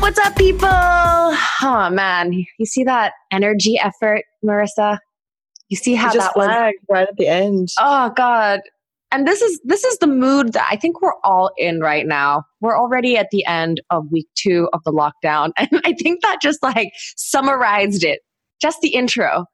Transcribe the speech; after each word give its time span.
up? 0.00 0.02
What's 0.02 0.18
up, 0.18 0.36
people? 0.36 0.68
Oh 0.68 1.88
man, 1.90 2.32
you 2.32 2.66
see 2.66 2.84
that 2.84 3.12
energy 3.30 3.78
effort, 3.78 4.24
Marissa? 4.44 4.98
You 5.68 5.76
see 5.76 5.94
how 5.94 6.12
just 6.12 6.34
that 6.34 6.36
was 6.36 6.74
right 6.88 7.08
at 7.08 7.16
the 7.16 7.28
end. 7.28 7.68
Oh 7.78 8.10
God. 8.16 8.60
And 9.12 9.26
this 9.26 9.42
is 9.42 9.60
this 9.64 9.84
is 9.84 9.98
the 9.98 10.06
mood 10.06 10.52
that 10.52 10.66
I 10.70 10.76
think 10.76 11.02
we're 11.02 11.18
all 11.24 11.50
in 11.56 11.80
right 11.80 12.06
now. 12.06 12.44
We're 12.60 12.78
already 12.78 13.16
at 13.16 13.28
the 13.30 13.44
end 13.46 13.80
of 13.90 14.10
week 14.10 14.28
two 14.36 14.68
of 14.72 14.82
the 14.84 14.92
lockdown. 14.92 15.52
And 15.56 15.80
I 15.84 15.92
think 15.92 16.22
that 16.22 16.38
just 16.40 16.62
like 16.62 16.92
summarized 17.16 18.04
it. 18.04 18.20
Just 18.60 18.80
the 18.82 18.94
intro. 18.94 19.46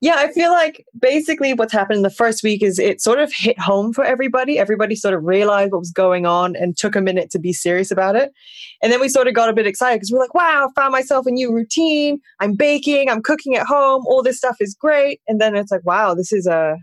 Yeah, 0.00 0.14
I 0.16 0.32
feel 0.32 0.52
like 0.52 0.84
basically 1.00 1.52
what's 1.54 1.72
happened 1.72 1.96
in 1.96 2.02
the 2.02 2.10
first 2.10 2.44
week 2.44 2.62
is 2.62 2.78
it 2.78 3.00
sort 3.00 3.18
of 3.18 3.32
hit 3.32 3.58
home 3.58 3.92
for 3.92 4.04
everybody. 4.04 4.56
Everybody 4.56 4.94
sort 4.94 5.12
of 5.12 5.24
realized 5.24 5.72
what 5.72 5.80
was 5.80 5.90
going 5.90 6.24
on 6.24 6.54
and 6.54 6.76
took 6.76 6.94
a 6.94 7.00
minute 7.00 7.30
to 7.30 7.40
be 7.40 7.52
serious 7.52 7.90
about 7.90 8.14
it. 8.14 8.32
And 8.80 8.92
then 8.92 9.00
we 9.00 9.08
sort 9.08 9.26
of 9.26 9.34
got 9.34 9.48
a 9.48 9.52
bit 9.52 9.66
excited 9.66 9.96
because 9.96 10.12
we're 10.12 10.20
like, 10.20 10.34
wow, 10.34 10.68
I 10.68 10.80
found 10.80 10.92
myself 10.92 11.26
a 11.26 11.32
new 11.32 11.52
routine. 11.52 12.20
I'm 12.38 12.54
baking, 12.54 13.10
I'm 13.10 13.22
cooking 13.22 13.56
at 13.56 13.66
home, 13.66 14.04
all 14.06 14.22
this 14.22 14.38
stuff 14.38 14.56
is 14.60 14.76
great. 14.78 15.20
And 15.26 15.40
then 15.40 15.56
it's 15.56 15.72
like, 15.72 15.84
wow, 15.84 16.14
this 16.14 16.32
is 16.32 16.46
a 16.46 16.76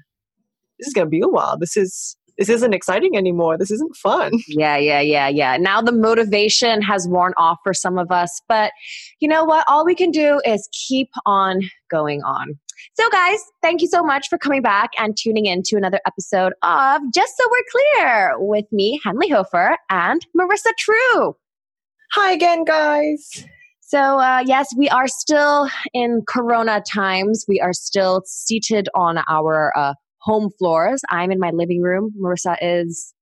this 0.78 0.88
is 0.88 0.94
gonna 0.94 1.10
be 1.10 1.22
a 1.22 1.30
while. 1.30 1.58
This 1.58 1.78
is 1.78 2.18
this 2.38 2.50
isn't 2.50 2.74
exciting 2.74 3.16
anymore. 3.16 3.58
This 3.58 3.72
isn't 3.72 3.96
fun. 3.96 4.34
Yeah, 4.48 4.76
yeah, 4.76 5.00
yeah, 5.00 5.30
yeah. 5.30 5.56
Now 5.56 5.82
the 5.82 5.94
motivation 5.94 6.82
has 6.82 7.08
worn 7.08 7.34
off 7.38 7.60
for 7.64 7.74
some 7.74 7.98
of 7.98 8.12
us, 8.12 8.42
but 8.50 8.74
you 9.22 9.28
know 9.30 9.46
what? 9.46 9.64
All 9.70 9.86
we 9.86 9.96
can 9.96 10.12
do 10.12 10.42
is 10.46 10.68
keep 10.74 11.10
on 11.26 11.62
going 11.90 12.22
on. 12.24 12.60
So, 12.94 13.10
guys, 13.10 13.40
thank 13.62 13.82
you 13.82 13.88
so 13.88 14.04
much 14.04 14.28
for 14.30 14.38
coming 14.38 14.62
back 14.62 14.92
and 14.98 15.16
tuning 15.18 15.46
in 15.46 15.64
to 15.64 15.78
another 15.78 16.00
episode 16.06 16.54
of 16.62 17.02
Just 17.14 17.36
So 17.38 17.44
We're 17.50 17.64
Clear 17.72 18.34
with 18.38 18.66
me, 18.72 19.00
Henley 19.04 19.30
Hofer, 19.30 19.78
and 19.90 20.26
Marissa 20.38 20.72
True. 20.78 21.36
Hi 22.14 22.32
again, 22.32 22.64
guys. 22.64 23.46
So, 23.82 24.20
uh, 24.20 24.44
yes, 24.46 24.74
we 24.78 24.90
are 24.90 25.08
still 25.08 25.70
in 25.94 26.24
Corona 26.28 26.82
times. 26.92 27.46
We 27.48 27.60
are 27.60 27.74
still 27.74 28.24
seated 28.26 28.90
on 28.96 29.20
our 29.30 29.78
uh, 29.78 29.94
home 30.20 30.50
floors. 30.58 31.02
I'm 31.10 31.32
in 31.32 31.40
my 31.40 31.52
living 31.52 31.82
room. 31.82 32.12
Marissa 32.20 32.58
is. 32.62 33.14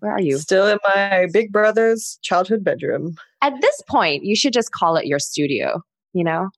Where 0.00 0.12
are 0.12 0.20
you? 0.20 0.38
Still 0.38 0.68
in 0.68 0.78
my 0.84 1.26
big 1.32 1.52
brother's 1.52 2.18
childhood 2.22 2.64
bedroom. 2.64 3.16
At 3.42 3.60
this 3.60 3.82
point, 3.88 4.24
you 4.24 4.36
should 4.36 4.52
just 4.52 4.72
call 4.72 4.96
it 4.96 5.06
your 5.06 5.18
studio, 5.18 5.82
you 6.12 6.24
know? 6.24 6.50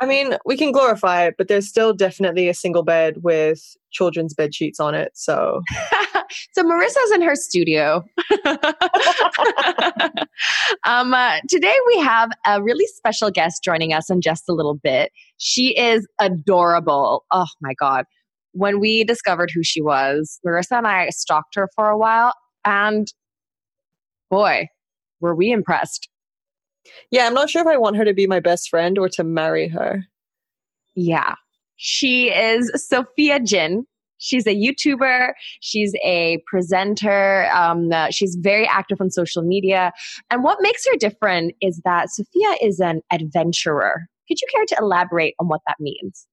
I 0.00 0.06
mean, 0.06 0.36
we 0.44 0.56
can 0.56 0.72
glorify 0.72 1.24
it, 1.26 1.34
but 1.38 1.48
there's 1.48 1.68
still 1.68 1.92
definitely 1.92 2.48
a 2.48 2.54
single 2.54 2.82
bed 2.82 3.18
with 3.22 3.76
children's 3.92 4.34
bed 4.34 4.54
sheets 4.54 4.80
on 4.80 4.94
it. 4.94 5.12
So, 5.14 5.62
so 6.52 6.62
Marissa's 6.64 7.12
in 7.14 7.22
her 7.22 7.36
studio. 7.36 8.04
um, 10.84 11.14
uh, 11.14 11.38
today 11.48 11.76
we 11.86 12.00
have 12.00 12.30
a 12.44 12.60
really 12.62 12.86
special 12.86 13.30
guest 13.30 13.62
joining 13.62 13.92
us 13.92 14.10
in 14.10 14.20
just 14.20 14.48
a 14.48 14.52
little 14.52 14.74
bit. 14.74 15.12
She 15.38 15.78
is 15.78 16.06
adorable. 16.20 17.24
Oh 17.30 17.46
my 17.60 17.74
god! 17.78 18.04
When 18.52 18.80
we 18.80 19.04
discovered 19.04 19.50
who 19.54 19.62
she 19.62 19.80
was, 19.80 20.40
Marissa 20.44 20.78
and 20.78 20.86
I 20.88 21.10
stalked 21.10 21.54
her 21.54 21.68
for 21.76 21.88
a 21.88 21.96
while, 21.96 22.34
and 22.64 23.06
boy, 24.28 24.66
were 25.20 25.36
we 25.36 25.52
impressed. 25.52 26.08
Yeah, 27.10 27.26
I'm 27.26 27.34
not 27.34 27.50
sure 27.50 27.62
if 27.62 27.68
I 27.68 27.76
want 27.76 27.96
her 27.96 28.04
to 28.04 28.14
be 28.14 28.26
my 28.26 28.40
best 28.40 28.68
friend 28.68 28.98
or 28.98 29.08
to 29.10 29.24
marry 29.24 29.68
her. 29.68 30.04
Yeah. 30.94 31.34
She 31.76 32.28
is 32.30 32.70
Sofia 32.88 33.40
Jin. 33.40 33.84
She's 34.18 34.46
a 34.46 34.54
YouTuber. 34.54 35.32
She's 35.60 35.92
a 36.04 36.42
presenter. 36.46 37.50
Um, 37.52 37.92
uh, 37.92 38.10
she's 38.10 38.36
very 38.40 38.66
active 38.66 39.00
on 39.00 39.10
social 39.10 39.42
media. 39.42 39.92
And 40.30 40.42
what 40.42 40.58
makes 40.60 40.86
her 40.86 40.96
different 40.96 41.54
is 41.60 41.80
that 41.84 42.10
Sofia 42.10 42.56
is 42.62 42.80
an 42.80 43.02
adventurer. 43.12 44.06
Could 44.28 44.40
you 44.40 44.48
care 44.54 44.64
to 44.68 44.76
elaborate 44.80 45.34
on 45.38 45.48
what 45.48 45.60
that 45.66 45.76
means? 45.78 46.26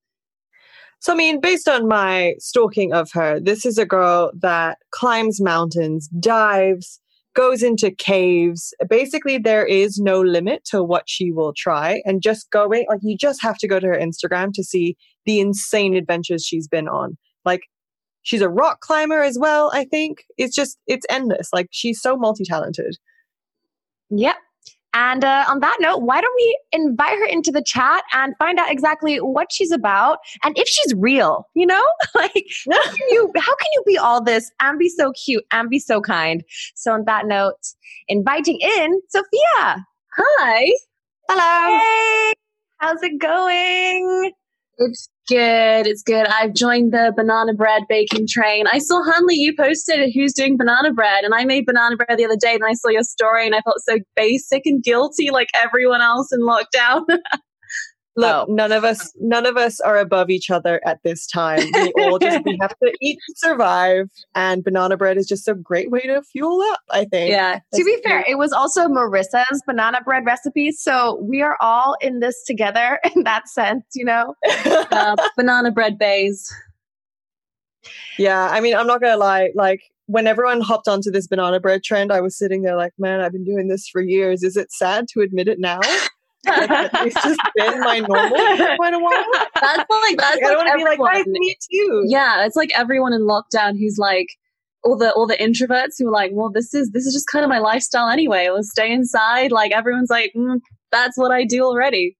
So, 1.01 1.11
I 1.11 1.15
mean, 1.15 1.41
based 1.41 1.67
on 1.67 1.87
my 1.87 2.35
stalking 2.37 2.93
of 2.93 3.11
her, 3.11 3.39
this 3.39 3.65
is 3.65 3.79
a 3.79 3.85
girl 3.87 4.31
that 4.39 4.77
climbs 4.91 5.41
mountains, 5.41 6.07
dives, 6.19 7.00
goes 7.33 7.63
into 7.63 7.91
caves. 7.91 8.73
Basically, 8.89 9.37
there 9.37 9.65
is 9.65 9.97
no 9.97 10.21
limit 10.21 10.63
to 10.65 10.83
what 10.83 11.03
she 11.07 11.31
will 11.31 11.53
try. 11.55 12.01
And 12.05 12.21
just 12.21 12.49
going, 12.51 12.85
like, 12.89 12.99
you 13.01 13.17
just 13.17 13.41
have 13.41 13.57
to 13.59 13.67
go 13.67 13.79
to 13.79 13.87
her 13.87 13.97
Instagram 13.97 14.53
to 14.53 14.63
see 14.63 14.97
the 15.25 15.39
insane 15.39 15.95
adventures 15.95 16.45
she's 16.45 16.67
been 16.67 16.87
on. 16.87 17.17
Like, 17.45 17.63
she's 18.21 18.41
a 18.41 18.49
rock 18.49 18.81
climber 18.81 19.21
as 19.21 19.37
well, 19.39 19.71
I 19.73 19.85
think. 19.85 20.23
It's 20.37 20.55
just, 20.55 20.77
it's 20.87 21.05
endless. 21.09 21.49
Like, 21.53 21.67
she's 21.71 22.01
so 22.01 22.17
multi 22.17 22.43
talented. 22.43 22.97
Yep. 24.09 24.35
And 24.93 25.23
uh, 25.23 25.45
on 25.47 25.61
that 25.61 25.77
note, 25.79 25.99
why 25.99 26.19
don't 26.19 26.35
we 26.35 26.59
invite 26.73 27.17
her 27.17 27.25
into 27.25 27.51
the 27.51 27.63
chat 27.63 28.03
and 28.13 28.35
find 28.37 28.59
out 28.59 28.69
exactly 28.69 29.17
what 29.17 29.51
she's 29.51 29.71
about 29.71 30.19
and 30.43 30.57
if 30.57 30.67
she's 30.67 30.93
real? 30.95 31.47
You 31.55 31.65
know, 31.67 31.83
like 32.15 32.45
how 32.69 32.83
can 32.83 33.07
you 33.09 33.31
how 33.37 33.55
can 33.55 33.67
you 33.73 33.83
be 33.85 33.97
all 33.97 34.21
this 34.21 34.51
and 34.59 34.77
be 34.77 34.89
so 34.89 35.13
cute 35.13 35.45
and 35.51 35.69
be 35.69 35.79
so 35.79 36.01
kind? 36.01 36.43
So 36.75 36.91
on 36.91 37.05
that 37.05 37.25
note, 37.25 37.55
inviting 38.07 38.59
in 38.59 39.01
Sofia. 39.09 39.85
Hi. 40.17 40.71
Hello. 41.29 41.79
Hey. 41.79 42.33
How's 42.79 43.01
it 43.03 43.19
going? 43.19 44.31
It's 44.83 45.09
good. 45.29 45.85
It's 45.85 46.01
good. 46.01 46.25
I've 46.25 46.55
joined 46.55 46.91
the 46.91 47.13
banana 47.15 47.53
bread 47.53 47.83
baking 47.87 48.25
train. 48.27 48.65
I 48.71 48.79
saw 48.79 49.03
Hanley, 49.03 49.35
you 49.35 49.55
posted 49.55 50.09
who's 50.11 50.33
doing 50.33 50.57
banana 50.57 50.91
bread, 50.91 51.23
and 51.23 51.35
I 51.35 51.45
made 51.45 51.67
banana 51.67 51.95
bread 51.95 52.17
the 52.17 52.25
other 52.25 52.35
day, 52.35 52.55
and 52.55 52.63
I 52.65 52.73
saw 52.73 52.89
your 52.89 53.03
story, 53.03 53.45
and 53.45 53.53
I 53.53 53.61
felt 53.61 53.79
so 53.87 53.99
basic 54.15 54.63
and 54.65 54.83
guilty 54.83 55.29
like 55.29 55.49
everyone 55.61 56.01
else 56.01 56.31
in 56.33 56.41
lockdown. 56.41 57.03
Look, 58.15 58.49
oh. 58.49 58.53
none 58.53 58.71
of 58.71 58.83
us 58.83 59.13
none 59.19 59.45
of 59.45 59.55
us 59.55 59.79
are 59.79 59.97
above 59.97 60.29
each 60.29 60.49
other 60.49 60.81
at 60.85 61.01
this 61.03 61.25
time. 61.25 61.59
We 61.73 61.93
all 61.99 62.19
just 62.19 62.43
we 62.45 62.57
have 62.59 62.77
to 62.83 62.93
eat 63.01 63.19
to 63.27 63.33
survive 63.37 64.09
and 64.35 64.63
banana 64.63 64.97
bread 64.97 65.17
is 65.17 65.27
just 65.27 65.47
a 65.47 65.53
great 65.53 65.91
way 65.91 66.01
to 66.01 66.21
fuel 66.23 66.61
up, 66.73 66.81
I 66.89 67.05
think. 67.05 67.31
Yeah. 67.31 67.59
That's 67.71 67.79
to 67.79 67.85
be 67.85 67.97
fair, 68.03 68.25
it 68.27 68.37
was 68.37 68.51
also 68.51 68.87
Marissa's 68.87 69.63
banana 69.65 70.01
bread 70.03 70.25
recipe, 70.25 70.71
so 70.71 71.19
we 71.21 71.41
are 71.41 71.57
all 71.61 71.95
in 72.01 72.19
this 72.19 72.43
together 72.43 72.99
in 73.15 73.23
that 73.23 73.47
sense, 73.47 73.85
you 73.93 74.05
know. 74.05 74.35
uh, 74.65 75.15
banana 75.37 75.71
bread 75.71 75.97
bays. 75.97 76.53
Yeah, 78.19 78.49
I 78.51 78.59
mean, 78.59 78.75
I'm 78.75 78.87
not 78.87 79.01
going 79.01 79.13
to 79.13 79.17
lie, 79.17 79.51
like 79.55 79.81
when 80.05 80.27
everyone 80.27 80.61
hopped 80.61 80.87
onto 80.87 81.09
this 81.09 81.27
banana 81.27 81.59
bread 81.59 81.83
trend, 81.83 82.11
I 82.11 82.19
was 82.19 82.37
sitting 82.37 82.63
there 82.63 82.75
like, 82.75 82.91
man, 82.99 83.21
I've 83.21 83.31
been 83.31 83.45
doing 83.45 83.69
this 83.69 83.87
for 83.87 84.01
years. 84.01 84.43
Is 84.43 84.57
it 84.57 84.71
sad 84.71 85.07
to 85.13 85.21
admit 85.21 85.47
it 85.47 85.59
now? 85.59 85.79
it's 86.47 87.23
just 87.23 87.39
been 87.55 87.79
my 87.81 87.99
normal 87.99 88.57
for 88.57 88.75
quite 88.75 88.93
a 88.93 88.99
while. 88.99 89.23
That's 89.61 89.77
like 89.89 90.17
that's 90.17 90.41
like, 90.41 90.43
I 90.43 90.47
don't 90.47 90.57
want 90.57 90.69
to 90.69 90.77
be 90.77 90.83
like, 90.83 90.99
guys, 90.99 91.25
me 91.27 91.55
too. 91.71 92.03
Yeah, 92.07 92.45
it's 92.45 92.55
like 92.55 92.71
everyone 92.75 93.13
in 93.13 93.21
lockdown 93.21 93.77
who's 93.77 93.97
like 93.99 94.27
all 94.83 94.97
the 94.97 95.11
all 95.13 95.27
the 95.27 95.37
introverts 95.37 95.95
who 95.99 96.07
are 96.07 96.11
like, 96.11 96.31
well, 96.33 96.49
this 96.49 96.73
is 96.73 96.89
this 96.91 97.05
is 97.05 97.13
just 97.13 97.27
kind 97.27 97.43
of 97.43 97.49
my 97.49 97.59
lifestyle 97.59 98.09
anyway. 98.09 98.49
Let's 98.49 98.71
stay 98.71 98.91
inside. 98.91 99.51
Like 99.51 99.71
everyone's 99.71 100.09
like, 100.09 100.33
mm, 100.35 100.59
that's 100.91 101.17
what 101.17 101.31
I 101.31 101.45
do 101.45 101.63
already. 101.63 102.17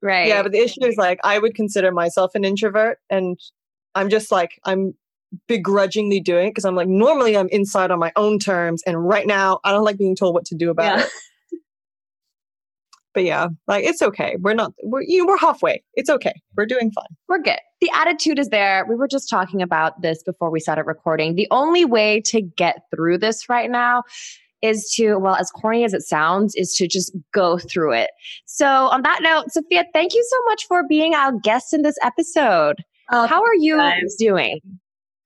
Right. 0.00 0.28
Yeah, 0.28 0.42
but 0.42 0.52
the 0.52 0.58
issue 0.58 0.84
is 0.84 0.96
like 0.96 1.18
I 1.24 1.38
would 1.38 1.54
consider 1.54 1.90
myself 1.90 2.34
an 2.34 2.44
introvert, 2.44 2.98
and 3.10 3.38
I'm 3.94 4.10
just 4.10 4.30
like 4.30 4.60
I'm 4.64 4.94
begrudgingly 5.48 6.20
doing 6.20 6.48
it 6.48 6.50
because 6.50 6.64
I'm 6.64 6.76
like 6.76 6.88
normally 6.88 7.36
I'm 7.36 7.48
inside 7.48 7.90
on 7.90 7.98
my 7.98 8.12
own 8.14 8.38
terms, 8.38 8.82
and 8.86 9.08
right 9.08 9.26
now 9.26 9.58
I 9.64 9.72
don't 9.72 9.84
like 9.84 9.98
being 9.98 10.14
told 10.14 10.34
what 10.34 10.44
to 10.46 10.54
do 10.54 10.70
about 10.70 10.98
yeah. 10.98 11.04
it 11.04 11.10
but 13.14 13.24
yeah, 13.24 13.48
like 13.66 13.84
it's 13.84 14.02
okay. 14.02 14.36
We're 14.40 14.54
not 14.54 14.72
we're 14.82 15.02
you 15.02 15.18
know, 15.18 15.26
we're 15.26 15.38
halfway. 15.38 15.82
It's 15.94 16.10
okay. 16.10 16.34
We're 16.56 16.66
doing 16.66 16.90
fine. 16.90 17.16
We're 17.28 17.40
good. 17.42 17.58
The 17.80 17.90
attitude 17.94 18.38
is 18.38 18.48
there. 18.48 18.84
We 18.88 18.96
were 18.96 19.08
just 19.08 19.30
talking 19.30 19.62
about 19.62 20.02
this 20.02 20.22
before 20.22 20.50
we 20.50 20.60
started 20.60 20.84
recording. 20.84 21.34
The 21.34 21.48
only 21.50 21.84
way 21.84 22.20
to 22.26 22.40
get 22.42 22.82
through 22.94 23.18
this 23.18 23.48
right 23.48 23.70
now 23.70 24.02
is 24.62 24.90
to, 24.96 25.16
well, 25.16 25.34
as 25.34 25.50
corny 25.50 25.84
as 25.84 25.92
it 25.92 26.00
sounds, 26.02 26.54
is 26.54 26.74
to 26.74 26.88
just 26.88 27.14
go 27.34 27.58
through 27.58 27.92
it. 27.92 28.10
So, 28.46 28.66
on 28.66 29.02
that 29.02 29.20
note, 29.22 29.52
Sofia, 29.52 29.84
thank 29.92 30.14
you 30.14 30.26
so 30.30 30.36
much 30.46 30.64
for 30.66 30.82
being 30.88 31.14
our 31.14 31.32
guest 31.32 31.74
in 31.74 31.82
this 31.82 31.96
episode. 32.02 32.82
Oh, 33.12 33.26
How 33.26 33.42
are 33.42 33.54
you 33.54 33.76
guys. 33.76 34.14
doing? 34.18 34.60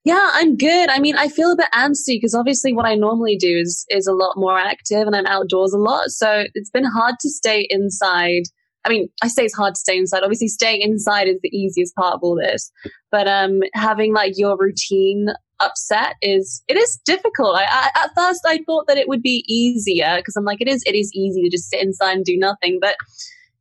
Yeah, 0.08 0.30
I'm 0.32 0.56
good. 0.56 0.88
I 0.88 1.00
mean, 1.00 1.16
I 1.16 1.28
feel 1.28 1.52
a 1.52 1.56
bit 1.56 1.68
antsy 1.74 2.16
because 2.16 2.34
obviously 2.34 2.72
what 2.72 2.86
I 2.86 2.94
normally 2.94 3.36
do 3.36 3.58
is 3.58 3.84
is 3.90 4.06
a 4.06 4.14
lot 4.14 4.38
more 4.38 4.58
active 4.58 5.06
and 5.06 5.14
I'm 5.14 5.26
outdoors 5.26 5.74
a 5.74 5.78
lot. 5.78 6.08
So 6.08 6.44
it's 6.54 6.70
been 6.70 6.86
hard 6.86 7.16
to 7.20 7.28
stay 7.28 7.66
inside. 7.68 8.44
I 8.86 8.88
mean, 8.88 9.10
I 9.22 9.28
say 9.28 9.44
it's 9.44 9.54
hard 9.54 9.74
to 9.74 9.78
stay 9.78 9.98
inside. 9.98 10.22
Obviously, 10.22 10.48
staying 10.48 10.80
inside 10.80 11.28
is 11.28 11.38
the 11.42 11.54
easiest 11.54 11.94
part 11.94 12.14
of 12.14 12.20
all 12.22 12.36
this. 12.36 12.72
But 13.12 13.28
um, 13.28 13.60
having 13.74 14.14
like 14.14 14.32
your 14.38 14.56
routine 14.58 15.26
upset 15.60 16.14
is 16.22 16.62
it 16.68 16.78
is 16.78 16.98
difficult. 17.04 17.56
I, 17.56 17.64
I, 17.68 18.04
at 18.04 18.14
first 18.16 18.40
I 18.46 18.60
thought 18.64 18.86
that 18.86 18.96
it 18.96 19.08
would 19.08 19.22
be 19.22 19.44
easier 19.46 20.16
because 20.16 20.36
I'm 20.36 20.44
like 20.46 20.62
it 20.62 20.68
is 20.68 20.82
it 20.86 20.94
is 20.94 21.12
easy 21.12 21.42
to 21.42 21.50
just 21.50 21.68
sit 21.68 21.82
inside 21.82 22.12
and 22.12 22.24
do 22.24 22.38
nothing, 22.38 22.78
but 22.80 22.96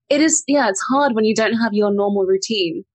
it 0.08 0.22
is 0.22 0.46
yeah 0.48 0.70
it's 0.70 0.86
hard 0.90 1.14
when 1.14 1.26
you 1.26 1.36
don't 1.36 1.58
have 1.58 1.74
your 1.74 1.92
normal 1.92 2.24
routine. 2.24 2.86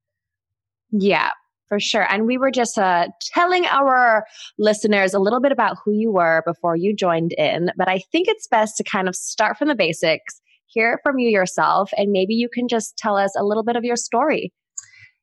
Yeah, 0.90 1.32
For 1.72 1.80
sure. 1.80 2.06
And 2.12 2.26
we 2.26 2.36
were 2.36 2.50
just 2.50 2.76
uh, 2.76 3.08
telling 3.32 3.64
our 3.64 4.26
listeners 4.58 5.14
a 5.14 5.18
little 5.18 5.40
bit 5.40 5.52
about 5.52 5.78
who 5.82 5.92
you 5.94 6.12
were 6.12 6.42
before 6.44 6.76
you 6.76 6.94
joined 6.94 7.32
in. 7.38 7.70
But 7.78 7.88
I 7.88 8.00
think 8.12 8.28
it's 8.28 8.46
best 8.46 8.76
to 8.76 8.84
kind 8.84 9.08
of 9.08 9.16
start 9.16 9.56
from 9.56 9.68
the 9.68 9.74
basics, 9.74 10.38
hear 10.66 10.92
it 10.92 11.00
from 11.02 11.18
you 11.18 11.30
yourself, 11.30 11.90
and 11.96 12.12
maybe 12.12 12.34
you 12.34 12.50
can 12.52 12.68
just 12.68 12.98
tell 12.98 13.16
us 13.16 13.32
a 13.38 13.42
little 13.42 13.62
bit 13.62 13.76
of 13.76 13.84
your 13.84 13.96
story. 13.96 14.52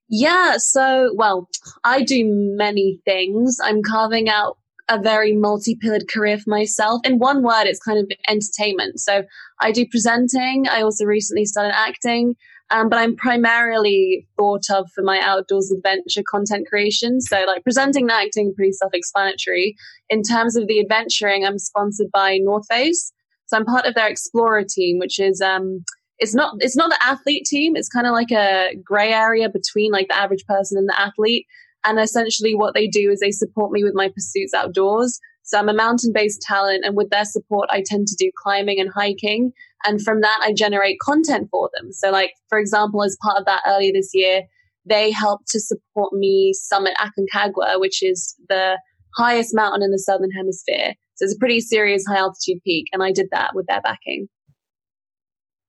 Yeah. 0.10 0.58
So, 0.58 1.14
well, 1.16 1.48
I 1.84 2.02
do 2.02 2.24
many 2.26 3.00
things. 3.06 3.60
I'm 3.64 3.84
carving 3.84 4.28
out 4.28 4.58
a 4.90 5.00
very 5.00 5.36
multi 5.36 5.76
pillared 5.80 6.10
career 6.12 6.40
for 6.40 6.50
myself. 6.50 7.02
In 7.04 7.20
one 7.20 7.44
word, 7.44 7.66
it's 7.66 7.80
kind 7.80 8.00
of 8.00 8.12
entertainment. 8.28 9.00
So 9.00 9.22
I 9.62 9.72
do 9.72 9.86
presenting. 9.86 10.68
I 10.68 10.82
also 10.82 11.06
recently 11.06 11.46
started 11.46 11.76
acting. 11.78 12.34
Um, 12.72 12.90
but 12.90 13.00
I'm 13.00 13.16
primarily 13.16 14.28
thought 14.38 14.70
of 14.72 14.90
for 14.94 15.04
my 15.04 15.20
outdoors 15.20 15.72
adventure 15.72 16.24
content 16.30 16.68
creation. 16.68 17.20
So, 17.20 17.44
like 17.46 17.64
presenting 17.64 18.04
and 18.04 18.12
acting, 18.12 18.54
pretty 18.56 18.74
self 18.74 18.94
explanatory. 18.94 19.76
In 20.10 20.22
terms 20.22 20.56
of 20.56 20.68
the 20.68 20.80
adventuring, 20.80 21.46
I'm 21.46 21.58
sponsored 21.58 22.12
by 22.14 22.38
North 22.38 22.66
Face. 22.70 23.12
So, 23.48 23.58
I'm 23.58 23.66
part 23.66 23.86
of 23.86 23.96
their 23.96 24.08
Explorer 24.08 24.66
team, 24.70 25.00
which 25.00 25.20
is, 25.20 25.42
um, 25.42 25.84
it's 26.20 26.36
not 26.36 26.56
it's 26.60 26.76
not 26.76 26.90
the 26.90 27.02
athlete 27.02 27.46
team 27.46 27.76
it's 27.76 27.88
kind 27.88 28.06
of 28.06 28.12
like 28.12 28.32
a 28.32 28.76
gray 28.84 29.14
area 29.14 29.50
between 29.50 29.92
like 29.92 30.10
the 30.10 30.18
average 30.18 30.46
person 30.46 30.78
and 30.78 30.88
the 30.88 31.00
athlete 31.00 31.46
and 31.86 31.98
essentially 31.98 32.54
what 32.54 32.74
they 32.74 32.88
do 32.88 33.10
is 33.10 33.22
they 33.22 33.32
support 33.32 33.72
me 33.72 33.84
with 33.84 33.94
my 33.96 34.10
pursuits 34.10 34.54
outdoors 34.54 35.20
so 35.50 35.60
i'm 35.60 35.70
a 35.70 35.74
mountain 35.74 36.12
based 36.14 36.42
talent 36.42 36.84
and 36.86 36.96
with 36.96 37.10
their 37.10 37.26
support 37.26 37.70
i 37.72 37.84
tend 37.86 38.08
to 38.08 38.16
do 38.18 38.32
climbing 38.42 38.80
and 38.80 38.90
hiking 38.94 39.52
and 39.86 40.02
from 40.02 40.22
that, 40.22 40.40
I 40.44 40.54
generate 40.54 41.00
content 41.00 41.48
for 41.52 41.70
them. 41.76 41.92
So, 41.94 42.12
like, 42.12 42.34
for 42.50 42.60
example, 42.60 43.04
as 43.04 43.18
part 43.22 43.40
of 43.40 43.46
that 43.46 43.62
earlier 43.66 43.92
this 43.94 44.12
year, 44.14 44.44
they 44.86 45.12
helped 45.12 45.48
to 45.50 45.60
support 45.60 46.14
me 46.14 46.54
summit 46.54 46.96
Aconcagua, 46.98 47.80
which 47.80 48.04
is 48.04 48.36
the 48.50 48.80
highest 49.16 49.56
mountain 49.56 49.84
in 49.84 49.92
the 49.92 50.00
Southern 50.00 50.32
Hemisphere. 50.32 50.96
So, 51.16 51.26
it's 51.26 51.36
a 51.36 51.40
pretty 51.40 51.62
serious 51.62 52.04
high 52.08 52.18
altitude 52.18 52.62
peak. 52.66 52.88
And 52.92 53.02
I 53.02 53.12
did 53.12 53.28
that 53.32 53.52
with 53.54 53.68
their 53.68 53.82
backing. 53.82 54.28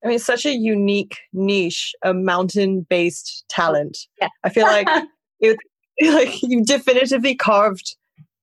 I 0.02 0.08
mean, 0.08 0.16
it's 0.16 0.24
such 0.24 0.46
a 0.46 0.56
unique 0.56 1.18
niche, 1.32 1.92
a 2.02 2.14
mountain 2.14 2.86
based 2.88 3.44
talent. 3.48 3.98
Yeah. 4.20 4.28
I 4.42 4.48
feel 4.48 4.64
like 4.64 4.88
it, 5.40 5.56
like 6.02 6.42
you 6.42 6.64
definitively 6.64 7.34
carved 7.34 7.96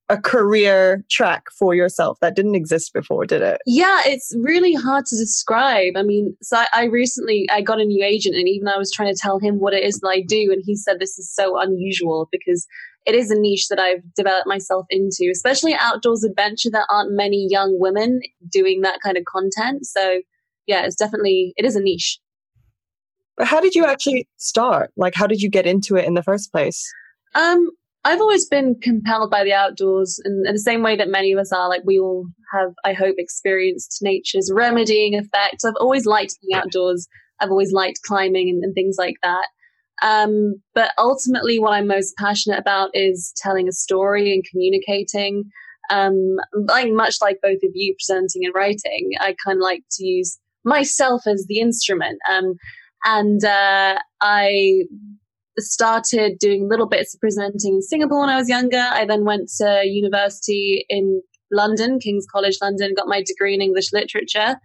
a 0.10 0.18
career 0.18 1.04
track 1.10 1.46
for 1.58 1.76
yourself 1.76 2.18
that 2.22 2.36
didn't 2.36 2.56
exist 2.56 2.94
before 2.94 3.26
did 3.26 3.42
it? 3.42 3.60
Yeah 3.66 4.02
it's 4.06 4.34
really 4.40 4.74
hard 4.74 5.06
to 5.08 5.18
describe. 5.18 5.94
I 5.96 6.04
mean 6.04 6.36
so 6.42 6.58
I, 6.58 6.68
I, 6.74 6.84
recently 6.86 7.48
i 7.52 7.62
got 7.62 7.82
a 7.82 7.86
new 7.86 8.04
agent 8.04 8.36
and 8.36 8.48
even 8.48 8.68
i 8.68 8.78
was 8.78 8.92
trying 8.92 9.14
to 9.14 9.20
tell 9.20 9.40
him 9.40 9.60
what 9.60 9.74
it 9.74 9.84
is 9.84 10.00
that 10.00 10.08
i 10.08 10.22
do 10.22 10.50
and 10.52 10.62
he 10.66 10.76
said 10.76 11.00
this 11.00 11.18
is 11.18 11.34
so 11.34 11.60
unusual 11.60 12.30
because 12.32 12.66
it 13.06 13.16
is 13.16 13.32
a 13.32 13.40
niche 13.40 13.68
that 13.70 13.80
i've 13.80 14.02
developed 14.16 14.48
myself 14.48 14.86
into 14.90 15.30
especially 15.32 15.76
outdoors 15.80 16.24
adventure. 16.24 16.70
There 16.72 16.86
aren't 16.90 17.12
many 17.12 17.48
young 17.50 17.78
women 17.80 18.22
doing 18.50 18.82
that 18.82 19.00
kind 19.04 19.18
of 19.18 19.26
content. 19.26 19.86
So 19.86 20.22
yeah 20.66 20.86
it's 20.86 20.96
definitely 20.96 21.54
it 21.58 21.66
is 21.66 21.76
a 21.76 21.82
niche. 21.82 22.20
But 23.36 23.48
how 23.48 23.60
did 23.60 23.76
you 23.76 23.86
actually 23.86 24.28
start? 24.38 24.92
Like 24.96 25.16
how 25.16 25.28
did 25.28 25.42
you 25.42 25.50
get 25.50 25.68
into 25.68 25.96
it 25.98 26.06
in 26.06 26.14
the 26.14 26.24
first 26.24 26.52
place? 26.52 26.90
Um 27.36 27.70
I've 28.08 28.22
always 28.22 28.48
been 28.48 28.76
compelled 28.82 29.30
by 29.30 29.44
the 29.44 29.52
outdoors 29.52 30.18
in, 30.24 30.44
in, 30.48 30.54
the 30.54 30.60
same 30.60 30.82
way 30.82 30.96
that 30.96 31.10
many 31.10 31.34
of 31.34 31.40
us 31.40 31.52
are. 31.52 31.68
Like 31.68 31.82
we 31.84 32.00
all 32.00 32.26
have, 32.54 32.74
I 32.86 32.94
hope, 32.94 33.16
experienced 33.18 34.00
nature's 34.02 34.50
remedying 34.54 35.16
effects. 35.16 35.66
I've 35.66 35.76
always 35.78 36.06
liked 36.06 36.38
being 36.42 36.58
outdoors. 36.58 37.06
I've 37.42 37.50
always 37.50 37.74
liked 37.74 38.00
climbing 38.06 38.48
and, 38.48 38.64
and 38.64 38.74
things 38.74 38.96
like 38.98 39.18
that. 39.24 39.48
Um, 40.02 40.56
but 40.74 40.92
ultimately, 40.98 41.60
what 41.60 41.74
I'm 41.74 41.88
most 41.88 42.16
passionate 42.16 42.60
about 42.60 42.92
is 42.94 43.34
telling 43.36 43.68
a 43.68 43.74
story 43.74 44.34
and 44.34 44.42
communicating. 44.50 45.44
Um, 45.90 46.38
like 46.54 46.90
much 46.90 47.18
like 47.22 47.40
both 47.44 47.60
of 47.62 47.72
you 47.74 47.94
presenting 48.00 48.46
and 48.46 48.56
writing, 48.56 49.12
I 49.20 49.36
kind 49.44 49.58
of 49.58 49.64
like 49.64 49.84
to 49.92 50.06
use 50.06 50.40
myself 50.64 51.28
as 51.28 51.46
the 51.50 51.60
instrument. 51.60 52.20
Um, 52.32 52.54
and 53.04 53.44
uh, 53.44 54.00
I 54.22 54.84
started 55.60 56.38
doing 56.40 56.68
little 56.70 56.88
bits 56.88 57.16
of 57.16 57.20
presenting 57.20 57.76
in 57.76 57.82
Singapore 57.82 58.22
when 58.22 58.30
I 58.30 58.38
was 58.38 58.50
younger. 58.50 58.78
I 58.78 59.06
then 59.06 59.26
went 59.26 59.50
to 59.58 59.82
university 59.86 60.86
in 60.90 61.22
London, 61.52 62.00
King's 62.00 62.26
College 62.32 62.58
London, 62.62 62.94
got 62.96 63.08
my 63.08 63.24
degree 63.24 63.54
in 63.54 63.62
English 63.62 63.92
literature. 63.94 64.56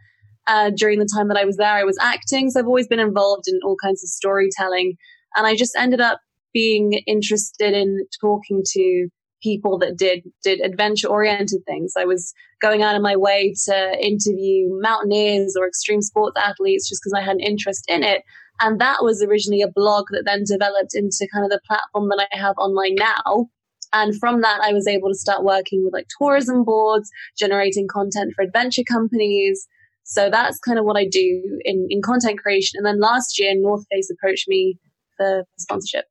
Uh, 0.49 0.71
during 0.77 0.99
the 0.99 1.09
time 1.15 1.29
that 1.29 1.37
I 1.37 1.45
was 1.45 1.57
there, 1.57 1.73
I 1.73 1.85
was 1.85 1.97
acting. 2.01 2.51
So 2.51 2.61
I've 2.61 2.67
always 2.67 2.89
been 2.89 2.99
involved 2.99 3.45
in 3.47 3.61
all 3.65 3.77
kinds 3.83 4.03
of 4.03 4.09
storytelling. 4.09 4.95
And 5.37 5.47
I 5.47 5.55
just 5.55 5.77
ended 5.79 6.01
up 6.01 6.21
being 6.53 6.95
interested 7.07 7.75
in 7.75 8.05
talking 8.21 8.63
to 8.73 9.09
people 9.43 9.79
that 9.79 9.97
did 9.97 10.23
did 10.43 10.61
adventure 10.61 11.09
oriented 11.09 11.63
things. 11.67 11.95
I 11.99 12.05
was 12.05 12.33
going 12.61 12.83
out 12.83 12.97
of 12.97 13.03
my 13.03 13.17
way 13.17 13.55
to 13.67 13.99
interview 14.01 14.69
mountaineers 14.81 15.55
or 15.59 15.67
extreme 15.67 16.03
sports 16.03 16.37
athletes 16.37 16.89
just 16.89 17.01
because 17.03 17.19
I 17.19 17.23
had 17.23 17.37
an 17.37 17.41
interest 17.41 17.85
in 17.89 18.03
it. 18.03 18.23
And 18.63 18.81
that 18.81 19.03
was 19.03 19.23
originally 19.23 19.61
a 19.61 19.73
blog 19.75 20.07
that 20.11 20.23
then 20.25 20.45
developed 20.47 20.95
into 20.95 21.29
kind 21.33 21.45
of 21.45 21.51
the 21.51 21.61
platform 21.67 22.09
that 22.09 22.29
I 22.33 22.39
have 22.39 22.55
online 22.59 22.95
now. 22.95 23.49
And 23.93 24.19
from 24.19 24.41
that, 24.41 24.61
I 24.63 24.73
was 24.73 24.87
able 24.87 25.09
to 25.09 25.19
start 25.19 25.43
working 25.43 25.83
with 25.85 25.93
like 25.93 26.07
tourism 26.19 26.65
boards, 26.65 27.11
generating 27.37 27.89
content 27.93 28.33
for 28.35 28.43
adventure 28.43 28.85
companies. 28.89 29.67
So 30.05 30.31
that's 30.31 30.59
kind 30.61 30.79
of 30.79 30.85
what 30.85 30.97
I 30.97 31.07
do 31.07 31.61
in, 31.65 31.89
in 31.91 32.03
content 32.03 32.39
creation. 32.39 32.79
And 32.79 32.87
then 32.87 33.01
last 33.01 33.39
year, 33.39 33.53
North 33.55 33.85
Face 33.91 34.09
approached 34.11 34.47
me 34.49 34.79
for 35.17 35.45
sponsorship. 35.59 36.05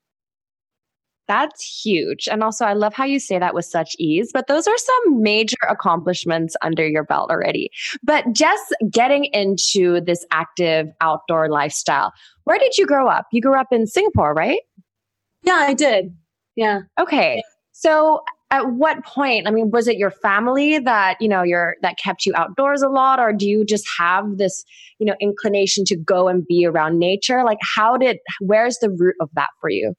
That's 1.32 1.64
huge. 1.64 2.28
And 2.30 2.44
also, 2.44 2.66
I 2.66 2.74
love 2.74 2.94
how 2.94 3.06
you 3.06 3.18
say 3.18 3.40
that 3.40 3.54
with 3.54 3.64
such 3.64 3.96
ease, 3.98 4.32
but 4.34 4.48
those 4.48 4.68
are 4.68 4.78
some 4.78 5.24
major 5.24 5.56
accomplishments 5.70 6.58
under 6.62 6.86
your 6.86 7.06
belt 7.06 7.32
already. 7.32 7.70
But 8.04 8.26
just 8.34 8.76
getting 8.92 9.30
into 9.32 10.02
this 10.02 10.26
active 10.32 10.88
outdoor 11.00 11.48
lifestyle, 11.48 12.12
where 12.44 12.60
did 12.60 12.78
you 12.78 12.86
grow 12.86 13.08
up? 13.08 13.28
You 13.32 13.42
grew 13.42 13.58
up 13.58 13.68
in 13.72 13.88
Singapore, 13.88 14.34
right? 14.34 14.60
Yeah, 15.44 15.54
I 15.54 15.74
did. 15.74 16.14
Yeah. 16.58 16.82
Okay. 17.00 17.42
So, 17.72 18.24
at 18.54 18.70
what 18.74 19.02
point 19.06 19.48
i 19.48 19.50
mean 19.50 19.72
was 19.72 19.88
it 19.88 19.96
your 19.96 20.12
family 20.12 20.78
that 20.78 21.16
you 21.22 21.30
know 21.30 21.42
your 21.42 21.78
that 21.82 21.98
kept 21.98 22.26
you 22.26 22.34
outdoors 22.36 22.82
a 22.82 22.90
lot 22.90 23.18
or 23.18 23.32
do 23.32 23.48
you 23.48 23.64
just 23.64 23.88
have 23.98 24.26
this 24.36 24.66
you 25.00 25.06
know 25.06 25.16
inclination 25.22 25.86
to 25.86 25.96
go 25.96 26.28
and 26.28 26.46
be 26.46 26.66
around 26.66 27.00
nature 27.00 27.46
like 27.46 27.60
how 27.62 27.96
did 27.96 28.18
where's 28.42 28.78
the 28.82 28.90
root 28.90 29.16
of 29.22 29.30
that 29.36 29.48
for 29.62 29.70
you 29.70 29.94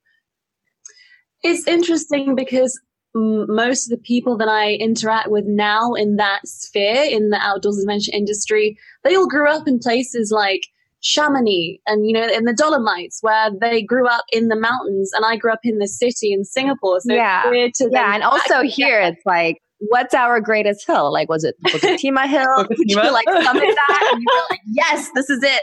it's 1.43 1.67
interesting 1.67 2.35
because 2.35 2.79
most 3.15 3.87
of 3.87 3.91
the 3.91 4.03
people 4.03 4.37
that 4.39 4.49
I 4.49 4.73
interact 4.73 5.31
with 5.31 5.45
now 5.47 5.93
in 5.93 6.17
that 6.17 6.47
sphere, 6.47 7.05
in 7.05 7.31
the 7.31 7.39
outdoors 7.39 7.79
adventure 7.79 8.13
industry, 8.15 8.79
they 9.05 9.15
all 9.15 9.29
grew 9.29 9.49
up 9.49 9.69
in 9.69 9.79
places 9.79 10.31
like 10.31 10.63
Chamonix 11.03 11.81
and, 11.87 12.07
you 12.07 12.13
know, 12.13 12.27
in 12.27 12.45
the 12.45 12.55
Dolomites 12.55 13.19
where 13.23 13.51
they 13.61 13.83
grew 13.83 14.07
up 14.07 14.25
in 14.33 14.49
the 14.49 14.57
mountains 14.57 15.11
and 15.15 15.27
I 15.27 15.37
grew 15.37 15.53
up 15.53 15.61
in 15.65 15.79
the 15.79 15.89
city 15.89 16.33
in 16.33 16.45
Singapore. 16.45 17.01
So 17.01 17.13
yeah. 17.13 17.51
yeah. 17.53 18.15
And 18.15 18.23
also 18.23 18.63
here 18.63 19.01
it's 19.01 19.27
like, 19.27 19.61
what's 19.89 20.15
our 20.15 20.41
greatest 20.41 20.87
hill? 20.87 21.13
Like, 21.13 21.29
was 21.29 21.45
it 21.45 21.57
Timah 21.67 22.29
Hill? 22.29 22.65
Did 22.69 22.91
you 22.91 23.13
like 23.13 23.29
summit 23.29 23.75
that? 23.89 24.11
And 24.13 24.23
you 24.23 24.29
were 24.33 24.47
like, 24.49 24.61
yes, 24.67 25.11
this 25.15 25.29
is 25.29 25.43
it. 25.43 25.63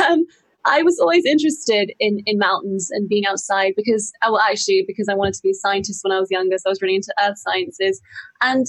um, 0.10 0.24
I 0.68 0.82
was 0.82 0.98
always 0.98 1.24
interested 1.24 1.92
in 1.98 2.20
in 2.26 2.38
mountains 2.38 2.88
and 2.90 3.08
being 3.08 3.26
outside 3.26 3.74
because, 3.76 4.12
uh, 4.22 4.30
well, 4.32 4.40
actually, 4.40 4.84
because 4.86 5.08
I 5.08 5.14
wanted 5.14 5.34
to 5.34 5.42
be 5.42 5.50
a 5.50 5.54
scientist 5.54 6.00
when 6.02 6.12
I 6.12 6.20
was 6.20 6.30
younger, 6.30 6.56
so 6.58 6.64
I 6.66 6.70
was 6.70 6.82
really 6.82 6.96
into 6.96 7.14
earth 7.22 7.38
sciences. 7.38 8.00
And 8.40 8.66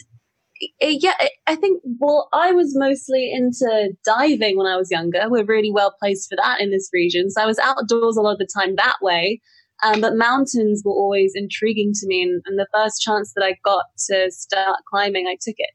it, 0.79 1.01
yeah, 1.01 1.27
I 1.47 1.55
think 1.55 1.81
well, 1.99 2.27
I 2.33 2.51
was 2.51 2.75
mostly 2.75 3.31
into 3.31 3.93
diving 4.05 4.57
when 4.57 4.67
I 4.67 4.77
was 4.77 4.91
younger. 4.91 5.29
We're 5.29 5.45
really 5.45 5.71
well 5.71 5.95
placed 5.99 6.29
for 6.29 6.35
that 6.35 6.59
in 6.61 6.71
this 6.71 6.89
region, 6.93 7.29
so 7.29 7.41
I 7.41 7.45
was 7.45 7.59
outdoors 7.59 8.17
a 8.17 8.21
lot 8.21 8.33
of 8.33 8.39
the 8.39 8.49
time 8.53 8.75
that 8.75 8.97
way. 9.01 9.41
Um, 9.81 10.01
but 10.01 10.17
mountains 10.17 10.81
were 10.83 10.91
always 10.91 11.31
intriguing 11.35 11.93
to 11.93 12.07
me, 12.07 12.23
and, 12.23 12.41
and 12.45 12.59
the 12.59 12.67
first 12.73 13.01
chance 13.01 13.31
that 13.35 13.45
I 13.45 13.55
got 13.63 13.85
to 14.09 14.29
start 14.29 14.75
climbing, 14.89 15.27
I 15.27 15.37
took 15.41 15.55
it 15.57 15.69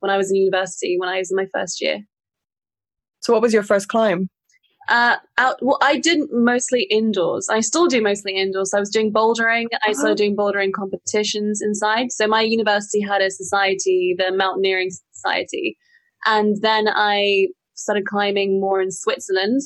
when 0.00 0.10
I 0.10 0.16
was 0.16 0.30
in 0.30 0.36
university, 0.36 0.96
when 0.98 1.08
I 1.08 1.18
was 1.18 1.30
in 1.30 1.36
my 1.36 1.46
first 1.54 1.80
year. 1.80 2.00
So, 3.20 3.32
what 3.32 3.42
was 3.42 3.52
your 3.52 3.62
first 3.62 3.88
climb? 3.88 4.28
Uh, 4.88 5.16
out, 5.38 5.56
well, 5.62 5.78
I 5.80 5.98
did 5.98 6.20
mostly 6.32 6.82
indoors. 6.90 7.48
I 7.48 7.60
still 7.60 7.86
do 7.86 8.02
mostly 8.02 8.36
indoors. 8.36 8.74
I 8.74 8.80
was 8.80 8.90
doing 8.90 9.12
bouldering. 9.12 9.66
Uh-huh. 9.66 9.90
I 9.90 9.92
started 9.92 10.18
doing 10.18 10.36
bouldering 10.36 10.72
competitions 10.72 11.62
inside. 11.62 12.10
So 12.10 12.26
my 12.26 12.42
university 12.42 13.00
had 13.00 13.22
a 13.22 13.30
society, 13.30 14.14
the 14.18 14.32
Mountaineering 14.36 14.90
Society, 15.12 15.78
and 16.24 16.60
then 16.62 16.88
I 16.88 17.48
started 17.74 18.06
climbing 18.06 18.60
more 18.60 18.82
in 18.82 18.90
Switzerland. 18.90 19.60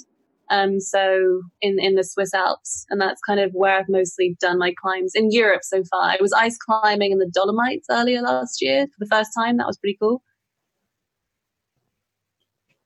Um, 0.48 0.78
so 0.78 1.42
in 1.60 1.80
in 1.80 1.96
the 1.96 2.04
Swiss 2.04 2.32
Alps, 2.32 2.86
and 2.90 3.00
that's 3.00 3.20
kind 3.20 3.40
of 3.40 3.50
where 3.52 3.78
I've 3.78 3.88
mostly 3.88 4.36
done 4.38 4.58
my 4.58 4.74
climbs 4.80 5.12
in 5.14 5.32
Europe 5.32 5.62
so 5.64 5.82
far. 5.90 6.02
I 6.02 6.18
was 6.20 6.32
ice 6.32 6.56
climbing 6.56 7.10
in 7.10 7.18
the 7.18 7.30
Dolomites 7.32 7.86
earlier 7.90 8.22
last 8.22 8.62
year 8.62 8.86
for 8.86 8.96
the 9.00 9.06
first 9.06 9.30
time. 9.36 9.56
That 9.56 9.66
was 9.66 9.78
pretty 9.78 9.96
cool. 10.00 10.22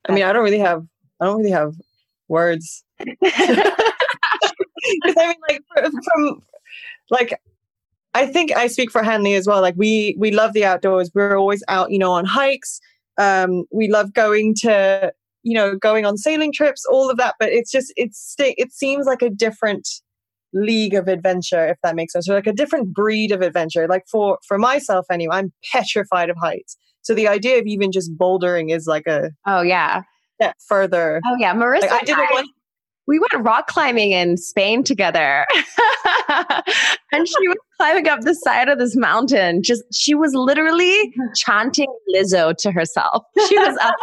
I 0.09 0.13
mean, 0.13 0.25
I 0.25 0.33
don't 0.33 0.45
really 0.45 0.61
have 0.61 0.87
I 1.21 1.27
don't 1.27 1.37
really 1.39 1.51
have 1.51 1.75
words. 2.31 2.85
Because 5.03 5.17
I 5.19 5.27
mean, 5.29 5.37
like 5.49 5.93
from 6.15 6.43
like 7.11 7.39
I 8.15 8.27
think 8.27 8.57
I 8.57 8.67
speak 8.67 8.91
for 8.91 9.03
Hanley 9.03 9.35
as 9.35 9.47
well. 9.47 9.61
Like 9.61 9.75
we 9.77 10.17
we 10.19 10.31
love 10.31 10.53
the 10.53 10.65
outdoors. 10.65 11.11
We're 11.15 11.37
always 11.37 11.63
out, 11.69 11.91
you 11.91 11.99
know, 11.99 12.13
on 12.13 12.25
hikes. 12.25 12.81
Um, 13.19 13.65
we 13.71 13.89
love 13.89 14.13
going 14.15 14.55
to, 14.61 15.13
you 15.43 15.55
know, 15.55 15.77
going 15.77 16.07
on 16.07 16.17
sailing 16.17 16.53
trips, 16.53 16.85
all 16.91 17.11
of 17.11 17.19
that. 17.19 17.35
But 17.39 17.51
it's 17.51 17.71
just 17.71 17.93
it's 17.97 18.35
it 18.39 18.73
seems 18.73 19.07
like 19.07 19.23
a 19.23 19.31
different 19.31 19.89
league 20.53 20.95
of 20.95 21.07
adventure, 21.07 21.69
if 21.69 21.77
that 21.83 21.95
makes 21.95 22.13
sense, 22.13 22.29
or 22.29 22.35
like 22.35 22.47
a 22.47 22.53
different 22.53 22.93
breed 22.93 23.31
of 23.31 23.43
adventure. 23.43 23.87
Like 23.87 24.05
for 24.11 24.39
for 24.47 24.59
myself, 24.59 25.07
anyway, 25.11 25.37
I'm 25.37 25.53
petrified 25.73 26.31
of 26.31 26.37
heights. 26.41 26.77
So 27.03 27.15
the 27.15 27.29
idea 27.29 27.59
of 27.59 27.67
even 27.67 27.93
just 27.93 28.17
bouldering 28.17 28.75
is 28.75 28.87
like 28.87 29.07
a 29.07 29.31
oh 29.47 29.63
yeah 29.63 30.03
step 30.41 30.57
further. 30.67 31.21
Oh 31.27 31.37
yeah, 31.39 31.55
Marissa. 31.55 31.83
Like, 31.83 31.93
I 31.93 32.01
did 32.01 32.19
it 32.19 32.29
once 32.33 32.49
we 33.11 33.19
went 33.19 33.45
rock 33.45 33.67
climbing 33.67 34.13
in 34.13 34.37
Spain 34.37 34.85
together. 34.85 35.45
and 36.29 37.27
she 37.27 37.49
was 37.49 37.57
climbing 37.77 38.09
up 38.09 38.21
the 38.21 38.37
side 38.37 38.69
of 38.69 38.79
this 38.79 38.95
mountain. 38.95 39.65
Just 39.65 39.83
she 39.93 40.15
was 40.15 40.33
literally 40.33 41.13
chanting 41.35 41.93
Lizzo 42.15 42.57
to 42.59 42.71
herself. 42.71 43.25
She 43.49 43.59
was 43.59 43.77
up 43.81 43.95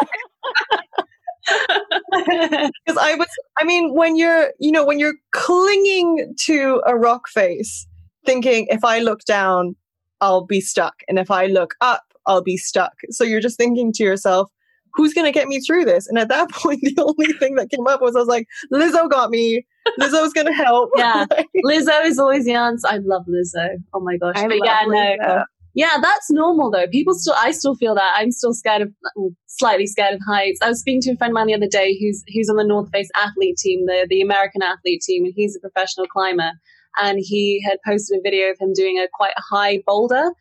because 2.11 2.97
I 2.99 3.15
was 3.15 3.27
I 3.57 3.63
mean 3.63 3.93
when 3.93 4.17
you're 4.17 4.51
you 4.59 4.73
know 4.73 4.85
when 4.85 4.99
you're 4.99 5.15
clinging 5.31 6.35
to 6.41 6.81
a 6.85 6.97
rock 6.97 7.29
face 7.29 7.87
thinking 8.25 8.67
if 8.69 8.83
I 8.83 8.99
look 8.99 9.21
down 9.21 9.77
I'll 10.19 10.45
be 10.45 10.59
stuck 10.59 10.95
and 11.07 11.17
if 11.17 11.31
I 11.31 11.45
look 11.45 11.75
up 11.79 12.03
I'll 12.25 12.43
be 12.43 12.57
stuck 12.57 12.91
so 13.11 13.23
you're 13.23 13.39
just 13.39 13.55
thinking 13.55 13.93
to 13.93 14.03
yourself 14.03 14.51
who's 14.97 15.13
going 15.13 15.25
to 15.25 15.31
get 15.31 15.47
me 15.47 15.61
through 15.61 15.85
this? 15.85 16.07
And 16.07 16.17
at 16.17 16.27
that 16.29 16.51
point, 16.51 16.81
the 16.81 17.03
only 17.03 17.33
thing 17.33 17.55
that 17.55 17.69
came 17.69 17.87
up 17.87 18.01
was 18.01 18.15
I 18.15 18.19
was 18.19 18.27
like, 18.27 18.47
Lizzo 18.73 19.09
got 19.09 19.29
me. 19.29 19.65
Lizzo's 19.99 20.33
going 20.33 20.47
to 20.47 20.53
help. 20.53 20.89
Yeah. 20.97 21.25
Lizzo 21.65 22.05
is 22.05 22.17
always 22.17 22.45
the 22.45 22.53
answer. 22.53 22.87
I 22.87 22.97
love 22.97 23.25
Lizzo. 23.27 23.77
Oh 23.93 23.99
my 23.99 24.17
gosh. 24.17 24.35
I 24.35 24.47
but 24.47 24.57
yeah, 24.63 24.83
Lizzo. 24.83 25.17
no. 25.19 25.43
Yeah, 25.75 25.97
that's 26.01 26.31
normal 26.31 26.71
though. 26.71 26.87
People 26.87 27.13
still, 27.13 27.35
I 27.37 27.51
still 27.51 27.75
feel 27.75 27.93
that. 27.93 28.13
I'm 28.15 28.31
still 28.31 28.53
scared 28.53 28.81
of, 28.81 28.89
mm, 29.15 29.35
slightly 29.45 29.85
scared 29.85 30.15
of 30.15 30.21
heights. 30.27 30.59
I 30.61 30.69
was 30.69 30.79
speaking 30.79 31.01
to 31.01 31.11
a 31.11 31.15
friend 31.17 31.31
of 31.31 31.35
mine 31.35 31.47
the 31.47 31.53
other 31.53 31.67
day 31.67 31.95
who's, 31.99 32.23
who's 32.33 32.49
on 32.49 32.55
the 32.55 32.63
North 32.63 32.89
Face 32.91 33.09
athlete 33.15 33.57
team, 33.57 33.85
the, 33.85 34.07
the 34.09 34.21
American 34.21 34.63
athlete 34.63 35.01
team, 35.01 35.25
and 35.25 35.33
he's 35.35 35.55
a 35.55 35.59
professional 35.59 36.07
climber. 36.07 36.51
And 36.99 37.19
he 37.21 37.61
had 37.63 37.77
posted 37.85 38.17
a 38.17 38.21
video 38.23 38.49
of 38.49 38.57
him 38.59 38.73
doing 38.73 38.97
a 38.97 39.07
quite 39.13 39.35
high 39.37 39.83
boulder 39.85 40.31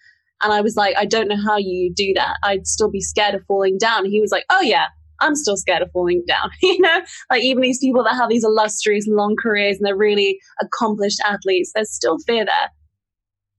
and 0.42 0.52
I 0.52 0.60
was 0.60 0.76
like, 0.76 0.96
I 0.96 1.04
don't 1.04 1.28
know 1.28 1.42
how 1.42 1.56
you 1.56 1.92
do 1.94 2.12
that. 2.14 2.36
I'd 2.42 2.66
still 2.66 2.90
be 2.90 3.00
scared 3.00 3.34
of 3.34 3.44
falling 3.46 3.78
down. 3.78 4.04
And 4.04 4.12
he 4.12 4.20
was 4.20 4.30
like, 4.30 4.44
Oh, 4.50 4.60
yeah, 4.60 4.86
I'm 5.20 5.34
still 5.34 5.56
scared 5.56 5.82
of 5.82 5.90
falling 5.92 6.24
down. 6.26 6.50
you 6.62 6.80
know, 6.80 7.00
like 7.30 7.42
even 7.42 7.62
these 7.62 7.78
people 7.78 8.04
that 8.04 8.14
have 8.14 8.28
these 8.28 8.44
illustrious 8.44 9.06
long 9.08 9.36
careers 9.40 9.76
and 9.76 9.86
they're 9.86 9.96
really 9.96 10.38
accomplished 10.60 11.20
athletes, 11.24 11.72
there's 11.74 11.92
still 11.92 12.18
fear 12.26 12.44
there. 12.44 12.70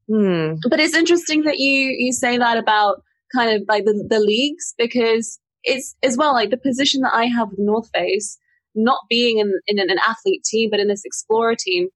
Hmm. 0.10 0.56
But 0.70 0.80
it's 0.80 0.96
interesting 0.96 1.44
that 1.44 1.60
you 1.60 1.96
you 1.98 2.14
say 2.14 2.38
that 2.38 2.58
about 2.58 3.02
kind 3.36 3.56
of 3.56 3.64
like 3.68 3.84
the, 3.86 4.06
the 4.10 4.20
leagues 4.20 4.74
because 4.78 5.40
it's 5.64 5.96
as 6.02 6.16
well 6.16 6.34
like 6.34 6.50
the 6.50 6.58
position 6.58 7.02
that 7.02 7.14
I 7.14 7.26
have 7.26 7.50
with 7.50 7.60
North 7.60 7.90
Face, 7.94 8.38
not 8.74 9.00
being 9.10 9.40
in, 9.40 9.52
in 9.68 9.80
an 9.80 9.98
athlete 10.08 10.44
team, 10.44 10.70
but 10.70 10.80
in 10.80 10.88
this 10.88 11.04
explorer 11.04 11.56
team. 11.58 11.90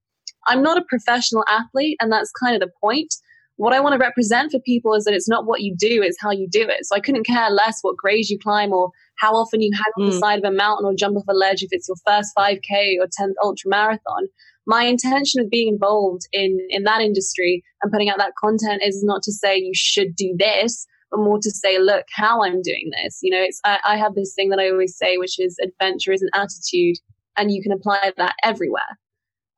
I'm 0.48 0.64
not 0.64 0.80
a 0.80 0.86
professional 0.90 1.46
athlete, 1.48 1.98
and 2.02 2.12
that's 2.12 2.32
kind 2.32 2.56
of 2.56 2.62
the 2.62 2.74
point 2.82 3.14
what 3.58 3.74
I 3.74 3.80
want 3.80 3.94
to 3.94 4.00
represent 4.00 4.52
for 4.52 4.60
people 4.60 4.94
is 4.96 5.04
that 5.04 5.14
it's 5.14 5.30
not 5.30 5.46
what 5.46 5.62
you 5.62 5.76
do, 5.78 6.02
it's 6.02 6.18
how 6.20 6.32
you 6.32 6.48
do 6.50 6.64
it. 6.64 6.86
So 6.86 6.96
I 6.96 7.00
couldn't 7.00 7.26
care 7.26 7.50
less 7.50 7.80
what 7.82 7.98
grades 7.98 8.30
you 8.30 8.40
climb 8.40 8.74
or 8.74 8.92
how 9.18 9.34
often 9.34 9.62
you 9.62 9.72
hang 9.74 9.94
mm. 9.98 10.04
on 10.04 10.10
the 10.10 10.16
mm. 10.16 10.20
side 10.20 10.40
of 10.40 10.46
a 10.46 10.56
mountain 10.56 10.86
or 10.86 10.94
jump 10.96 11.18
off 11.18 11.24
a 11.30 11.34
ledge 11.34 11.62
if 11.62 11.70
it's 11.72 11.88
your 11.88 11.98
first 12.06 12.32
5K 12.38 12.96
or 13.00 13.08
10th 13.08 13.34
ultra 13.44 13.70
marathon. 13.70 14.28
My 14.66 14.84
intention 14.86 15.42
of 15.42 15.50
being 15.50 15.68
involved 15.68 16.28
in, 16.32 16.58
in 16.70 16.84
that 16.84 17.02
industry 17.02 17.64
and 17.82 17.92
putting 17.92 18.10
out 18.10 18.18
that 18.18 18.34
content 18.40 18.82
is 18.84 19.04
not 19.04 19.22
to 19.24 19.32
say 19.32 19.58
you 19.58 19.74
should 19.74 20.16
do 20.16 20.36
this, 20.38 20.86
but 21.10 21.20
more 21.20 21.40
to 21.40 21.52
say, 21.52 21.78
look 21.78 22.06
how 22.16 22.44
I'm 22.44 22.62
doing 22.62 22.90
this. 23.04 23.20
You 23.22 23.32
know, 23.32 23.44
it's 23.44 23.60
I, 23.66 23.80
I 23.86 23.98
have 23.98 24.16
this 24.16 24.34
thing 24.34 24.50
that 24.50 24.60
I 24.60 24.70
always 24.70 24.98
say, 24.98 25.18
which 25.18 25.40
is 25.40 25.58
adventure 25.62 26.14
is 26.14 26.22
an 26.22 26.30
attitude, 26.34 26.98
and 27.38 27.52
you 27.52 27.62
can 27.62 27.72
apply 27.72 28.14
that 28.18 28.36
everywhere 28.44 28.98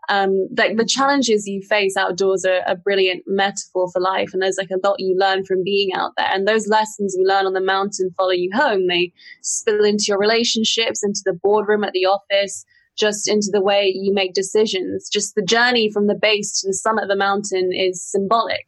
um, 0.10 0.48
like 0.58 0.78
the 0.78 0.86
challenges 0.86 1.48
you 1.48 1.62
face 1.62 1.96
outdoors 1.96 2.46
are 2.46 2.62
a 2.68 2.76
brilliant 2.76 3.24
metaphor 3.26 3.90
for 3.92 4.02
life. 4.02 4.34
And 4.34 4.42
there's 4.42 4.58
like 4.58 4.72
a 4.72 4.88
lot 4.88 5.00
you 5.00 5.16
learn 5.18 5.46
from 5.46 5.64
being 5.64 5.94
out 5.94 6.12
there. 6.18 6.30
And 6.32 6.48
those 6.48 6.68
lessons 6.68 7.16
you 7.18 7.26
learn 7.26 7.46
on 7.46 7.54
the 7.54 7.62
mountain 7.62 8.12
follow 8.18 8.32
you 8.32 8.50
home. 8.54 8.88
They 8.88 9.14
spill 9.42 9.86
into 9.86 10.06
your 10.10 10.20
relationships, 10.20 11.04
into 11.04 11.22
the 11.24 11.40
boardroom 11.42 11.84
at 11.84 11.94
the 11.94 12.06
office, 12.06 12.66
just 12.98 13.30
into 13.30 13.50
the 13.52 13.62
way 13.62 13.92
you 13.96 14.14
make 14.14 14.34
decisions. 14.34 15.10
Just 15.10 15.36
the 15.36 15.42
journey 15.42 15.90
from 15.90 16.08
the 16.08 16.16
base 16.16 16.60
to 16.62 16.68
the 16.68 16.74
summit 16.74 17.04
of 17.04 17.10
the 17.10 17.16
mountain 17.16 17.72
is 17.74 18.06
symbolic, 18.06 18.66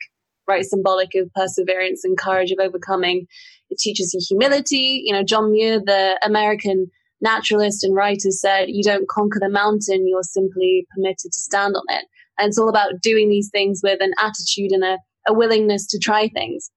right? 0.47 0.65
Symbolic 0.65 1.15
of 1.15 1.31
perseverance 1.33 2.03
and 2.03 2.17
courage 2.17 2.51
of 2.51 2.59
overcoming. 2.59 3.27
It 3.69 3.77
teaches 3.77 4.13
you 4.13 4.21
humility. 4.25 5.01
You 5.03 5.13
know, 5.13 5.23
John 5.23 5.51
Muir, 5.51 5.81
the 5.85 6.17
American 6.23 6.87
naturalist 7.25 7.83
and 7.83 7.95
writer 7.95 8.29
said, 8.29 8.65
you 8.67 8.83
don't 8.83 9.09
conquer 9.09 9.39
the 9.41 9.49
mountain, 9.49 10.07
you're 10.07 10.23
simply 10.23 10.85
permitted 10.95 11.31
to 11.31 11.39
stand 11.49 11.75
on 11.75 11.83
it. 11.97 12.05
And 12.37 12.47
it's 12.47 12.59
all 12.59 12.69
about 12.69 13.01
doing 13.01 13.29
these 13.29 13.49
things 13.51 13.81
with 13.83 13.99
an 14.01 14.13
attitude 14.19 14.71
and 14.71 14.83
a, 14.83 14.97
a 15.27 15.33
willingness 15.33 15.87
to 15.87 15.99
try 15.99 16.29
things. 16.29 16.69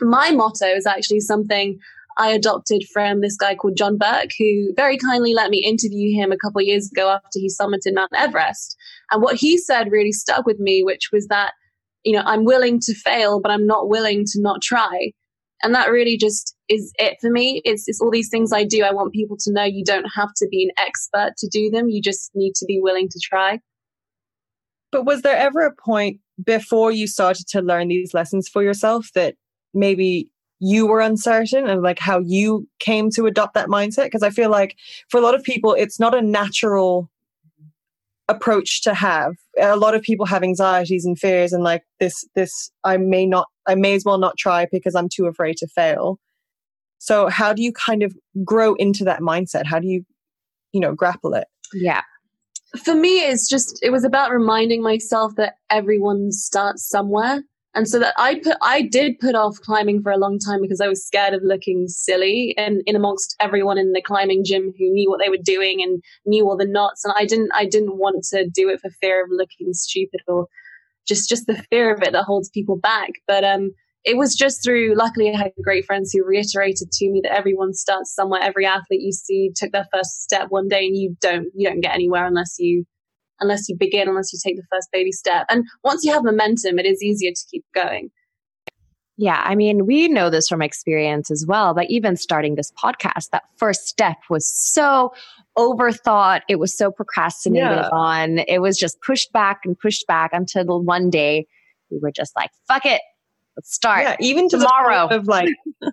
My 0.00 0.30
motto 0.30 0.66
is 0.66 0.86
actually 0.86 1.20
something 1.20 1.78
I 2.18 2.30
adopted 2.30 2.82
from 2.92 3.20
this 3.20 3.36
guy 3.36 3.54
called 3.54 3.76
John 3.76 3.98
Burke, 3.98 4.30
who 4.38 4.72
very 4.76 4.98
kindly 4.98 5.34
let 5.34 5.50
me 5.50 5.58
interview 5.58 6.14
him 6.20 6.32
a 6.32 6.36
couple 6.36 6.60
of 6.60 6.66
years 6.66 6.90
ago 6.90 7.10
after 7.10 7.38
he 7.38 7.48
summited 7.48 7.94
Mount 7.94 8.12
Everest. 8.14 8.76
And 9.10 9.22
what 9.22 9.36
he 9.36 9.58
said 9.58 9.90
really 9.90 10.12
stuck 10.12 10.46
with 10.46 10.58
me, 10.58 10.82
which 10.82 11.10
was 11.12 11.26
that, 11.28 11.52
you 12.04 12.16
know, 12.16 12.22
I'm 12.24 12.44
willing 12.44 12.80
to 12.80 12.94
fail, 12.94 13.40
but 13.40 13.50
I'm 13.50 13.66
not 13.66 13.88
willing 13.88 14.24
to 14.26 14.40
not 14.40 14.62
try. 14.62 15.12
And 15.62 15.74
that 15.74 15.90
really 15.90 16.16
just 16.16 16.54
is 16.68 16.92
it 16.98 17.16
for 17.20 17.30
me. 17.30 17.62
It's, 17.64 17.84
it's 17.86 18.00
all 18.00 18.10
these 18.10 18.28
things 18.28 18.52
I 18.52 18.64
do. 18.64 18.82
I 18.82 18.92
want 18.92 19.12
people 19.12 19.36
to 19.40 19.52
know 19.52 19.64
you 19.64 19.84
don't 19.84 20.06
have 20.14 20.30
to 20.36 20.48
be 20.50 20.64
an 20.64 20.84
expert 20.84 21.32
to 21.38 21.48
do 21.48 21.70
them. 21.70 21.88
You 21.88 22.02
just 22.02 22.30
need 22.34 22.54
to 22.56 22.66
be 22.66 22.80
willing 22.82 23.08
to 23.08 23.20
try. 23.22 23.60
But 24.92 25.04
was 25.06 25.22
there 25.22 25.36
ever 25.36 25.60
a 25.60 25.74
point 25.74 26.20
before 26.44 26.92
you 26.92 27.06
started 27.06 27.46
to 27.48 27.60
learn 27.60 27.88
these 27.88 28.14
lessons 28.14 28.48
for 28.48 28.62
yourself 28.62 29.08
that 29.14 29.34
maybe 29.72 30.30
you 30.60 30.86
were 30.86 31.00
uncertain 31.00 31.66
and 31.68 31.82
like 31.82 31.98
how 31.98 32.20
you 32.20 32.68
came 32.78 33.10
to 33.10 33.26
adopt 33.26 33.54
that 33.54 33.68
mindset? 33.68 34.04
Because 34.04 34.22
I 34.22 34.30
feel 34.30 34.50
like 34.50 34.76
for 35.08 35.18
a 35.18 35.22
lot 35.22 35.34
of 35.34 35.42
people, 35.42 35.74
it's 35.74 35.98
not 35.98 36.14
a 36.14 36.22
natural 36.22 37.10
approach 38.28 38.82
to 38.82 38.94
have 38.94 39.34
a 39.60 39.76
lot 39.76 39.94
of 39.94 40.02
people 40.02 40.24
have 40.24 40.42
anxieties 40.42 41.04
and 41.04 41.18
fears 41.18 41.52
and 41.52 41.62
like 41.62 41.82
this 42.00 42.24
this 42.34 42.70
i 42.82 42.96
may 42.96 43.26
not 43.26 43.48
i 43.66 43.74
may 43.74 43.94
as 43.94 44.04
well 44.04 44.18
not 44.18 44.36
try 44.36 44.66
because 44.70 44.94
i'm 44.94 45.08
too 45.08 45.26
afraid 45.26 45.56
to 45.58 45.66
fail. 45.66 46.18
So 46.98 47.28
how 47.28 47.52
do 47.52 47.62
you 47.62 47.72
kind 47.72 48.02
of 48.02 48.16
grow 48.44 48.74
into 48.76 49.04
that 49.04 49.20
mindset? 49.20 49.66
How 49.66 49.78
do 49.78 49.86
you 49.86 50.04
you 50.72 50.80
know 50.80 50.94
grapple 50.94 51.34
it? 51.34 51.46
Yeah. 51.72 52.02
For 52.82 52.94
me 52.94 53.20
it's 53.20 53.48
just 53.48 53.78
it 53.82 53.90
was 53.90 54.04
about 54.04 54.30
reminding 54.30 54.82
myself 54.82 55.34
that 55.36 55.54
everyone 55.70 56.32
starts 56.32 56.88
somewhere. 56.88 57.42
And 57.76 57.88
so 57.88 57.98
that 57.98 58.14
I 58.16 58.36
put, 58.36 58.56
I 58.62 58.82
did 58.82 59.18
put 59.18 59.34
off 59.34 59.60
climbing 59.60 60.00
for 60.00 60.12
a 60.12 60.16
long 60.16 60.38
time 60.38 60.60
because 60.62 60.80
I 60.80 60.86
was 60.86 61.04
scared 61.04 61.34
of 61.34 61.42
looking 61.42 61.88
silly 61.88 62.54
and 62.56 62.82
in 62.86 62.94
amongst 62.94 63.34
everyone 63.40 63.78
in 63.78 63.92
the 63.92 64.00
climbing 64.00 64.44
gym 64.44 64.72
who 64.78 64.92
knew 64.92 65.10
what 65.10 65.20
they 65.20 65.28
were 65.28 65.42
doing 65.42 65.82
and 65.82 66.00
knew 66.24 66.48
all 66.48 66.56
the 66.56 66.66
knots. 66.66 67.04
And 67.04 67.12
I 67.16 67.26
didn't, 67.26 67.50
I 67.52 67.66
didn't 67.66 67.98
want 67.98 68.24
to 68.30 68.48
do 68.48 68.68
it 68.68 68.80
for 68.80 68.90
fear 69.00 69.24
of 69.24 69.30
looking 69.32 69.72
stupid 69.72 70.20
or 70.28 70.46
just, 71.06 71.28
just 71.28 71.46
the 71.46 71.62
fear 71.70 71.92
of 71.92 72.02
it 72.02 72.12
that 72.12 72.24
holds 72.24 72.50
people 72.50 72.76
back. 72.76 73.10
But, 73.26 73.44
um, 73.44 73.70
it 74.04 74.18
was 74.18 74.34
just 74.34 74.62
through, 74.62 74.94
luckily 74.96 75.32
I 75.32 75.38
had 75.38 75.52
great 75.62 75.86
friends 75.86 76.12
who 76.12 76.26
reiterated 76.26 76.92
to 76.92 77.10
me 77.10 77.22
that 77.22 77.34
everyone 77.34 77.72
starts 77.72 78.14
somewhere. 78.14 78.40
Every 78.42 78.66
athlete 78.66 79.00
you 79.00 79.12
see 79.12 79.50
took 79.56 79.72
their 79.72 79.86
first 79.94 80.22
step 80.22 80.48
one 80.50 80.68
day 80.68 80.86
and 80.86 80.96
you 80.96 81.16
don't, 81.22 81.46
you 81.54 81.68
don't 81.68 81.80
get 81.80 81.94
anywhere 81.94 82.26
unless 82.26 82.56
you 82.58 82.84
unless 83.40 83.68
you 83.68 83.76
begin, 83.76 84.08
unless 84.08 84.32
you 84.32 84.38
take 84.42 84.56
the 84.56 84.66
first 84.70 84.88
baby 84.92 85.10
step. 85.10 85.46
And 85.48 85.64
once 85.82 86.04
you 86.04 86.12
have 86.12 86.24
momentum, 86.24 86.78
it 86.78 86.86
is 86.86 87.02
easier 87.02 87.30
to 87.30 87.46
keep 87.50 87.64
going. 87.74 88.10
Yeah, 89.16 89.40
I 89.44 89.54
mean, 89.54 89.86
we 89.86 90.08
know 90.08 90.28
this 90.28 90.48
from 90.48 90.60
experience 90.60 91.30
as 91.30 91.46
well, 91.46 91.72
but 91.72 91.88
even 91.88 92.16
starting 92.16 92.56
this 92.56 92.72
podcast, 92.72 93.30
that 93.30 93.44
first 93.56 93.86
step 93.86 94.16
was 94.28 94.46
so 94.46 95.12
overthought. 95.56 96.40
It 96.48 96.56
was 96.56 96.76
so 96.76 96.90
procrastinated 96.90 97.68
yeah. 97.68 97.88
on. 97.90 98.38
It 98.40 98.60
was 98.60 98.76
just 98.76 99.00
pushed 99.02 99.32
back 99.32 99.60
and 99.64 99.78
pushed 99.78 100.06
back 100.08 100.30
until 100.32 100.82
one 100.82 101.10
day 101.10 101.46
we 101.90 101.98
were 101.98 102.10
just 102.10 102.34
like, 102.34 102.50
fuck 102.66 102.84
it, 102.86 103.00
let's 103.56 103.72
start. 103.72 104.02
Yeah, 104.02 104.16
even 104.18 104.48
tomorrow. 104.48 105.06
of 105.06 105.28
like, 105.28 105.48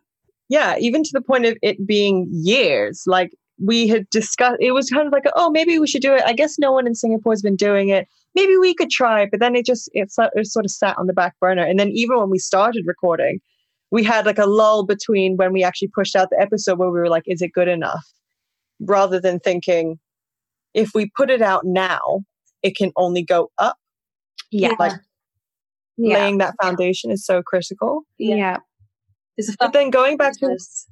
yeah, 0.49 0.77
even 0.79 1.03
to 1.03 1.09
the 1.13 1.21
point 1.21 1.45
of 1.45 1.57
it 1.61 1.85
being 1.85 2.27
years. 2.31 3.03
Like 3.05 3.31
we 3.63 3.87
had 3.87 4.09
discussed 4.09 4.57
it 4.59 4.71
was 4.71 4.89
kind 4.89 5.07
of 5.07 5.13
like 5.13 5.25
oh 5.35 5.49
maybe 5.49 5.77
we 5.79 5.87
should 5.87 6.01
do 6.01 6.13
it 6.13 6.23
i 6.25 6.33
guess 6.33 6.57
no 6.57 6.71
one 6.71 6.87
in 6.87 6.95
singapore 6.95 7.33
has 7.33 7.41
been 7.41 7.55
doing 7.55 7.89
it 7.89 8.07
maybe 8.35 8.57
we 8.57 8.73
could 8.73 8.89
try 8.89 9.25
but 9.25 9.39
then 9.39 9.55
it 9.55 9.65
just 9.65 9.89
it, 9.93 10.11
it 10.35 10.47
sort 10.47 10.65
of 10.65 10.71
sat 10.71 10.97
on 10.97 11.07
the 11.07 11.13
back 11.13 11.35
burner 11.39 11.63
and 11.63 11.79
then 11.79 11.89
even 11.89 12.17
when 12.17 12.29
we 12.29 12.39
started 12.39 12.83
recording 12.87 13.39
we 13.91 14.03
had 14.03 14.25
like 14.25 14.39
a 14.39 14.45
lull 14.45 14.85
between 14.85 15.37
when 15.37 15.51
we 15.53 15.63
actually 15.63 15.89
pushed 15.89 16.15
out 16.15 16.29
the 16.29 16.41
episode 16.41 16.77
where 16.77 16.89
we 16.89 16.99
were 16.99 17.09
like 17.09 17.23
is 17.27 17.41
it 17.41 17.53
good 17.53 17.67
enough 17.67 18.05
rather 18.79 19.19
than 19.19 19.39
thinking 19.39 19.99
if 20.73 20.91
we 20.95 21.11
put 21.15 21.29
it 21.29 21.41
out 21.41 21.65
now 21.65 22.23
it 22.63 22.75
can 22.75 22.91
only 22.95 23.23
go 23.23 23.51
up. 23.57 23.77
Yeah. 24.51 24.75
Like 24.79 24.93
yeah. 25.97 26.15
laying 26.15 26.37
that 26.39 26.55
foundation 26.61 27.11
is 27.11 27.25
so 27.25 27.41
critical. 27.41 28.03
yeah. 28.17 28.35
Yeah. 28.35 28.57
But 29.59 29.73
then 29.73 29.89
going 29.89 30.17
back 30.17 30.33
to 30.33 30.39
fabulous- 30.39 30.87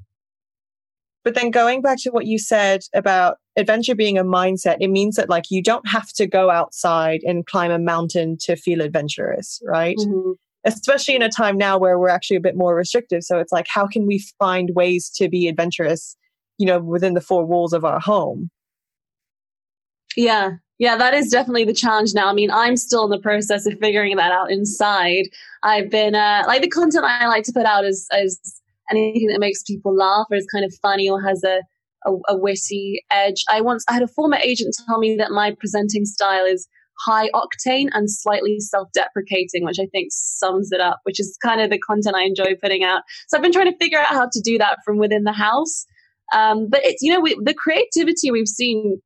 But 1.24 1.36
then 1.36 1.52
going 1.52 1.82
back 1.82 1.98
to 2.02 2.12
what 2.12 2.26
you 2.26 2.40
said 2.40 2.82
about 2.94 3.38
adventure 3.58 3.96
being 3.96 4.18
a 4.18 4.24
mindset, 4.24 4.78
it 4.80 4.88
means 4.88 5.16
that 5.16 5.30
like 5.30 5.46
you 5.50 5.62
don't 5.62 5.88
have 5.88 6.08
to 6.14 6.26
go 6.26 6.50
outside 6.50 7.22
and 7.24 7.46
climb 7.46 7.72
a 7.72 7.80
mountain 7.80 8.38
to 8.42 8.56
feel 8.56 8.82
adventurous, 8.82 9.62
right? 9.66 9.98
Mhm. 9.98 10.36
Especially 10.66 11.16
in 11.16 11.22
a 11.22 11.30
time 11.30 11.58
now 11.58 11.78
where 11.78 12.00
we're 12.00 12.10
actually 12.10 12.38
a 12.38 12.42
bit 12.42 12.56
more 12.56 12.76
restrictive. 12.76 13.24
So 13.24 13.40
it's 13.40 13.52
like, 13.52 13.68
how 13.68 13.88
can 13.88 14.06
we 14.06 14.24
find 14.40 14.72
ways 14.76 15.10
to 15.16 15.30
be 15.30 15.48
adventurous, 15.48 16.16
you 16.58 16.66
know, 16.66 16.80
within 16.80 17.14
the 17.14 17.22
four 17.22 17.46
walls 17.46 17.74
of 17.74 17.84
our 17.86 18.00
home? 18.00 18.50
Yeah. 20.16 20.52
Yeah, 20.80 20.96
that 20.96 21.14
is 21.14 21.30
definitely 21.30 21.66
the 21.66 21.74
challenge 21.74 22.14
now. 22.14 22.30
I 22.30 22.34
mean, 22.34 22.50
I'm 22.52 22.78
still 22.78 23.04
in 23.04 23.10
the 23.10 23.20
process 23.20 23.66
of 23.66 23.78
figuring 23.80 24.16
that 24.16 24.32
out 24.32 24.50
inside. 24.50 25.26
I've 25.62 25.90
been 25.90 26.16
uh, 26.16 26.44
like 26.48 26.62
the 26.62 26.70
content 26.70 27.04
I 27.04 27.28
like 27.28 27.44
to 27.46 27.52
put 27.52 27.66
out 27.66 27.84
is 27.84 28.08
is 28.18 28.59
anything 28.92 29.28
that 29.28 29.40
makes 29.40 29.64
people 29.64 29.96
laugh 29.96 30.26
or 30.30 30.38
is 30.38 30.48
kind 30.52 30.66
of 30.66 30.74
funny 30.82 31.10
or 31.10 31.22
has 31.22 31.44
a, 31.44 31.62
a, 32.06 32.12
a 32.30 32.38
witty 32.38 33.02
edge. 33.12 33.44
I 33.50 33.62
once 33.62 33.84
I 33.90 33.94
had 33.94 34.04
a 34.04 34.08
former 34.08 34.38
agent 34.38 34.76
tell 34.86 35.00
me 35.00 35.16
that 35.18 35.32
my 35.32 35.56
presenting 35.60 36.06
style 36.06 36.46
is 36.46 36.68
high 37.06 37.30
octane 37.30 37.88
and 37.94 38.12
slightly 38.12 38.60
self-deprecating, 38.60 39.64
which 39.64 39.80
I 39.80 39.86
think 39.86 40.10
sums 40.12 40.72
it 40.72 40.82
up, 40.82 41.00
which 41.04 41.20
is 41.20 41.38
kind 41.42 41.62
of 41.62 41.70
the 41.70 41.80
content 41.80 42.16
I 42.16 42.24
enjoy 42.24 42.56
putting 42.62 42.84
out. 42.84 43.04
So 43.28 43.38
I've 43.38 43.44
been 43.44 43.54
trying 43.54 43.72
to 43.72 43.78
figure 43.78 44.00
out 44.00 44.08
how 44.08 44.28
to 44.30 44.42
do 44.44 44.58
that 44.58 44.80
from 44.84 44.98
within 44.98 45.24
the 45.24 45.32
house. 45.32 45.86
Um, 46.34 46.68
but 46.70 46.82
it's 46.84 47.02
you 47.02 47.14
know 47.14 47.20
we, 47.20 47.36
the 47.42 47.54
creativity 47.54 48.32
we've 48.32 48.48
seen 48.48 49.02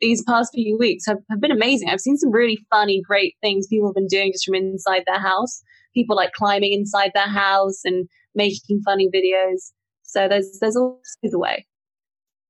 these 0.00 0.22
past 0.22 0.52
few 0.54 0.76
weeks 0.78 1.06
have, 1.06 1.18
have 1.30 1.40
been 1.40 1.50
amazing. 1.50 1.88
I've 1.88 2.00
seen 2.00 2.16
some 2.16 2.30
really 2.30 2.58
funny, 2.70 3.02
great 3.06 3.34
things 3.40 3.66
people 3.66 3.88
have 3.88 3.94
been 3.94 4.06
doing 4.06 4.32
just 4.32 4.44
from 4.44 4.54
inside 4.54 5.02
their 5.06 5.18
house. 5.18 5.62
People 5.94 6.16
like 6.16 6.32
climbing 6.32 6.72
inside 6.72 7.10
their 7.14 7.28
house 7.28 7.80
and 7.84 8.08
making 8.34 8.82
funny 8.84 9.08
videos. 9.14 9.72
So 10.02 10.28
there's 10.28 10.58
there's 10.60 10.76
always 10.76 11.16
the 11.22 11.38
way. 11.38 11.66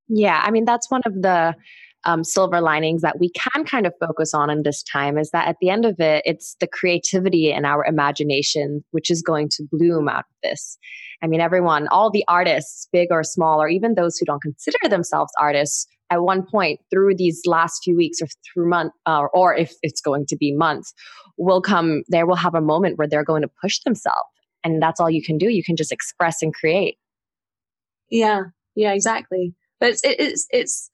Yeah, 0.09 0.43
I 0.45 0.51
mean 0.51 0.65
that's 0.65 0.91
one 0.91 1.03
of 1.05 1.15
the 1.15 1.55
um, 2.05 2.25
silver 2.25 2.61
linings 2.61 3.03
that 3.03 3.19
we 3.19 3.31
can 3.31 3.65
kind 3.65 3.87
of 3.87 3.93
focus 4.01 4.33
on 4.33 4.51
in 4.51 4.63
this 4.63 4.83
time 4.83 5.19
is 5.19 5.31
that 5.31 5.49
at 5.49 5.57
the 5.61 5.69
end 5.69 5.85
of 5.85 5.99
it, 5.99 6.23
it's 6.25 6.57
the 6.61 6.69
creativity 6.69 7.53
and 7.53 7.67
our 7.67 7.85
imagination 7.85 8.85
which 8.93 9.11
is 9.11 9.21
going 9.21 9.49
to 9.51 9.65
bloom 9.71 10.09
out 10.09 10.21
of 10.21 10.37
this. 10.43 10.79
I 11.23 11.27
mean, 11.27 11.41
everyone, 11.41 11.89
all 11.89 12.11
the 12.11 12.25
artists, 12.29 12.89
big 12.93 13.09
or 13.11 13.25
small, 13.25 13.61
or 13.61 13.69
even 13.69 13.95
those 13.95 14.17
who 14.17 14.27
don't 14.27 14.41
consider 14.41 14.79
themselves 14.89 15.33
artists, 15.39 15.87
at 16.11 16.23
one 16.23 16.47
point 16.47 16.81
through 16.91 17.15
these 17.17 17.43
last 17.45 17.83
few 17.85 17.97
weeks 17.97 18.23
or 18.23 18.29
through 18.47 18.69
month, 18.69 18.93
uh, 19.07 19.27
or 19.35 19.55
if 19.55 19.75
it's 19.83 20.01
going 20.01 20.27
to 20.27 20.37
be 20.37 20.53
months, 20.53 20.95
will 21.37 21.61
come. 21.61 22.03
There 22.09 22.27
will 22.27 22.37
have 22.37 22.55
a 22.55 22.61
moment 22.61 22.99
where 22.99 23.09
they're 23.09 23.25
going 23.25 23.43
to 23.43 23.51
push 23.61 23.81
themselves, 23.81 24.29
and 24.65 24.83
that's 24.83 25.01
all 25.01 25.11
you 25.11 25.23
can 25.23 25.39
do. 25.39 25.49
You 25.49 25.63
can 25.63 25.77
just 25.77 25.93
express 25.93 26.43
and 26.43 26.55
create. 26.55 26.99
Yeah, 28.11 28.45
yeah, 28.75 28.93
exactly. 28.93 29.55
But 29.81 29.91
it's 29.91 30.01
it's 30.05 30.47
it's. 30.51 30.91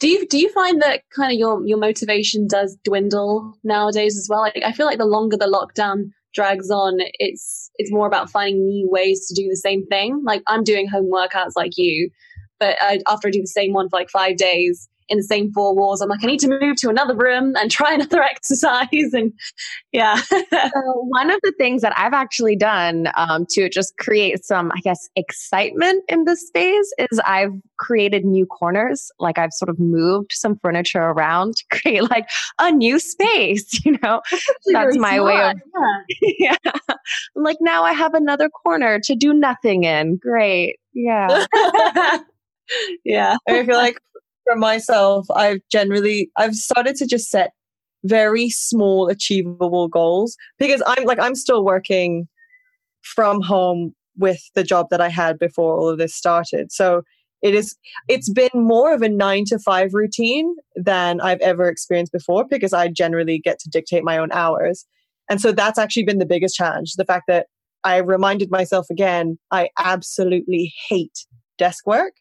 Do 0.00 0.08
you 0.08 0.26
do 0.26 0.38
you 0.38 0.50
find 0.52 0.82
that 0.82 1.02
kind 1.14 1.32
of 1.32 1.38
your 1.38 1.64
your 1.66 1.78
motivation 1.78 2.46
does 2.48 2.76
dwindle 2.84 3.54
nowadays 3.62 4.16
as 4.18 4.26
well? 4.28 4.40
Like 4.40 4.62
I 4.64 4.72
feel 4.72 4.86
like 4.86 4.98
the 4.98 5.04
longer 5.04 5.36
the 5.36 5.46
lockdown 5.46 6.10
drags 6.34 6.70
on, 6.70 6.96
it's 7.18 7.70
it's 7.76 7.92
more 7.92 8.06
about 8.06 8.30
finding 8.30 8.64
new 8.64 8.90
ways 8.90 9.26
to 9.28 9.34
do 9.34 9.48
the 9.48 9.56
same 9.56 9.86
thing. 9.86 10.22
Like 10.24 10.42
I'm 10.46 10.64
doing 10.64 10.88
home 10.88 11.10
workouts 11.10 11.52
like 11.54 11.72
you, 11.76 12.10
but 12.58 12.76
I, 12.80 13.00
after 13.08 13.28
I 13.28 13.30
do 13.30 13.40
the 13.40 13.46
same 13.46 13.72
one 13.72 13.88
for 13.88 13.98
like 13.98 14.10
five 14.10 14.36
days 14.36 14.88
in 15.12 15.18
the 15.18 15.24
same 15.24 15.52
four 15.52 15.74
walls, 15.76 16.00
I'm 16.00 16.08
like 16.08 16.24
I 16.24 16.26
need 16.26 16.40
to 16.40 16.48
move 16.48 16.76
to 16.76 16.88
another 16.88 17.14
room 17.14 17.54
and 17.56 17.70
try 17.70 17.92
another 17.94 18.22
exercise. 18.22 18.88
And 19.12 19.32
yeah, 19.92 20.16
So 20.72 21.06
one 21.08 21.30
of 21.30 21.38
the 21.42 21.52
things 21.58 21.82
that 21.82 21.92
I've 21.96 22.14
actually 22.14 22.56
done 22.56 23.08
um, 23.16 23.46
to 23.50 23.68
just 23.68 23.96
create 23.98 24.44
some, 24.44 24.72
I 24.74 24.80
guess, 24.80 25.08
excitement 25.16 26.02
in 26.08 26.24
this 26.24 26.46
space 26.46 26.92
is 26.98 27.20
I've 27.24 27.52
created 27.78 28.24
new 28.24 28.46
corners. 28.46 29.10
Like 29.18 29.38
I've 29.38 29.52
sort 29.52 29.68
of 29.68 29.78
moved 29.78 30.32
some 30.32 30.56
furniture 30.62 31.02
around 31.02 31.56
to 31.56 31.64
create 31.80 32.08
like 32.10 32.26
a 32.58 32.72
new 32.72 32.98
space. 32.98 33.80
You 33.84 33.98
know, 34.02 34.22
That's 34.66 34.96
my 34.96 35.20
way 35.20 35.34
of- 35.34 35.56
smart, 35.74 36.04
yeah. 36.38 36.56
yeah. 36.64 36.94
Like 37.34 37.56
now 37.60 37.82
I 37.82 37.92
have 37.92 38.14
another 38.14 38.48
corner 38.48 39.00
to 39.00 39.14
do 39.14 39.34
nothing 39.34 39.84
in. 39.84 40.16
Great. 40.16 40.76
Yeah. 40.94 41.46
yeah. 43.04 43.36
I 43.48 43.66
feel 43.66 43.76
like 43.76 43.98
for 44.44 44.56
myself, 44.56 45.26
I've 45.34 45.60
generally 45.70 46.30
I've 46.36 46.54
started 46.54 46.96
to 46.96 47.06
just 47.06 47.30
set 47.30 47.52
very 48.04 48.50
small 48.50 49.08
achievable 49.08 49.88
goals 49.88 50.36
because 50.58 50.82
I'm 50.86 51.04
like 51.04 51.20
I'm 51.20 51.34
still 51.34 51.64
working 51.64 52.28
from 53.02 53.40
home 53.40 53.94
with 54.16 54.40
the 54.54 54.64
job 54.64 54.88
that 54.90 55.00
I 55.00 55.08
had 55.08 55.38
before 55.38 55.76
all 55.76 55.88
of 55.88 55.98
this 55.98 56.14
started. 56.14 56.72
So 56.72 57.02
it 57.42 57.54
is 57.54 57.76
it's 58.08 58.30
been 58.30 58.50
more 58.54 58.94
of 58.94 59.02
a 59.02 59.08
9 59.08 59.44
to 59.46 59.58
5 59.58 59.90
routine 59.92 60.54
than 60.76 61.20
I've 61.20 61.40
ever 61.40 61.68
experienced 61.68 62.12
before 62.12 62.44
because 62.48 62.72
I 62.72 62.88
generally 62.88 63.38
get 63.38 63.58
to 63.60 63.70
dictate 63.70 64.04
my 64.04 64.18
own 64.18 64.30
hours. 64.32 64.86
And 65.28 65.40
so 65.40 65.52
that's 65.52 65.78
actually 65.78 66.04
been 66.04 66.18
the 66.18 66.26
biggest 66.26 66.56
challenge, 66.56 66.94
the 66.94 67.04
fact 67.04 67.24
that 67.28 67.46
I 67.84 67.96
reminded 67.96 68.50
myself 68.50 68.86
again 68.90 69.38
I 69.50 69.70
absolutely 69.78 70.72
hate 70.88 71.26
desk 71.58 71.86
work. 71.86 72.14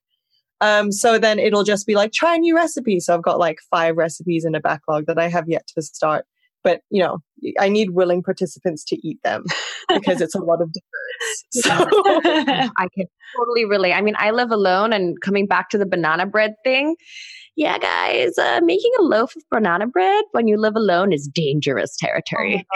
Um, 0.62 0.92
so 0.92 1.18
then 1.18 1.40
it'll 1.40 1.64
just 1.64 1.88
be 1.88 1.96
like, 1.96 2.14
try 2.14 2.36
a 2.36 2.38
new 2.38 2.56
recipe. 2.56 3.00
So 3.00 3.14
I've 3.14 3.24
got 3.24 3.40
like 3.40 3.58
five 3.70 3.98
recipes 3.98 4.46
in 4.46 4.56
a 4.56 4.60
backlog 4.60 5.08
that 5.08 5.18
I 5.18 5.28
have 5.28 5.46
yet 5.48 5.68
to 5.76 5.82
start. 5.82 6.26
But, 6.64 6.82
you 6.92 7.02
know, 7.02 7.18
I 7.60 7.70
need 7.70 7.90
willing 7.90 8.22
participants 8.22 8.84
to 8.86 9.08
eat 9.08 9.18
them 9.24 9.46
because 9.90 10.22
it's 10.22 10.36
a 10.36 10.40
lot 10.40 10.62
of 10.62 10.72
difference. 10.74 10.92
So, 11.54 11.70
I 11.72 12.88
can 12.96 13.06
totally 13.38 13.66
relate. 13.66 13.94
I 13.94 14.02
mean, 14.02 14.16
I 14.18 14.32
live 14.32 14.52
alone 14.52 14.94
and 14.94 15.20
coming 15.22 15.46
back 15.48 15.70
to 15.70 15.78
the 15.78 15.86
banana 15.86 16.26
bread 16.26 16.54
thing. 16.64 16.96
Yeah, 17.58 17.78
guys, 17.78 18.38
uh, 18.38 18.62
making 18.64 18.92
a 19.00 19.04
loaf 19.04 19.36
of 19.36 19.44
banana 19.52 19.86
bread 19.88 20.24
when 20.32 20.48
you 20.48 20.58
live 20.58 20.76
alone 20.76 21.12
is 21.12 21.30
dangerous 21.34 21.96
territory. 21.98 22.66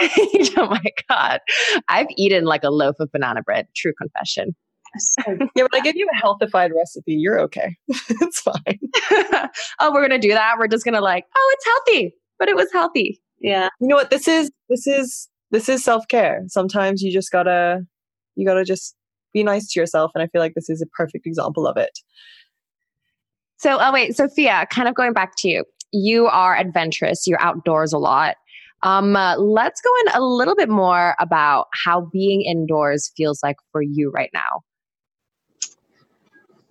Oh 0.58 0.68
my, 0.68 0.82
God. 1.08 1.40
I've 1.88 2.06
eaten 2.16 2.44
like 2.44 2.64
a 2.64 2.70
loaf 2.70 2.96
of 2.98 3.10
banana 3.12 3.42
bread. 3.42 3.66
True 3.76 3.92
confession. 4.00 4.54
So 4.98 5.22
yeah, 5.54 5.62
when 5.62 5.68
I 5.72 5.80
give 5.80 5.96
you 5.96 6.06
a 6.12 6.16
healthified 6.16 6.72
recipe, 6.74 7.14
you're 7.14 7.40
okay. 7.40 7.76
it's 7.88 8.40
fine. 8.40 8.78
oh, 9.80 9.92
we're 9.92 10.06
going 10.06 10.10
to 10.10 10.18
do 10.18 10.32
that. 10.32 10.56
We're 10.58 10.68
just 10.68 10.84
going 10.84 10.94
to 10.94 11.00
like, 11.00 11.24
oh, 11.36 11.54
it's 11.54 11.64
healthy, 11.64 12.14
but 12.38 12.48
it 12.48 12.56
was 12.56 12.72
healthy. 12.72 13.20
yeah. 13.40 13.68
You 13.80 13.88
know 13.88 13.96
what? 13.96 14.10
This 14.10 14.28
is, 14.28 14.50
this 14.68 14.86
is, 14.86 15.28
this 15.50 15.68
is 15.68 15.84
self 15.84 16.06
care. 16.08 16.42
Sometimes 16.48 17.02
you 17.02 17.12
just 17.12 17.30
gotta, 17.30 17.86
you 18.34 18.46
gotta 18.46 18.64
just 18.64 18.96
be 19.32 19.42
nice 19.42 19.68
to 19.72 19.80
yourself. 19.80 20.10
And 20.14 20.22
I 20.22 20.26
feel 20.28 20.40
like 20.40 20.54
this 20.54 20.68
is 20.68 20.82
a 20.82 20.86
perfect 20.86 21.26
example 21.26 21.66
of 21.66 21.76
it. 21.76 21.98
So, 23.58 23.78
oh, 23.80 23.92
wait, 23.92 24.16
Sofia, 24.16 24.66
kind 24.70 24.88
of 24.88 24.94
going 24.94 25.12
back 25.12 25.36
to 25.38 25.48
you. 25.48 25.64
You 25.92 26.26
are 26.26 26.56
adventurous, 26.56 27.26
you're 27.26 27.40
outdoors 27.40 27.92
a 27.92 27.98
lot. 27.98 28.36
Um, 28.82 29.16
uh, 29.16 29.36
let's 29.38 29.80
go 29.80 29.90
in 30.02 30.20
a 30.20 30.24
little 30.24 30.54
bit 30.54 30.68
more 30.68 31.16
about 31.18 31.66
how 31.72 32.08
being 32.12 32.42
indoors 32.42 33.10
feels 33.16 33.42
like 33.42 33.56
for 33.72 33.82
you 33.82 34.10
right 34.10 34.30
now. 34.34 34.62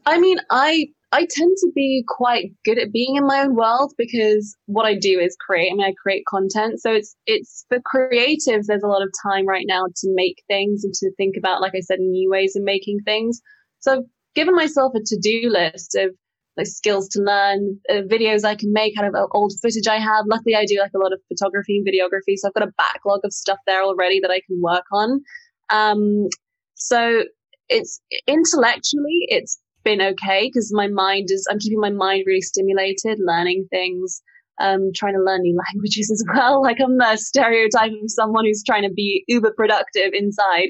I 0.06 0.20
mean, 0.20 0.38
I 0.52 0.88
I 1.12 1.26
tend 1.30 1.56
to 1.62 1.72
be 1.74 2.04
quite 2.08 2.52
good 2.66 2.78
at 2.78 2.92
being 2.92 3.16
in 3.16 3.26
my 3.26 3.42
own 3.42 3.56
world 3.56 3.94
because 3.98 4.56
what 4.66 4.86
I 4.86 4.96
do 4.96 5.20
is 5.20 5.38
create. 5.40 5.72
I 5.72 5.76
mean, 5.76 5.86
I 5.86 5.94
create 6.02 6.24
content, 6.28 6.82
so 6.82 6.92
it's 6.92 7.16
it's 7.26 7.66
for 7.70 7.80
creatives. 7.80 8.66
There's 8.68 8.84
a 8.84 8.88
lot 8.88 9.02
of 9.02 9.14
time 9.24 9.48
right 9.48 9.66
now 9.68 9.86
to 9.86 10.08
make 10.14 10.44
things 10.48 10.84
and 10.84 10.94
to 10.96 11.12
think 11.16 11.36
about, 11.38 11.62
like 11.62 11.74
I 11.76 11.80
said, 11.80 12.00
new 12.00 12.30
ways 12.30 12.56
of 12.56 12.64
making 12.64 13.00
things. 13.06 13.42
So 13.80 13.94
I've 13.94 14.04
given 14.36 14.56
myself 14.56 14.94
a 14.96 15.00
to 15.06 15.18
do 15.22 15.50
list 15.50 15.96
of 15.96 16.12
like 16.58 16.68
skills 16.68 17.10
to 17.10 17.22
learn, 17.22 17.80
uh, 17.90 18.02
videos 18.08 18.46
I 18.46 18.56
can 18.56 18.72
make 18.72 18.98
out 18.98 19.06
of 19.06 19.14
old 19.32 19.54
footage 19.62 19.88
I 19.88 20.00
have. 20.00 20.26
Luckily, 20.28 20.56
I 20.56 20.66
do 20.66 20.80
like 20.80 20.92
a 20.96 21.00
lot 21.00 21.12
of 21.14 21.20
photography 21.28 21.78
and 21.78 21.88
videography, 21.88 22.38
so 22.38 22.48
I've 22.48 22.54
got 22.54 22.68
a 22.68 22.74
backlog 22.78 23.22
of 23.24 23.34
stuff 23.34 23.60
there 23.68 23.84
already 23.84 24.20
that 24.22 24.32
I 24.32 24.42
can 24.48 24.62
work 24.62 24.86
on. 24.92 25.22
Um, 25.70 26.28
so 26.76 27.24
it's 27.68 28.00
intellectually, 28.28 29.28
it's 29.28 29.60
been 29.86 30.02
okay 30.02 30.50
because 30.52 30.74
my 30.74 30.88
mind 30.88 31.28
is 31.30 31.48
I'm 31.50 31.60
keeping 31.60 31.80
my 31.80 31.92
mind 31.92 32.24
really 32.28 32.42
stimulated, 32.42 33.20
learning 33.20 33.68
things, 33.70 34.22
um, 34.60 34.92
trying 34.94 35.14
to 35.14 35.24
learn 35.24 35.42
new 35.42 35.58
languages 35.72 36.12
as 36.12 36.24
well. 36.34 36.62
Like 36.66 36.78
I'm 36.82 36.98
the 36.98 37.16
stereotype 37.18 37.92
of 37.92 38.12
someone 38.12 38.46
who's 38.46 38.64
trying 38.66 38.84
to 38.84 38.94
be 38.94 39.24
uber 39.28 39.54
productive 39.56 40.12
inside, 40.14 40.70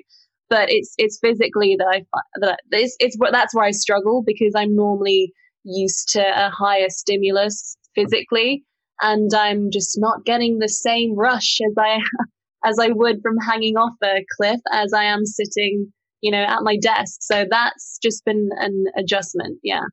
but 0.49 0.69
it's 0.69 0.93
it's 0.97 1.17
physically 1.19 1.75
that 1.80 1.88
I 1.88 2.06
that 2.41 2.60
this 2.69 2.95
it's 2.99 3.17
it's 3.17 3.32
that's 3.32 3.56
where 3.56 3.65
I 3.65 3.71
struggle 3.71 4.23
because 4.25 4.54
I'm 4.56 4.75
normally 4.75 5.32
used 5.63 6.10
to 6.10 6.21
a 6.21 6.51
higher 6.51 6.89
stimulus 6.89 7.78
physically, 7.95 8.63
and 9.01 9.32
I'm 9.34 9.71
just 9.71 9.97
not 9.97 10.25
getting 10.25 10.60
the 10.60 10.69
same 10.69 11.15
rush 11.15 11.60
as 11.65 11.73
I 11.80 11.99
as 12.65 12.78
I 12.80 12.89
would 12.89 13.21
from 13.21 13.38
hanging 13.38 13.78
off 13.78 13.95
a 14.04 14.25
cliff 14.38 14.60
as 14.71 14.93
I 14.93 15.06
am 15.06 15.25
sitting 15.25 15.93
you 16.26 16.32
know, 16.32 16.44
at 16.44 16.64
my 16.64 16.76
desk. 16.82 17.20
So 17.22 17.46
that's 17.48 18.00
just 18.02 18.26
been 18.26 18.50
an 18.58 18.86
adjustment. 18.98 19.60
Yeah. 19.62 19.84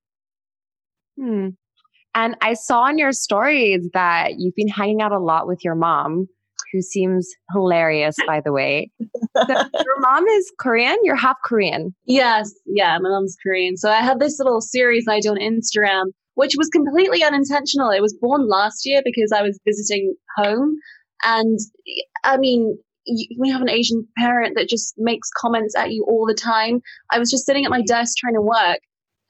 Hmm. 1.20 1.48
And 2.14 2.36
I 2.40 2.54
saw 2.54 2.88
in 2.88 2.96
your 2.96 3.12
stories 3.12 3.86
that 3.92 4.38
you've 4.38 4.54
been 4.54 4.68
hanging 4.68 5.02
out 5.02 5.12
a 5.12 5.18
lot 5.18 5.46
with 5.46 5.62
your 5.62 5.74
mom, 5.74 6.26
who 6.72 6.80
seems 6.80 7.28
hilarious, 7.52 8.16
by 8.26 8.40
the 8.42 8.52
way. 8.52 8.90
So 9.34 9.46
your 9.48 10.00
mom 10.00 10.26
is 10.26 10.52
Korean? 10.58 10.96
You're 11.04 11.16
half 11.16 11.36
Korean. 11.42 11.94
Yes. 12.04 12.52
Yeah, 12.66 12.98
my 13.00 13.08
mom's 13.08 13.34
Korean. 13.42 13.78
So 13.78 13.90
I 13.90 14.02
have 14.02 14.20
this 14.20 14.38
little 14.38 14.60
series 14.60 15.06
I 15.08 15.20
do 15.20 15.30
on 15.30 15.38
Instagram, 15.38 16.04
which 16.34 16.52
was 16.58 16.68
completely 16.68 17.24
unintentional. 17.24 17.88
It 17.88 18.02
was 18.02 18.14
born 18.20 18.46
last 18.46 18.82
year 18.84 19.00
because 19.02 19.32
I 19.32 19.40
was 19.40 19.58
visiting 19.66 20.14
home. 20.36 20.76
And 21.22 21.58
I 22.24 22.36
mean, 22.36 22.76
we 23.38 23.50
have 23.50 23.62
an 23.62 23.70
Asian 23.70 24.06
parent 24.16 24.54
that 24.56 24.68
just 24.68 24.94
makes 24.96 25.28
comments 25.36 25.76
at 25.76 25.92
you 25.92 26.04
all 26.08 26.26
the 26.26 26.34
time. 26.34 26.80
I 27.10 27.18
was 27.18 27.30
just 27.30 27.46
sitting 27.46 27.64
at 27.64 27.70
my 27.70 27.78
mm-hmm. 27.78 27.86
desk 27.86 28.16
trying 28.18 28.34
to 28.34 28.42
work 28.42 28.78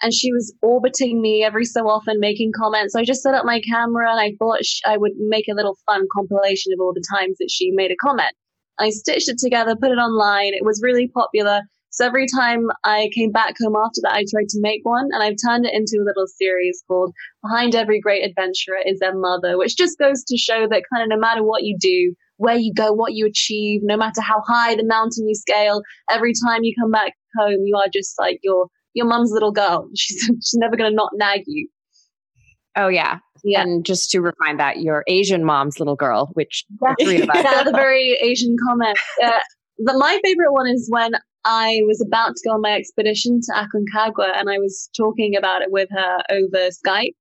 and 0.03 0.13
she 0.13 0.33
was 0.33 0.53
orbiting 0.63 1.23
me 1.23 1.45
every 1.45 1.65
so 1.65 1.89
often, 1.89 2.19
making 2.19 2.53
comments. 2.57 2.93
So 2.93 3.01
I 3.01 3.05
just 3.05 3.23
set 3.23 3.35
up 3.35 3.45
my 3.45 3.61
camera 3.61 4.11
and 4.11 4.21
I 4.21 4.33
thought 4.39 4.61
I 4.85 4.97
would 4.97 5.13
make 5.17 5.47
a 5.49 5.55
little 5.55 5.79
fun 5.87 6.07
compilation 6.13 6.73
of 6.73 6.81
all 6.81 6.93
the 6.93 7.05
times 7.17 7.39
that 7.39 7.51
she 7.51 7.71
made 7.71 7.93
a 7.93 7.97
comment. 7.97 8.35
I 8.79 8.91
stitched 8.91 9.29
it 9.29 9.39
together, 9.39 9.77
put 9.77 9.93
it 9.93 9.99
online. 9.99 10.55
It 10.55 10.65
was 10.65 10.81
really 10.83 11.09
popular. 11.09 11.61
So 11.91 12.07
every 12.07 12.27
time 12.27 12.69
I 12.85 13.11
came 13.15 13.31
back 13.31 13.55
home 13.61 13.77
after 13.77 14.01
that, 14.03 14.15
I 14.15 14.25
tried 14.31 14.49
to 14.49 14.61
make 14.61 14.81
one 14.83 15.09
and 15.13 15.23
I've 15.23 15.37
turned 15.45 15.67
it 15.67 15.75
into 15.75 15.99
a 16.01 16.07
little 16.07 16.27
series 16.27 16.83
called 16.89 17.13
Behind 17.43 17.75
Every 17.75 18.01
Great 18.01 18.25
Adventurer 18.25 18.79
is 18.85 18.99
Their 18.99 19.15
Mother, 19.15 19.59
which 19.59 19.77
just 19.77 19.99
goes 19.99 20.25
to 20.25 20.39
show 20.39 20.67
that 20.69 20.85
kind 20.93 21.03
of 21.03 21.11
no 21.11 21.21
matter 21.21 21.45
what 21.45 21.65
you 21.65 21.77
do, 21.79 22.15
where 22.43 22.57
you 22.57 22.75
go, 22.75 22.93
what 22.93 23.13
you 23.13 23.25
achieve, 23.25 23.83
no 23.85 23.97
matter 23.97 24.21
how 24.21 24.43
high 24.45 24.75
the 24.75 24.85
mountain 24.85 25.29
you 25.29 25.35
scale, 25.35 25.81
every 26.11 26.33
time 26.45 26.65
you 26.65 26.75
come 26.77 26.91
back 26.91 27.13
home, 27.39 27.61
you 27.65 27.77
are 27.77 27.87
just 27.93 28.19
like 28.19 28.41
your 28.43 28.67
your 28.95 29.07
mum's 29.07 29.31
little 29.31 29.53
girl. 29.53 29.89
She's 29.97 30.25
she's 30.25 30.55
never 30.55 30.77
gonna 30.77 30.91
not 30.91 31.11
nag 31.15 31.43
you. 31.47 31.69
Oh 32.77 32.89
yeah. 32.89 33.19
Yeah. 33.45 33.63
And 33.63 33.85
just 33.85 34.11
to 34.11 34.21
refine 34.21 34.57
that, 34.57 34.81
your 34.81 35.05
Asian 35.07 35.45
mom's 35.45 35.79
little 35.79 35.95
girl, 35.95 36.31
which 36.35 36.65
three 37.01 37.23
of 37.23 37.31
us. 37.31 37.37
yeah, 37.45 37.63
the 37.63 37.73
very 37.73 38.19
Asian 38.21 38.57
comment. 38.69 38.99
Uh, 39.23 39.31
the, 39.79 39.97
my 39.99 40.21
favorite 40.25 40.53
one 40.53 40.69
is 40.69 40.89
when 40.91 41.13
I 41.45 41.81
was 41.87 42.05
about 42.05 42.35
to 42.37 42.49
go 42.49 42.55
on 42.55 42.61
my 42.61 42.73
expedition 42.73 43.41
to 43.43 43.53
Aconcagua 43.53 44.31
and 44.37 44.49
I 44.49 44.59
was 44.59 44.89
talking 44.97 45.37
about 45.37 45.63
it 45.63 45.71
with 45.71 45.89
her 45.91 46.19
over 46.31 46.69
Skype. 46.71 47.15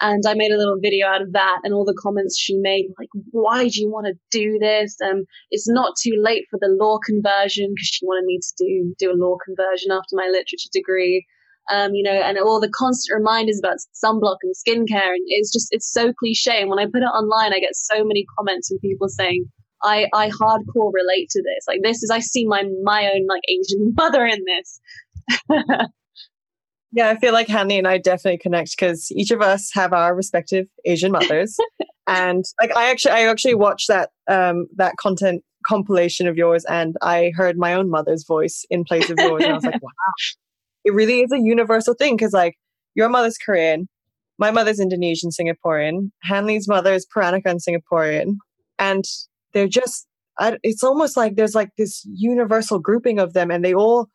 And 0.00 0.22
I 0.26 0.34
made 0.34 0.52
a 0.52 0.58
little 0.58 0.78
video 0.80 1.06
out 1.06 1.22
of 1.22 1.32
that 1.32 1.60
and 1.64 1.74
all 1.74 1.84
the 1.84 1.98
comments 2.00 2.38
she 2.38 2.56
made, 2.56 2.86
like, 2.98 3.08
why 3.30 3.64
do 3.68 3.80
you 3.80 3.90
want 3.90 4.06
to 4.06 4.14
do 4.30 4.58
this? 4.60 4.96
Um, 5.04 5.24
it's 5.50 5.68
not 5.68 5.94
too 6.00 6.14
late 6.22 6.44
for 6.50 6.58
the 6.60 6.74
law 6.80 6.98
conversion 7.04 7.72
because 7.74 7.88
she 7.88 8.06
wanted 8.06 8.26
me 8.26 8.38
to 8.38 8.52
do, 8.58 8.94
do 8.98 9.12
a 9.12 9.18
law 9.18 9.36
conversion 9.44 9.90
after 9.90 10.14
my 10.14 10.28
literature 10.30 10.70
degree. 10.72 11.26
Um, 11.70 11.92
you 11.92 12.02
know, 12.02 12.12
and 12.12 12.38
all 12.38 12.60
the 12.60 12.70
constant 12.70 13.18
reminders 13.18 13.60
about 13.62 13.76
sunblock 14.02 14.38
and 14.42 14.54
skincare. 14.56 15.12
And 15.12 15.20
it's 15.26 15.52
just, 15.52 15.68
it's 15.70 15.92
so 15.92 16.14
cliche. 16.14 16.62
And 16.62 16.70
when 16.70 16.78
I 16.78 16.86
put 16.86 17.02
it 17.02 17.12
online, 17.12 17.52
I 17.52 17.60
get 17.60 17.76
so 17.76 18.04
many 18.04 18.24
comments 18.38 18.68
from 18.68 18.78
people 18.78 19.06
saying, 19.08 19.44
I, 19.82 20.06
I 20.14 20.30
hardcore 20.30 20.92
relate 20.94 21.28
to 21.30 21.42
this. 21.42 21.66
Like 21.68 21.80
this 21.82 22.02
is, 22.02 22.10
I 22.10 22.20
see 22.20 22.46
my, 22.46 22.64
my 22.82 23.10
own 23.12 23.26
like 23.28 23.42
Asian 23.48 23.92
mother 23.98 24.24
in 24.24 24.38
this. 24.46 24.80
Yeah, 26.92 27.10
I 27.10 27.16
feel 27.18 27.32
like 27.32 27.48
Hanley 27.48 27.78
and 27.78 27.86
I 27.86 27.98
definitely 27.98 28.38
connect 28.38 28.70
because 28.70 29.10
each 29.12 29.30
of 29.30 29.42
us 29.42 29.70
have 29.74 29.92
our 29.92 30.14
respective 30.14 30.66
Asian 30.84 31.12
mothers. 31.12 31.56
and 32.06 32.44
like 32.60 32.74
I 32.76 32.90
actually 32.90 33.12
I 33.12 33.28
actually 33.28 33.54
watched 33.54 33.88
that 33.88 34.10
um 34.28 34.66
that 34.76 34.96
content 34.96 35.42
compilation 35.66 36.26
of 36.26 36.36
yours 36.36 36.64
and 36.64 36.96
I 37.02 37.32
heard 37.36 37.58
my 37.58 37.74
own 37.74 37.90
mother's 37.90 38.24
voice 38.24 38.64
in 38.70 38.84
place 38.84 39.10
of 39.10 39.18
yours 39.18 39.42
and 39.42 39.52
I 39.52 39.54
was 39.54 39.64
like, 39.64 39.74
wow. 39.82 39.90
It 40.84 40.94
really 40.94 41.20
is 41.20 41.32
a 41.32 41.38
universal 41.38 41.94
thing 41.94 42.16
because 42.16 42.32
like 42.32 42.54
your 42.94 43.10
mother's 43.10 43.36
Korean, 43.36 43.88
my 44.38 44.50
mother's 44.50 44.80
Indonesian 44.80 45.30
Singaporean, 45.30 46.10
Hanley's 46.22 46.68
mother 46.68 46.94
is 46.94 47.06
Peranakan 47.14 47.58
Singaporean, 47.58 48.36
and 48.78 49.04
they're 49.52 49.68
just 49.68 50.06
it's 50.62 50.84
almost 50.84 51.16
like 51.16 51.34
there's 51.34 51.54
like 51.54 51.70
this 51.76 52.06
universal 52.06 52.78
grouping 52.78 53.18
of 53.18 53.32
them 53.32 53.50
and 53.50 53.64
they 53.64 53.74
all 53.74 54.06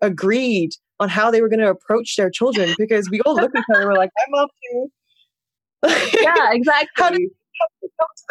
agreed 0.00 0.70
on 1.00 1.08
how 1.08 1.30
they 1.30 1.40
were 1.40 1.48
going 1.48 1.60
to 1.60 1.70
approach 1.70 2.16
their 2.16 2.30
children 2.30 2.74
because 2.78 3.08
we 3.10 3.20
all 3.22 3.34
look 3.34 3.50
at 3.54 3.60
each 3.60 3.64
other 3.70 3.80
and 3.80 3.88
we're 3.88 3.96
like, 3.96 4.10
I'm 4.26 4.42
up 4.42 4.50
to. 4.70 6.20
yeah, 6.22 6.52
exactly. 6.52 7.28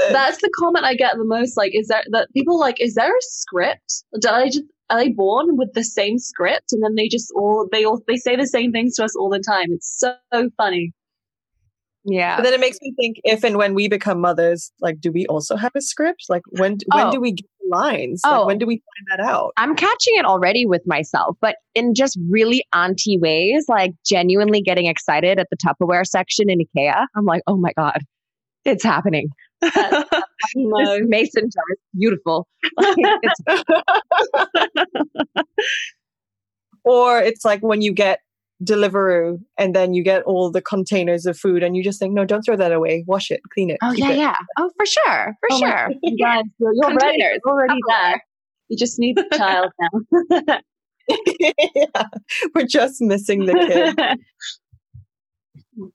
That's 0.10 0.41
the 0.41 0.49
comment 0.60 0.86
I 0.86 0.95
get 0.95 1.17
the 1.17 1.23
most. 1.23 1.58
Like, 1.58 1.73
is 1.73 1.88
there 1.88 2.03
that 2.12 2.30
people 2.34 2.60
like, 2.60 2.82
is 2.82 2.95
there 2.95 3.12
a 3.12 3.21
script? 3.21 4.03
Did 4.13 4.25
I 4.25 4.45
just 4.45 4.63
are 4.89 4.99
they 4.99 5.10
born 5.10 5.58
with 5.58 5.73
the 5.73 5.84
same 5.84 6.17
script 6.17 6.71
and 6.71 6.82
then 6.82 6.95
they 6.95 7.10
just 7.10 7.32
all 7.36 7.67
they 7.71 7.84
all 7.84 8.01
they 8.08 8.15
say 8.15 8.36
the 8.36 8.47
same 8.47 8.71
things 8.71 8.95
to 8.95 9.03
us 9.03 9.15
all 9.15 9.30
the 9.30 9.39
time? 9.39 9.67
It's 9.69 9.99
so 9.99 10.15
funny. 10.58 10.93
Yeah. 12.06 12.38
But 12.38 12.43
then 12.43 12.53
it 12.53 12.62
makes 12.62 12.77
me 12.82 12.93
think 12.97 13.17
if 13.23 13.43
and 13.43 13.58
when 13.58 13.73
we 13.73 13.89
become 13.89 14.21
mothers, 14.21 14.71
like, 14.80 15.01
do 15.01 15.12
we 15.12 15.25
also 15.27 15.58
have 15.58 15.73
a 15.75 15.82
script? 15.82 16.25
Like, 16.30 16.43
when 16.51 16.77
when 16.93 17.08
oh. 17.08 17.12
do 17.12 17.19
we 17.19 17.34
get 17.34 17.45
lines? 17.69 18.21
Oh. 18.25 18.39
Like, 18.39 18.47
when 18.47 18.58
do 18.58 18.65
we 18.65 18.75
find 18.75 19.19
that 19.19 19.25
out? 19.27 19.53
I'm 19.58 19.75
catching 19.75 20.15
it 20.15 20.25
already 20.25 20.65
with 20.65 20.82
myself, 20.86 21.38
but 21.41 21.56
in 21.75 21.93
just 21.93 22.17
really 22.30 22.65
auntie 22.73 23.17
ways, 23.17 23.65
like 23.67 23.91
genuinely 24.06 24.62
getting 24.62 24.86
excited 24.88 25.39
at 25.39 25.47
the 25.49 25.58
Tupperware 25.58 26.06
section 26.06 26.49
in 26.49 26.60
IKEA. 26.60 27.06
I'm 27.15 27.25
like, 27.25 27.41
oh 27.47 27.58
my 27.58 27.71
God, 27.77 27.99
it's 28.65 28.84
happening. 28.84 29.30
this 29.62 29.73
mason 31.03 31.49
jar 31.49 31.63
is 31.71 31.80
beautiful. 31.97 32.47
or 36.84 37.19
it's 37.19 37.43
like 37.43 37.62
when 37.62 37.82
you 37.82 37.93
get 37.93 38.19
Deliveroo 38.63 39.39
and 39.58 39.76
then 39.76 39.93
you 39.93 40.04
get 40.04 40.24
all 40.24 40.52
the 40.52 40.62
containers 40.62 41.26
of 41.26 41.38
food 41.38 41.62
and 41.62 41.78
you 41.78 41.84
just 41.84 42.00
think, 42.00 42.13
no, 42.13 42.26
don't 42.26 42.41
throw 42.41 42.56
that 42.56 42.72
away. 42.72 43.04
Wash 43.08 43.30
it, 43.30 43.41
clean 43.54 43.70
it. 43.70 43.78
Oh, 43.84 43.91
yeah, 43.91 44.10
it. 44.10 44.17
yeah. 44.17 44.36
Oh, 44.58 44.72
for 44.76 44.86
sure. 44.86 45.36
For 45.41 45.50
oh 45.52 45.60
sure. 45.60 45.89
Yes, 46.02 46.46
you're, 46.60 46.74
you're 46.74 46.96
ready. 46.96 47.17
You're 47.20 47.39
already 47.46 47.80
there. 47.88 48.24
You 48.70 48.78
just 48.78 49.00
need 49.00 49.15
the 49.15 49.26
child 49.38 49.72
now. 49.80 50.60
yeah, 51.76 52.04
we're 52.54 52.65
just 52.65 53.02
missing 53.02 53.46
the 53.46 53.54
kid. 53.54 54.20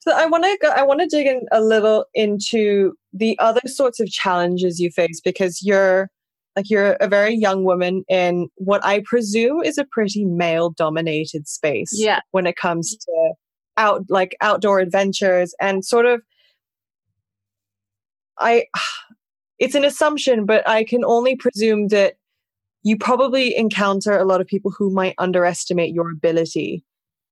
so 0.00 0.12
I 0.14 0.26
want 0.26 0.44
to 0.44 0.68
I 0.68 0.82
want 0.82 1.00
to 1.00 1.06
dig 1.06 1.26
in 1.26 1.42
a 1.52 1.60
little 1.60 2.06
into 2.14 2.94
the 3.12 3.38
other 3.38 3.60
sorts 3.66 4.00
of 4.00 4.08
challenges 4.08 4.80
you 4.80 4.90
face 4.90 5.20
because 5.20 5.60
you're 5.62 6.10
like 6.56 6.70
you're 6.70 6.92
a 6.94 7.06
very 7.06 7.34
young 7.34 7.64
woman 7.64 8.02
in 8.08 8.48
what 8.56 8.84
I 8.84 9.02
presume 9.04 9.62
is 9.62 9.76
a 9.76 9.84
pretty 9.84 10.24
male 10.24 10.70
dominated 10.70 11.46
space. 11.46 11.92
Yeah. 11.92 12.20
When 12.30 12.46
it 12.46 12.56
comes 12.56 12.96
to 12.96 13.32
out 13.76 14.04
like 14.08 14.34
outdoor 14.40 14.80
adventures 14.80 15.54
and 15.60 15.84
sort 15.84 16.06
of 16.06 16.22
I 18.38 18.64
it's 19.58 19.74
an 19.74 19.84
assumption, 19.84 20.46
but 20.46 20.66
I 20.68 20.84
can 20.84 21.04
only 21.04 21.36
presume 21.36 21.88
that 21.88 22.14
you 22.82 22.96
probably 22.96 23.56
encounter 23.56 24.16
a 24.16 24.24
lot 24.24 24.40
of 24.40 24.46
people 24.46 24.70
who 24.70 24.90
might 24.90 25.14
underestimate 25.18 25.94
your 25.94 26.10
ability. 26.10 26.84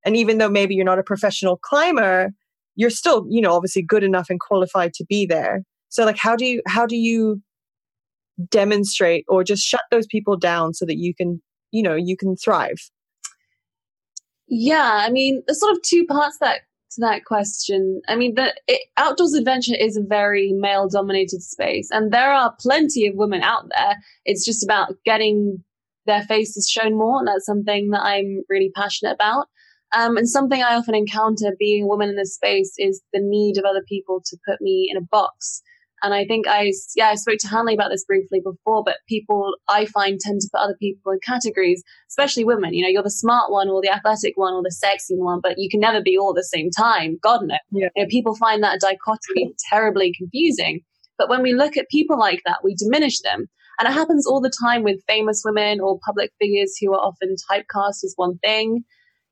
And 0.05 0.17
even 0.17 0.39
though 0.39 0.49
maybe 0.49 0.75
you're 0.75 0.85
not 0.85 0.99
a 0.99 1.03
professional 1.03 1.57
climber, 1.57 2.33
you're 2.77 2.91
still, 2.91 3.27
you 3.29 3.41
know, 3.41 3.53
obviously 3.53 3.83
good 3.83 4.03
enough 4.03 4.29
and 4.31 4.41
qualified 4.41 4.93
to 4.95 5.05
be 5.05 5.27
there. 5.27 5.63
So 5.89 6.05
like 6.05 6.19
how 6.19 6.37
do 6.37 6.45
you 6.45 6.61
how 6.67 6.87
do 6.87 6.97
you 6.97 7.41
demonstrate 8.51 9.25
or 9.29 9.45
just 9.45 9.63
shut 9.63 9.83
those 9.91 10.07
people 10.07 10.37
down 10.37 10.75
so 10.75 10.85
that 10.85 10.97
you 10.97 11.15
can 11.15 11.41
you 11.71 11.83
know 11.83 11.95
you 11.95 12.17
can 12.17 12.37
thrive? 12.37 12.91
Yeah 14.47 15.05
i 15.07 15.11
mean 15.11 15.43
there's 15.47 15.61
sort 15.61 15.73
of 15.73 15.83
two 15.83 16.05
parts 16.07 16.39
that 16.41 16.61
to 16.95 17.01
that 17.01 17.25
question. 17.25 18.01
I 18.09 18.17
mean 18.17 18.35
the 18.35 18.55
it, 18.67 18.83
outdoors 18.97 19.35
adventure 19.35 19.75
is 19.79 19.97
a 19.97 20.03
very 20.03 20.53
male 20.53 20.89
dominated 20.89 21.43
space 21.43 21.91
and 21.91 22.13
there 22.13 22.33
are 22.33 22.55
plenty 22.61 23.07
of 23.07 23.17
women 23.17 23.43
out 23.43 23.69
there. 23.77 23.97
It's 24.25 24.45
just 24.45 24.65
about 24.65 24.95
getting 25.05 25.63
their 26.07 26.23
faces 26.23 26.69
shown 26.69 26.97
more 26.97 27.19
and 27.19 27.29
that's 27.29 27.47
something 27.47 27.91
that 27.91 28.03
i'm 28.03 28.43
really 28.49 28.71
passionate 28.75 29.15
about. 29.15 29.47
Um, 29.97 30.17
and 30.17 30.29
something 30.29 30.63
i 30.63 30.75
often 30.75 30.95
encounter 30.95 31.55
being 31.59 31.85
a 31.85 31.87
woman 31.87 32.09
in 32.09 32.17
this 32.17 32.35
space 32.35 32.75
is 32.79 33.01
the 33.13 33.21
need 33.21 33.59
of 33.59 33.65
other 33.65 33.83
people 33.89 34.23
to 34.27 34.37
put 34.47 34.61
me 34.61 34.89
in 34.91 34.97
a 34.97 35.07
box 35.07 35.63
and 36.05 36.13
I 36.13 36.27
think 36.27 36.47
I, 36.47 36.71
yeah, 36.95 37.09
I 37.09 37.15
spoke 37.15 37.39
to 37.39 37.49
Hanley 37.49 37.73
about 37.73 37.91
this 37.91 38.05
briefly 38.05 38.41
before, 38.45 38.85
but 38.85 38.99
people 39.09 39.55
I 39.69 39.87
find 39.87 40.21
tend 40.21 40.43
to 40.43 40.49
put 40.53 40.61
other 40.61 40.77
people 40.79 41.13
in 41.13 41.19
categories, 41.27 41.83
especially 42.11 42.45
women. 42.45 42.75
You 42.75 42.83
know, 42.83 42.91
you're 42.91 43.03
the 43.03 43.11
smart 43.11 43.51
one 43.51 43.71
or 43.71 43.81
the 43.81 43.91
athletic 43.91 44.35
one 44.37 44.53
or 44.53 44.63
the 44.63 44.71
sexy 44.71 45.17
one, 45.17 45.41
but 45.43 45.55
you 45.57 45.71
can 45.71 45.81
never 45.81 46.03
be 46.03 46.19
all 46.19 46.31
at 46.31 46.37
the 46.37 46.45
same 46.45 46.69
time. 46.71 47.17
God 47.23 47.41
no. 47.45 47.57
Yeah. 47.71 47.89
You 47.97 48.03
know, 48.03 48.09
people 48.11 48.37
find 48.37 48.63
that 48.63 48.81
dichotomy 48.81 49.55
terribly 49.71 50.13
confusing. 50.17 50.83
But 51.17 51.31
when 51.31 51.43
we 51.43 51.55
look 51.55 51.79
at 51.79 51.89
people 51.89 52.19
like 52.19 52.43
that, 52.45 52.59
we 52.63 52.75
diminish 52.75 53.21
them. 53.21 53.47
And 53.79 53.89
it 53.89 53.93
happens 53.93 54.27
all 54.27 54.43
the 54.43 54.53
time 54.63 54.83
with 54.83 55.03
famous 55.09 55.43
women 55.43 55.81
or 55.81 55.99
public 56.05 56.33
figures 56.39 56.75
who 56.79 56.93
are 56.93 57.01
often 57.01 57.35
typecast 57.51 58.05
as 58.05 58.13
one 58.17 58.37
thing. 58.39 58.85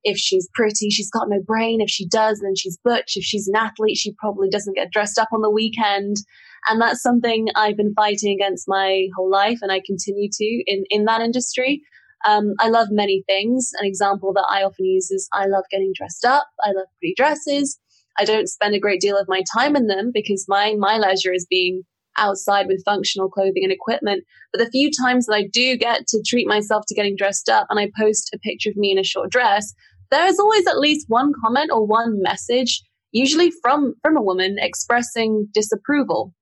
If 0.04 0.16
she's 0.16 0.48
pretty, 0.54 0.90
she's 0.90 1.10
got 1.10 1.28
no 1.28 1.40
brain. 1.40 1.80
If 1.80 1.90
she 1.90 2.08
does, 2.08 2.40
then 2.40 2.56
she's 2.56 2.78
butch. 2.82 3.12
If 3.16 3.24
she's 3.24 3.46
an 3.46 3.56
athlete, 3.56 3.98
she 3.98 4.14
probably 4.14 4.48
doesn't 4.48 4.74
get 4.74 4.90
dressed 4.90 5.18
up 5.18 5.28
on 5.32 5.42
the 5.42 5.50
weekend. 5.50 6.16
And 6.66 6.80
that's 6.80 7.02
something 7.02 7.48
I've 7.56 7.76
been 7.76 7.94
fighting 7.94 8.32
against 8.32 8.68
my 8.68 9.08
whole 9.16 9.30
life, 9.30 9.58
and 9.62 9.72
I 9.72 9.80
continue 9.84 10.28
to 10.32 10.62
in, 10.66 10.84
in 10.90 11.04
that 11.06 11.20
industry. 11.20 11.82
Um, 12.24 12.54
I 12.60 12.68
love 12.68 12.88
many 12.90 13.24
things. 13.26 13.70
An 13.80 13.86
example 13.86 14.32
that 14.34 14.46
I 14.48 14.62
often 14.62 14.84
use 14.84 15.10
is 15.10 15.28
I 15.32 15.46
love 15.46 15.64
getting 15.70 15.92
dressed 15.94 16.24
up. 16.24 16.46
I 16.62 16.68
love 16.68 16.86
pretty 17.00 17.14
dresses. 17.16 17.78
I 18.18 18.24
don't 18.24 18.48
spend 18.48 18.74
a 18.74 18.80
great 18.80 19.00
deal 19.00 19.18
of 19.18 19.26
my 19.28 19.42
time 19.54 19.74
in 19.74 19.86
them 19.86 20.10
because 20.12 20.44
my 20.48 20.74
my 20.78 20.98
leisure 20.98 21.32
is 21.32 21.46
being 21.48 21.82
outside 22.18 22.66
with 22.66 22.84
functional 22.84 23.28
clothing 23.28 23.64
and 23.64 23.72
equipment. 23.72 24.24
But 24.52 24.58
the 24.58 24.70
few 24.70 24.90
times 24.90 25.26
that 25.26 25.34
I 25.34 25.48
do 25.50 25.76
get 25.76 26.06
to 26.08 26.22
treat 26.26 26.46
myself 26.46 26.84
to 26.88 26.94
getting 26.94 27.16
dressed 27.16 27.48
up 27.48 27.66
and 27.70 27.80
I 27.80 27.90
post 27.98 28.30
a 28.34 28.38
picture 28.38 28.70
of 28.70 28.76
me 28.76 28.92
in 28.92 28.98
a 28.98 29.04
short 29.04 29.30
dress, 29.30 29.72
there 30.10 30.26
is 30.26 30.38
always 30.38 30.66
at 30.66 30.78
least 30.78 31.06
one 31.08 31.32
comment 31.42 31.70
or 31.72 31.86
one 31.86 32.20
message, 32.20 32.82
usually 33.12 33.50
from 33.62 33.94
from 34.02 34.16
a 34.16 34.22
woman 34.22 34.56
expressing 34.58 35.48
disapproval. 35.54 36.34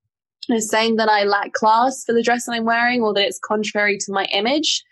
Is 0.48 0.68
saying 0.68 0.96
that 0.96 1.09
I 1.09 1.24
lack 1.24 1.53
class 1.53 2.03
for 2.05 2.12
the 2.12 2.22
dress 2.22 2.46
that 2.46 2.53
I'm 2.53 2.64
wearing 2.64 3.03
or 3.03 3.14
that 3.14 3.24
it's 3.24 3.38
contrary 3.38 3.98
to 3.98 4.12
my 4.12 4.24
image. 4.33 4.83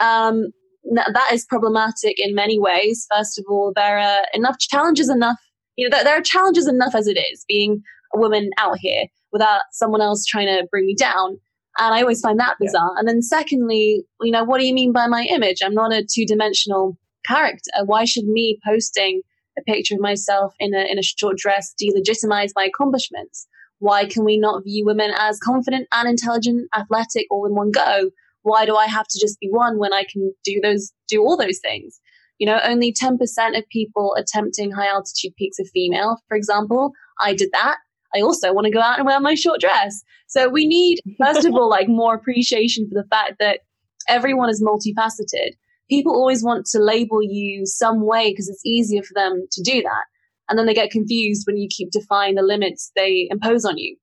Um, 0.00 0.48
that 0.84 1.30
is 1.32 1.46
problematic 1.46 2.16
in 2.18 2.34
many 2.34 2.58
ways. 2.58 3.06
First 3.14 3.38
of 3.38 3.44
all, 3.48 3.72
there 3.74 3.98
are 3.98 4.22
enough 4.34 4.58
challenges 4.58 5.08
enough, 5.08 5.38
you 5.76 5.88
know, 5.88 5.94
there, 5.94 6.04
there 6.04 6.18
are 6.18 6.22
challenges 6.22 6.66
enough 6.66 6.94
as 6.94 7.06
it 7.06 7.18
is 7.32 7.44
being 7.48 7.82
a 8.14 8.18
woman 8.18 8.50
out 8.58 8.78
here 8.78 9.04
without 9.32 9.62
someone 9.72 10.00
else 10.00 10.24
trying 10.24 10.46
to 10.46 10.66
bring 10.70 10.86
me 10.86 10.94
down. 10.94 11.38
And 11.78 11.94
I 11.94 12.00
always 12.00 12.20
find 12.20 12.38
that 12.40 12.56
bizarre. 12.60 12.90
Yeah. 12.94 12.98
And 12.98 13.08
then 13.08 13.22
secondly, 13.22 14.04
you 14.20 14.32
know, 14.32 14.44
what 14.44 14.58
do 14.58 14.66
you 14.66 14.74
mean 14.74 14.92
by 14.92 15.06
my 15.06 15.24
image? 15.30 15.58
I'm 15.62 15.74
not 15.74 15.92
a 15.92 16.04
two 16.04 16.26
dimensional 16.26 16.98
character. 17.26 17.70
Why 17.84 18.04
should 18.04 18.24
me 18.24 18.58
posting 18.66 19.22
a 19.58 19.62
picture 19.62 19.94
of 19.94 20.00
myself 20.00 20.54
in 20.58 20.74
a, 20.74 20.90
in 20.90 20.98
a 20.98 21.02
short 21.02 21.36
dress 21.36 21.74
delegitimize 21.80 22.50
my 22.56 22.64
accomplishments? 22.64 23.46
Why 23.78 24.06
can 24.06 24.24
we 24.24 24.38
not 24.38 24.64
view 24.64 24.84
women 24.84 25.12
as 25.16 25.38
confident 25.38 25.88
and 25.92 26.08
intelligent, 26.08 26.68
athletic 26.74 27.26
all 27.30 27.46
in 27.46 27.54
one 27.54 27.70
go? 27.70 28.10
Why 28.42 28.66
do 28.66 28.76
I 28.76 28.86
have 28.86 29.06
to 29.08 29.20
just 29.20 29.38
be 29.40 29.48
one 29.50 29.78
when 29.78 29.92
I 29.92 30.04
can 30.10 30.32
do 30.44 30.60
those, 30.62 30.92
do 31.08 31.20
all 31.20 31.36
those 31.36 31.58
things? 31.58 32.00
You 32.38 32.46
know, 32.46 32.60
only 32.64 32.92
10% 32.92 33.18
of 33.58 33.68
people 33.68 34.14
attempting 34.16 34.70
high 34.70 34.88
altitude 34.88 35.34
peaks 35.36 35.58
are 35.58 35.64
female, 35.64 36.18
for 36.28 36.36
example. 36.36 36.92
I 37.20 37.34
did 37.34 37.50
that. 37.52 37.78
I 38.14 38.20
also 38.20 38.52
want 38.52 38.64
to 38.66 38.70
go 38.72 38.80
out 38.80 38.98
and 38.98 39.06
wear 39.06 39.20
my 39.20 39.34
short 39.34 39.60
dress. 39.60 40.02
So 40.28 40.48
we 40.48 40.66
need, 40.66 41.00
first 41.20 41.44
of 41.44 41.52
all, 41.54 41.68
like 41.68 41.88
more 41.88 42.14
appreciation 42.14 42.88
for 42.88 42.94
the 43.00 43.08
fact 43.08 43.34
that 43.38 43.60
everyone 44.08 44.50
is 44.50 44.62
multifaceted. 44.62 45.50
People 45.90 46.12
always 46.12 46.42
want 46.42 46.66
to 46.66 46.78
label 46.78 47.22
you 47.22 47.66
some 47.66 48.04
way 48.04 48.30
because 48.30 48.48
it's 48.48 48.64
easier 48.64 49.02
for 49.02 49.14
them 49.14 49.46
to 49.50 49.62
do 49.62 49.82
that. 49.82 50.04
And 50.48 50.58
then 50.58 50.66
they 50.66 50.74
get 50.74 50.90
confused 50.90 51.44
when 51.46 51.56
you 51.56 51.68
keep 51.70 51.90
defying 51.90 52.34
the 52.34 52.42
limits 52.42 52.90
they 52.96 53.28
impose 53.30 53.64
on 53.64 53.78
you. 53.78 53.96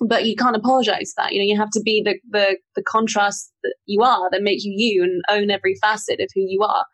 But 0.00 0.26
you 0.26 0.36
can't 0.36 0.56
apologize 0.56 1.12
for 1.14 1.24
that. 1.24 1.32
You 1.32 1.40
know, 1.40 1.46
you 1.52 1.58
have 1.58 1.70
to 1.70 1.80
be 1.80 2.02
the, 2.04 2.18
the, 2.30 2.58
the 2.74 2.82
contrast 2.82 3.50
that 3.62 3.74
you 3.86 4.02
are 4.02 4.28
that 4.30 4.42
make 4.42 4.62
you 4.62 4.72
you 4.76 5.02
and 5.02 5.22
own 5.30 5.50
every 5.50 5.74
facet 5.80 6.20
of 6.20 6.28
who 6.34 6.42
you 6.42 6.62
are. 6.62 6.84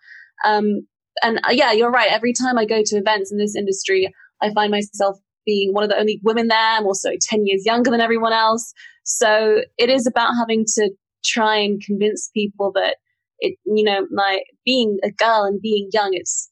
Um, 0.45 0.87
and 1.23 1.39
uh, 1.45 1.51
yeah, 1.51 1.73
you're 1.73 1.91
right. 1.91 2.11
Every 2.11 2.33
time 2.33 2.59
I 2.59 2.65
go 2.65 2.83
to 2.85 2.97
events 2.97 3.33
in 3.33 3.39
this 3.39 3.57
industry, 3.57 4.13
I 4.41 4.53
find 4.53 4.71
myself 4.71 5.19
being 5.45 5.73
one 5.73 5.85
of 5.85 5.91
the 5.91 5.99
only 5.99 6.21
women 6.23 6.49
there. 6.49 6.59
I'm 6.59 6.87
also 6.87 7.11
10 7.21 7.47
years 7.47 7.67
younger 7.67 7.91
than 7.91 8.01
everyone 8.01 8.33
else. 8.33 8.73
So 9.05 9.63
it 9.79 9.91
is 9.91 10.07
about 10.07 10.35
having 10.39 10.65
to 10.77 10.91
try 11.25 11.57
and 11.57 11.83
convince 11.85 12.31
people 12.35 12.73
that 12.75 12.97
it, 13.41 13.59
you 13.65 13.85
know, 13.85 14.07
my 14.11 14.41
being 14.65 14.99
a 15.05 15.11
girl 15.11 15.45
and 15.45 15.61
being 15.61 15.89
young, 15.93 16.11
it's, 16.13 16.51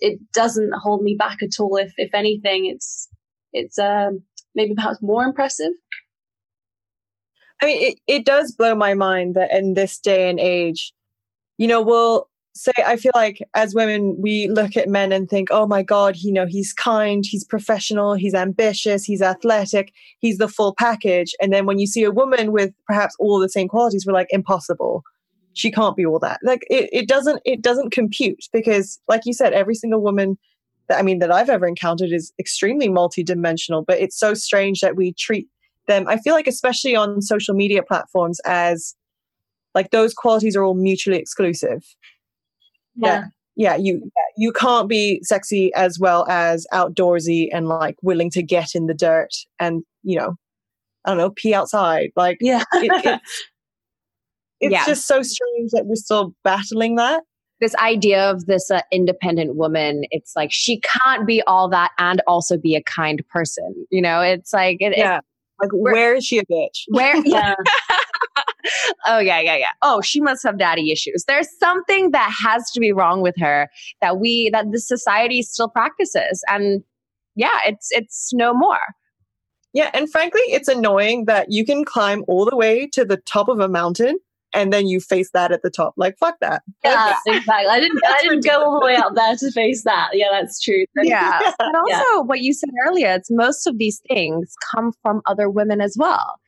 it, 0.00 0.18
doesn't 0.32 0.72
hold 0.74 1.02
me 1.02 1.14
back 1.18 1.42
at 1.42 1.60
all. 1.60 1.76
If, 1.76 1.92
if 1.96 2.14
anything, 2.14 2.66
it's, 2.66 3.08
it's, 3.52 3.78
um, 3.78 4.22
maybe 4.54 4.74
perhaps 4.74 5.00
more 5.02 5.24
impressive. 5.24 5.72
I 7.62 7.66
mean, 7.66 7.82
it, 7.82 7.98
it 8.06 8.24
does 8.24 8.52
blow 8.52 8.74
my 8.74 8.94
mind 8.94 9.34
that 9.34 9.52
in 9.52 9.74
this 9.74 9.98
day 9.98 10.30
and 10.30 10.38
age, 10.38 10.92
you 11.56 11.66
know, 11.66 11.82
we'll 11.82 12.28
say 12.58 12.72
I 12.84 12.96
feel 12.96 13.12
like 13.14 13.38
as 13.54 13.74
women 13.74 14.16
we 14.20 14.48
look 14.48 14.76
at 14.76 14.88
men 14.88 15.12
and 15.12 15.28
think, 15.28 15.48
"Oh 15.50 15.66
my 15.66 15.82
god, 15.82 16.16
you 16.16 16.32
know, 16.32 16.46
he's 16.46 16.72
kind, 16.72 17.24
he's 17.26 17.44
professional, 17.44 18.14
he's 18.14 18.34
ambitious, 18.34 19.04
he's 19.04 19.22
athletic, 19.22 19.92
he's 20.18 20.38
the 20.38 20.48
full 20.48 20.74
package." 20.74 21.34
And 21.40 21.52
then 21.52 21.66
when 21.66 21.78
you 21.78 21.86
see 21.86 22.04
a 22.04 22.10
woman 22.10 22.52
with 22.52 22.72
perhaps 22.86 23.14
all 23.18 23.38
the 23.38 23.48
same 23.48 23.68
qualities, 23.68 24.04
we're 24.06 24.12
like, 24.12 24.28
"Impossible. 24.30 25.02
She 25.54 25.70
can't 25.70 25.96
be 25.96 26.06
all 26.06 26.18
that." 26.20 26.40
Like 26.42 26.64
it, 26.70 26.88
it 26.92 27.08
doesn't 27.08 27.40
it 27.44 27.62
doesn't 27.62 27.90
compute 27.90 28.46
because 28.52 29.00
like 29.08 29.22
you 29.24 29.32
said, 29.32 29.52
every 29.52 29.74
single 29.74 30.00
woman 30.00 30.38
that 30.88 30.98
I 30.98 31.02
mean 31.02 31.18
that 31.18 31.32
I've 31.32 31.50
ever 31.50 31.66
encountered 31.66 32.10
is 32.12 32.32
extremely 32.38 32.88
multidimensional, 32.88 33.84
but 33.86 33.98
it's 33.98 34.18
so 34.18 34.34
strange 34.34 34.80
that 34.80 34.96
we 34.96 35.12
treat 35.14 35.48
them 35.88 36.06
I 36.06 36.18
feel 36.18 36.34
like 36.34 36.46
especially 36.46 36.94
on 36.94 37.20
social 37.20 37.54
media 37.54 37.82
platforms 37.82 38.40
as 38.44 38.94
like 39.74 39.90
those 39.90 40.14
qualities 40.14 40.54
are 40.54 40.62
all 40.62 40.74
mutually 40.74 41.18
exclusive. 41.18 41.84
Yeah. 42.94 43.26
yeah 43.56 43.76
you 43.76 44.10
you 44.36 44.52
can't 44.52 44.88
be 44.88 45.20
sexy 45.22 45.72
as 45.74 45.98
well 45.98 46.26
as 46.28 46.66
outdoorsy 46.72 47.48
and 47.52 47.68
like 47.68 47.96
willing 48.02 48.30
to 48.30 48.42
get 48.42 48.74
in 48.74 48.86
the 48.86 48.94
dirt 48.94 49.30
and 49.60 49.84
you 50.02 50.18
know 50.18 50.34
i 51.04 51.10
don't 51.10 51.18
know 51.18 51.30
pee 51.30 51.54
outside. 51.54 52.10
Like 52.16 52.38
yeah. 52.40 52.64
it, 52.74 53.20
it's, 54.60 54.72
it's 54.72 54.72
yeah. 54.72 54.86
just 54.86 55.06
so 55.06 55.22
strange 55.22 55.70
that 55.72 55.86
we're 55.86 55.96
still 55.96 56.34
battling 56.44 56.96
that 56.96 57.22
this 57.60 57.74
idea 57.76 58.30
of 58.30 58.46
this 58.46 58.70
uh, 58.70 58.80
independent 58.92 59.56
woman 59.56 60.02
it's 60.10 60.34
like 60.36 60.50
she 60.52 60.80
can't 60.80 61.26
be 61.26 61.42
all 61.42 61.68
that 61.68 61.90
and 61.98 62.22
also 62.26 62.56
be 62.56 62.74
a 62.74 62.82
kind 62.82 63.22
person 63.28 63.74
you 63.90 64.00
know 64.00 64.20
it's 64.20 64.52
like 64.52 64.76
it, 64.80 64.96
yeah 64.96 65.20
like 65.60 65.70
where 65.72 66.14
is 66.14 66.24
she 66.24 66.38
a 66.38 66.44
bitch 66.44 66.84
where 66.88 67.16
yeah 67.24 67.54
oh 69.06 69.18
yeah, 69.18 69.40
yeah, 69.40 69.56
yeah. 69.56 69.66
Oh, 69.82 70.00
she 70.00 70.20
must 70.20 70.42
have 70.44 70.58
daddy 70.58 70.90
issues. 70.90 71.24
There's 71.26 71.48
something 71.58 72.10
that 72.12 72.32
has 72.42 72.70
to 72.72 72.80
be 72.80 72.92
wrong 72.92 73.20
with 73.20 73.34
her 73.38 73.68
that 74.00 74.18
we 74.18 74.50
that 74.52 74.70
the 74.70 74.80
society 74.80 75.42
still 75.42 75.68
practices. 75.68 76.42
And 76.48 76.82
yeah, 77.34 77.58
it's 77.66 77.88
it's 77.90 78.30
no 78.32 78.54
more. 78.54 78.78
Yeah, 79.72 79.90
and 79.92 80.10
frankly, 80.10 80.40
it's 80.46 80.68
annoying 80.68 81.26
that 81.26 81.48
you 81.50 81.64
can 81.64 81.84
climb 81.84 82.24
all 82.26 82.44
the 82.44 82.56
way 82.56 82.86
to 82.92 83.04
the 83.04 83.18
top 83.18 83.48
of 83.48 83.60
a 83.60 83.68
mountain 83.68 84.18
and 84.58 84.72
then 84.72 84.88
you 84.88 85.00
face 85.00 85.30
that 85.32 85.52
at 85.52 85.62
the 85.62 85.70
top. 85.70 85.94
Like 85.96 86.18
fuck 86.18 86.36
that. 86.40 86.62
Yeah, 86.84 87.14
exactly. 87.26 87.66
I 87.70 87.80
didn't 87.80 88.00
I 88.06 88.22
didn't 88.22 88.44
go 88.44 88.64
all 88.64 88.80
the 88.80 88.86
way 88.86 88.96
up 88.96 89.14
there 89.14 89.36
to 89.36 89.50
face 89.52 89.84
that. 89.84 90.10
Yeah, 90.12 90.28
that's 90.30 90.60
true. 90.60 90.84
Yeah. 91.02 91.40
yeah. 91.42 91.52
And 91.60 91.76
also 91.76 91.94
yeah. 91.94 92.20
what 92.20 92.40
you 92.40 92.52
said 92.52 92.70
earlier, 92.86 93.14
it's 93.14 93.30
most 93.30 93.66
of 93.66 93.78
these 93.78 94.02
things 94.08 94.54
come 94.74 94.92
from 95.02 95.22
other 95.26 95.48
women 95.48 95.80
as 95.80 95.96
well 95.98 96.40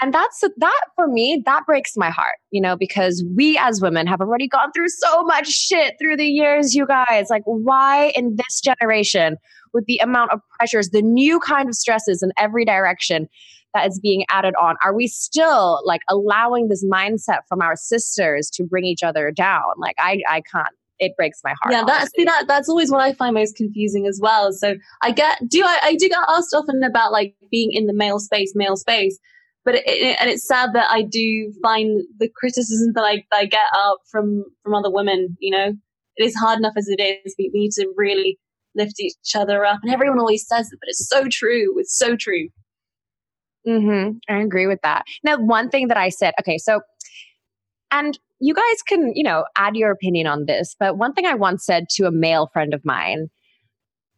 and 0.00 0.14
that's 0.14 0.42
that 0.56 0.80
for 0.94 1.08
me 1.08 1.42
that 1.44 1.64
breaks 1.66 1.96
my 1.96 2.10
heart 2.10 2.36
you 2.50 2.60
know 2.60 2.76
because 2.76 3.24
we 3.36 3.58
as 3.58 3.80
women 3.80 4.06
have 4.06 4.20
already 4.20 4.48
gone 4.48 4.70
through 4.72 4.88
so 4.88 5.24
much 5.24 5.48
shit 5.48 5.94
through 5.98 6.16
the 6.16 6.26
years 6.26 6.74
you 6.74 6.86
guys 6.86 7.26
like 7.30 7.42
why 7.44 8.12
in 8.14 8.36
this 8.36 8.60
generation 8.60 9.36
with 9.74 9.84
the 9.86 9.98
amount 9.98 10.30
of 10.32 10.40
pressures 10.58 10.90
the 10.90 11.02
new 11.02 11.40
kind 11.40 11.68
of 11.68 11.74
stresses 11.74 12.22
in 12.22 12.32
every 12.36 12.64
direction 12.64 13.28
that 13.74 13.86
is 13.86 14.00
being 14.00 14.24
added 14.30 14.54
on 14.60 14.76
are 14.82 14.94
we 14.94 15.06
still 15.06 15.80
like 15.84 16.00
allowing 16.08 16.68
this 16.68 16.84
mindset 16.84 17.40
from 17.48 17.60
our 17.60 17.76
sisters 17.76 18.50
to 18.50 18.64
bring 18.64 18.84
each 18.84 19.02
other 19.02 19.30
down 19.30 19.62
like 19.76 19.96
i 19.98 20.18
i 20.28 20.40
can't 20.52 20.68
it 21.00 21.12
breaks 21.16 21.38
my 21.44 21.54
heart. 21.62 21.72
Yeah, 21.72 21.84
that's 21.86 22.10
see 22.16 22.24
that 22.24 22.46
that's 22.48 22.68
always 22.68 22.90
what 22.90 23.00
I 23.00 23.12
find 23.12 23.32
most 23.32 23.54
confusing 23.54 24.08
as 24.08 24.18
well. 24.20 24.52
So 24.52 24.74
I 25.00 25.12
get 25.12 25.38
do 25.48 25.62
I, 25.64 25.78
I 25.80 25.94
do 25.94 26.08
get 26.08 26.18
asked 26.26 26.52
often 26.52 26.82
about 26.82 27.12
like 27.12 27.36
being 27.52 27.70
in 27.70 27.86
the 27.86 27.92
male 27.92 28.18
space, 28.18 28.50
male 28.56 28.76
space 28.76 29.16
but 29.68 29.74
it, 29.74 29.86
it, 29.86 30.16
and 30.18 30.30
it's 30.30 30.48
sad 30.48 30.70
that 30.72 30.90
I 30.90 31.02
do 31.02 31.52
find 31.62 32.02
the 32.18 32.30
criticism 32.34 32.94
that 32.94 33.02
I, 33.02 33.16
that 33.30 33.36
I 33.36 33.44
get 33.44 33.66
out 33.76 33.98
from 34.10 34.44
from 34.62 34.74
other 34.74 34.90
women. 34.90 35.36
You 35.40 35.50
know, 35.50 35.74
it 36.16 36.24
is 36.24 36.34
hard 36.34 36.58
enough 36.58 36.72
as 36.78 36.88
it 36.88 37.02
is. 37.02 37.34
We, 37.38 37.50
we 37.52 37.60
need 37.60 37.72
to 37.72 37.92
really 37.94 38.38
lift 38.74 38.98
each 38.98 39.14
other 39.36 39.66
up, 39.66 39.80
and 39.82 39.92
everyone 39.92 40.18
always 40.18 40.46
says 40.46 40.72
it, 40.72 40.78
but 40.80 40.88
it's 40.88 41.06
so 41.06 41.26
true. 41.30 41.74
It's 41.78 41.98
so 41.98 42.16
true. 42.16 42.48
Mm-hmm. 43.68 44.18
I 44.32 44.38
agree 44.38 44.66
with 44.66 44.80
that. 44.82 45.04
Now, 45.22 45.36
one 45.36 45.68
thing 45.68 45.88
that 45.88 45.96
I 45.96 46.08
said, 46.08 46.32
okay, 46.40 46.56
so, 46.56 46.80
and 47.90 48.18
you 48.40 48.54
guys 48.54 48.82
can, 48.86 49.12
you 49.14 49.22
know, 49.22 49.44
add 49.56 49.76
your 49.76 49.90
opinion 49.90 50.26
on 50.26 50.46
this, 50.46 50.74
but 50.78 50.96
one 50.96 51.12
thing 51.12 51.26
I 51.26 51.34
once 51.34 51.66
said 51.66 51.84
to 51.96 52.06
a 52.06 52.10
male 52.10 52.48
friend 52.52 52.72
of 52.72 52.84
mine 52.84 53.28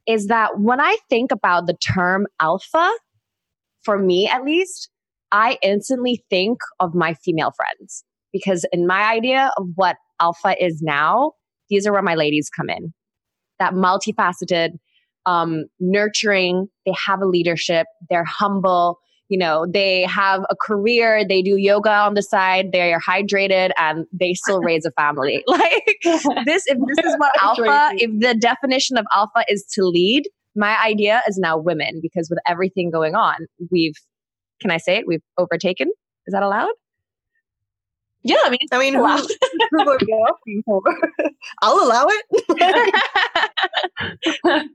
is 0.07 0.29
that 0.29 0.59
when 0.59 0.81
I 0.81 0.97
think 1.09 1.33
about 1.33 1.67
the 1.67 1.75
term 1.75 2.27
alpha, 2.41 2.91
for 3.83 3.99
me 3.99 4.29
at 4.29 4.45
least, 4.45 4.91
I 5.33 5.59
instantly 5.63 6.23
think 6.29 6.59
of 6.81 6.95
my 6.95 7.15
female 7.15 7.53
friends 7.53 8.05
because 8.33 8.65
in 8.73 8.87
my 8.87 9.13
idea 9.13 9.53
of 9.57 9.67
what 9.75 9.97
alpha 10.21 10.55
is 10.63 10.81
now, 10.83 11.33
these 11.69 11.87
are 11.87 11.93
where 11.93 12.03
my 12.03 12.15
ladies 12.15 12.51
come 12.55 12.69
in. 12.69 12.93
That 13.59 13.75
multifaceted, 13.75 14.71
um, 15.27 15.67
nurturing, 15.79 16.69
they 16.87 16.95
have 17.07 17.21
a 17.21 17.27
leadership, 17.27 17.87
they're 18.09 18.25
humble, 18.25 18.99
you 19.31 19.39
know, 19.39 19.65
they 19.65 20.03
have 20.03 20.45
a 20.51 20.57
career, 20.57 21.25
they 21.27 21.41
do 21.41 21.57
yoga 21.57 21.91
on 21.91 22.15
the 22.15 22.23
side, 22.23 22.73
they 22.73 22.93
are 22.93 23.01
hydrated, 23.01 23.71
and 23.79 24.05
they 24.13 24.35
still 24.35 24.61
raise 24.61 24.85
a 24.85 24.91
family. 24.91 25.45
Like 25.61 25.99
this, 26.47 26.67
if 26.67 26.79
this 26.87 27.05
is 27.05 27.15
what 27.19 27.31
alpha, 27.43 27.91
if 27.95 28.11
the 28.19 28.35
definition 28.35 28.97
of 28.97 29.07
alpha 29.13 29.45
is 29.49 29.65
to 29.75 29.85
lead, 29.85 30.25
my 30.57 30.77
idea 30.83 31.23
is 31.29 31.39
now 31.39 31.59
women 31.59 32.01
because 32.03 32.29
with 32.29 32.41
everything 32.47 32.91
going 32.91 33.15
on, 33.15 33.37
we've 33.71 33.95
can 34.61 34.71
I 34.71 34.79
say 34.79 34.97
it? 34.97 35.07
We've 35.07 35.23
overtaken. 35.39 35.89
Is 36.27 36.33
that 36.33 36.43
allowed? 36.43 36.73
Yeah, 38.23 38.37
I 38.45 38.51
mean, 38.51 38.59
I 38.73 38.79
mean, 38.79 38.95
who, 38.95 39.07
who 39.07 39.91
are 39.91 39.99
we 40.01 40.25
asking 40.29 40.63
for? 40.67 40.83
I'll 41.63 41.83
allow 41.83 42.07
it. 42.09 44.71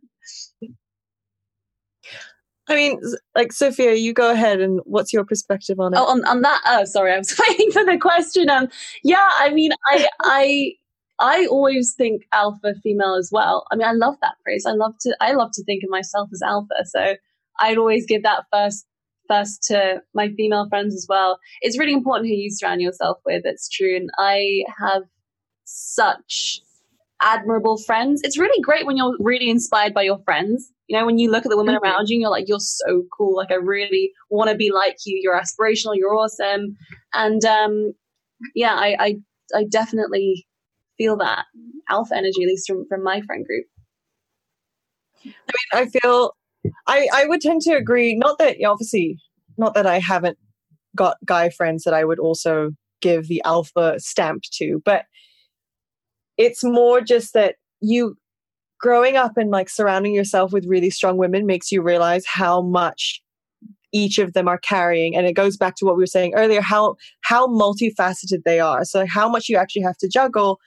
I 2.68 2.76
mean, 2.76 3.00
like 3.36 3.54
Sofia, 3.54 3.94
you 3.94 4.14
go 4.14 4.32
ahead 4.32 4.60
and 4.60 4.80
what's 4.86 5.14
your 5.14 5.24
perspective 5.24 5.80
on 5.80 5.94
it? 5.94 5.98
Oh, 6.00 6.06
on, 6.06 6.26
on 6.26 6.42
that. 6.42 6.62
Oh, 6.66 6.86
sorry, 6.86 7.14
I 7.14 7.18
was 7.18 7.40
waiting 7.50 7.72
for 7.72 7.86
the 7.86 7.98
question. 7.98 8.50
Um, 8.50 8.70
yeah, 9.04 9.28
I 9.38 9.52
mean, 9.52 9.72
I, 9.88 10.08
I, 10.22 10.72
I 11.20 11.46
always 11.46 11.94
think 11.94 12.24
alpha 12.34 12.74
female 12.82 13.16
as 13.16 13.30
well. 13.32 13.66
I 13.72 13.76
mean, 13.76 13.88
I 13.88 13.92
love 13.92 14.16
that 14.22 14.36
phrase. 14.44 14.66
I 14.66 14.72
love 14.72 14.96
to, 15.02 15.16
I 15.22 15.34
love 15.34 15.52
to 15.54 15.64
think 15.64 15.84
of 15.84 15.90
myself 15.92 16.30
as 16.34 16.42
alpha. 16.42 16.86
So 16.86 17.16
I'd 17.60 17.78
always 17.78 18.06
give 18.08 18.24
that 18.24 18.46
first, 18.52 18.86
first 19.28 19.62
to 19.68 20.02
my 20.16 20.30
female 20.30 20.68
friends 20.68 20.96
as 20.96 21.06
well. 21.08 21.40
It's 21.62 21.78
really 21.78 21.94
important 21.94 22.28
who 22.28 22.36
you 22.36 22.50
surround 22.50 22.82
yourself 22.82 23.20
with. 23.26 23.44
It's 23.46 23.70
true, 23.70 23.96
and 23.96 24.10
I 24.18 24.64
have 24.80 25.04
such 25.66 26.62
admirable 27.22 27.78
friends. 27.78 28.22
It's 28.24 28.38
really 28.38 28.62
great 28.62 28.86
when 28.86 28.98
you're 28.98 29.16
really 29.20 29.50
inspired 29.50 29.94
by 29.94 30.04
your 30.04 30.20
friends. 30.26 30.72
You 30.88 30.98
know, 30.98 31.06
when 31.06 31.18
you 31.18 31.32
look 31.32 31.46
at 31.46 31.50
the 31.50 31.58
women 31.58 31.76
mm-hmm. 31.76 31.84
around 31.84 32.10
you, 32.10 32.20
you're 32.20 32.30
like, 32.30 32.48
you're 32.48 32.60
so 32.60 33.04
cool. 33.16 33.36
Like, 33.36 33.52
I 33.52 33.56
really 33.56 34.12
want 34.30 34.50
to 34.50 34.56
be 34.56 34.72
like 34.72 34.98
you. 35.06 35.20
You're 35.22 35.40
aspirational. 35.40 35.96
You're 35.96 36.16
awesome. 36.16 36.76
And 37.14 37.44
um, 37.44 37.94
yeah, 38.54 38.76
I, 38.76 38.96
I, 39.00 39.16
I 39.56 39.64
definitely 39.70 40.46
feel 40.98 41.18
that 41.18 41.46
alpha 41.90 42.16
energy, 42.16 42.44
at 42.44 42.48
least 42.48 42.68
from, 42.68 42.86
from 42.88 43.04
my 43.04 43.22
friend 43.22 43.46
group. 43.46 43.66
I 45.26 45.28
mean, 45.28 45.86
I 45.86 45.86
feel 45.88 46.34
I, 46.88 47.08
I 47.14 47.26
would 47.26 47.42
tend 47.42 47.62
to 47.62 47.74
agree. 47.74 48.16
Not 48.16 48.38
that 48.38 48.58
obviously, 48.66 49.18
not 49.58 49.74
that 49.74 49.88
I 49.88 50.00
haven't 50.00 50.38
got 50.96 51.18
guy 51.26 51.50
friends 51.50 51.84
that 51.84 51.94
I 51.94 52.06
would 52.06 52.20
also 52.20 52.72
give 53.02 53.28
the 53.28 53.42
alpha 53.44 54.00
stamp 54.00 54.44
to, 54.54 54.82
but 54.86 55.06
it's 56.38 56.64
more 56.64 57.02
just 57.02 57.34
that 57.34 57.56
you 57.82 58.18
growing 58.86 59.18
up 59.18 59.36
and 59.36 59.50
like 59.50 59.68
surrounding 59.68 60.14
yourself 60.14 60.54
with 60.54 60.64
really 60.68 60.92
strong 60.92 61.18
women 61.18 61.48
makes 61.48 61.72
you 61.72 61.82
realize 61.82 62.24
how 62.24 62.62
much 62.62 63.20
each 63.92 64.20
of 64.20 64.34
them 64.34 64.48
are 64.48 64.60
carrying. 64.60 65.16
And 65.16 65.26
it 65.26 65.34
goes 65.34 65.58
back 65.58 65.74
to 65.78 65.86
what 65.86 65.96
we 65.96 66.04
were 66.04 66.06
saying 66.06 66.36
earlier 66.36 66.62
how 66.62 66.96
how 67.22 67.48
multifaceted 67.48 68.44
they 68.46 68.60
are. 68.60 68.86
So 68.86 69.08
how 69.08 69.28
much 69.28 69.50
you 69.50 69.58
actually 69.58 69.82
have 69.82 69.98
to 69.98 70.08
juggle. 70.08 70.60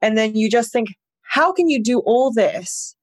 And 0.00 0.16
then 0.16 0.34
you 0.34 0.48
just 0.48 0.72
think 0.72 0.88
how 1.24 1.52
can 1.52 1.68
you 1.68 1.82
do 1.82 1.98
all 2.06 2.32
this 2.32 2.96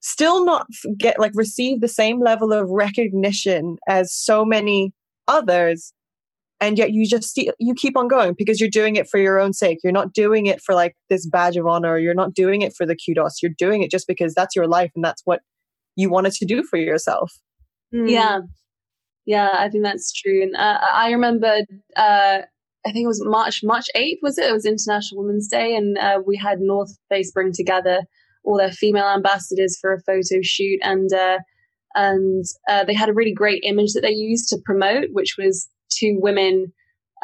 still 0.00 0.44
not 0.44 0.66
get 0.98 1.20
like 1.20 1.32
receive 1.36 1.80
the 1.80 1.86
same 1.86 2.20
level 2.20 2.52
of 2.52 2.68
recognition 2.70 3.76
as 3.86 4.12
so 4.12 4.44
many 4.44 4.92
others 5.28 5.92
and 6.60 6.78
yet 6.78 6.92
you 6.92 7.06
just 7.06 7.36
you 7.58 7.74
keep 7.74 7.96
on 7.96 8.08
going 8.08 8.34
because 8.36 8.60
you're 8.60 8.70
doing 8.70 8.96
it 8.96 9.08
for 9.08 9.18
your 9.18 9.38
own 9.38 9.52
sake. 9.52 9.78
You're 9.82 9.92
not 9.92 10.12
doing 10.12 10.46
it 10.46 10.60
for 10.62 10.74
like 10.74 10.96
this 11.10 11.26
badge 11.26 11.56
of 11.56 11.66
honor. 11.66 11.98
You're 11.98 12.14
not 12.14 12.34
doing 12.34 12.62
it 12.62 12.74
for 12.76 12.86
the 12.86 12.96
kudos. 12.96 13.42
You're 13.42 13.52
doing 13.58 13.82
it 13.82 13.90
just 13.90 14.06
because 14.06 14.34
that's 14.34 14.54
your 14.54 14.66
life 14.66 14.90
and 14.94 15.04
that's 15.04 15.22
what 15.24 15.40
you 15.96 16.10
wanted 16.10 16.32
to 16.34 16.46
do 16.46 16.62
for 16.62 16.78
yourself. 16.78 17.32
Mm. 17.94 18.10
yeah. 18.10 18.38
Yeah 19.26 19.50
i 19.52 19.68
think 19.68 19.84
that's 19.84 20.12
true. 20.12 20.42
And 20.42 20.56
uh, 20.56 20.78
i 20.92 21.10
remember 21.10 21.60
uh, 21.96 22.38
i 22.86 22.92
think 22.92 23.04
it 23.04 23.06
was 23.06 23.22
march 23.24 23.60
march 23.62 23.86
8th 23.96 24.18
was 24.22 24.38
it? 24.38 24.48
It 24.48 24.52
was 24.52 24.66
international 24.66 25.22
women's 25.22 25.48
day 25.48 25.74
and 25.74 25.98
uh, 25.98 26.20
we 26.26 26.36
had 26.36 26.60
north 26.60 26.96
face 27.08 27.30
bring 27.32 27.52
together 27.52 28.02
all 28.44 28.58
their 28.58 28.72
female 28.72 29.08
ambassadors 29.08 29.78
for 29.80 29.92
a 29.92 30.02
photo 30.02 30.40
shoot 30.42 30.78
and 30.82 31.12
uh, 31.12 31.38
and 31.94 32.44
uh, 32.68 32.84
they 32.84 32.94
had 32.94 33.08
a 33.08 33.14
really 33.14 33.32
great 33.32 33.62
image 33.64 33.92
that 33.92 34.02
they 34.02 34.10
used 34.10 34.48
to 34.48 34.58
promote 34.64 35.06
which 35.12 35.36
was 35.38 35.68
two 35.98 36.18
women 36.20 36.72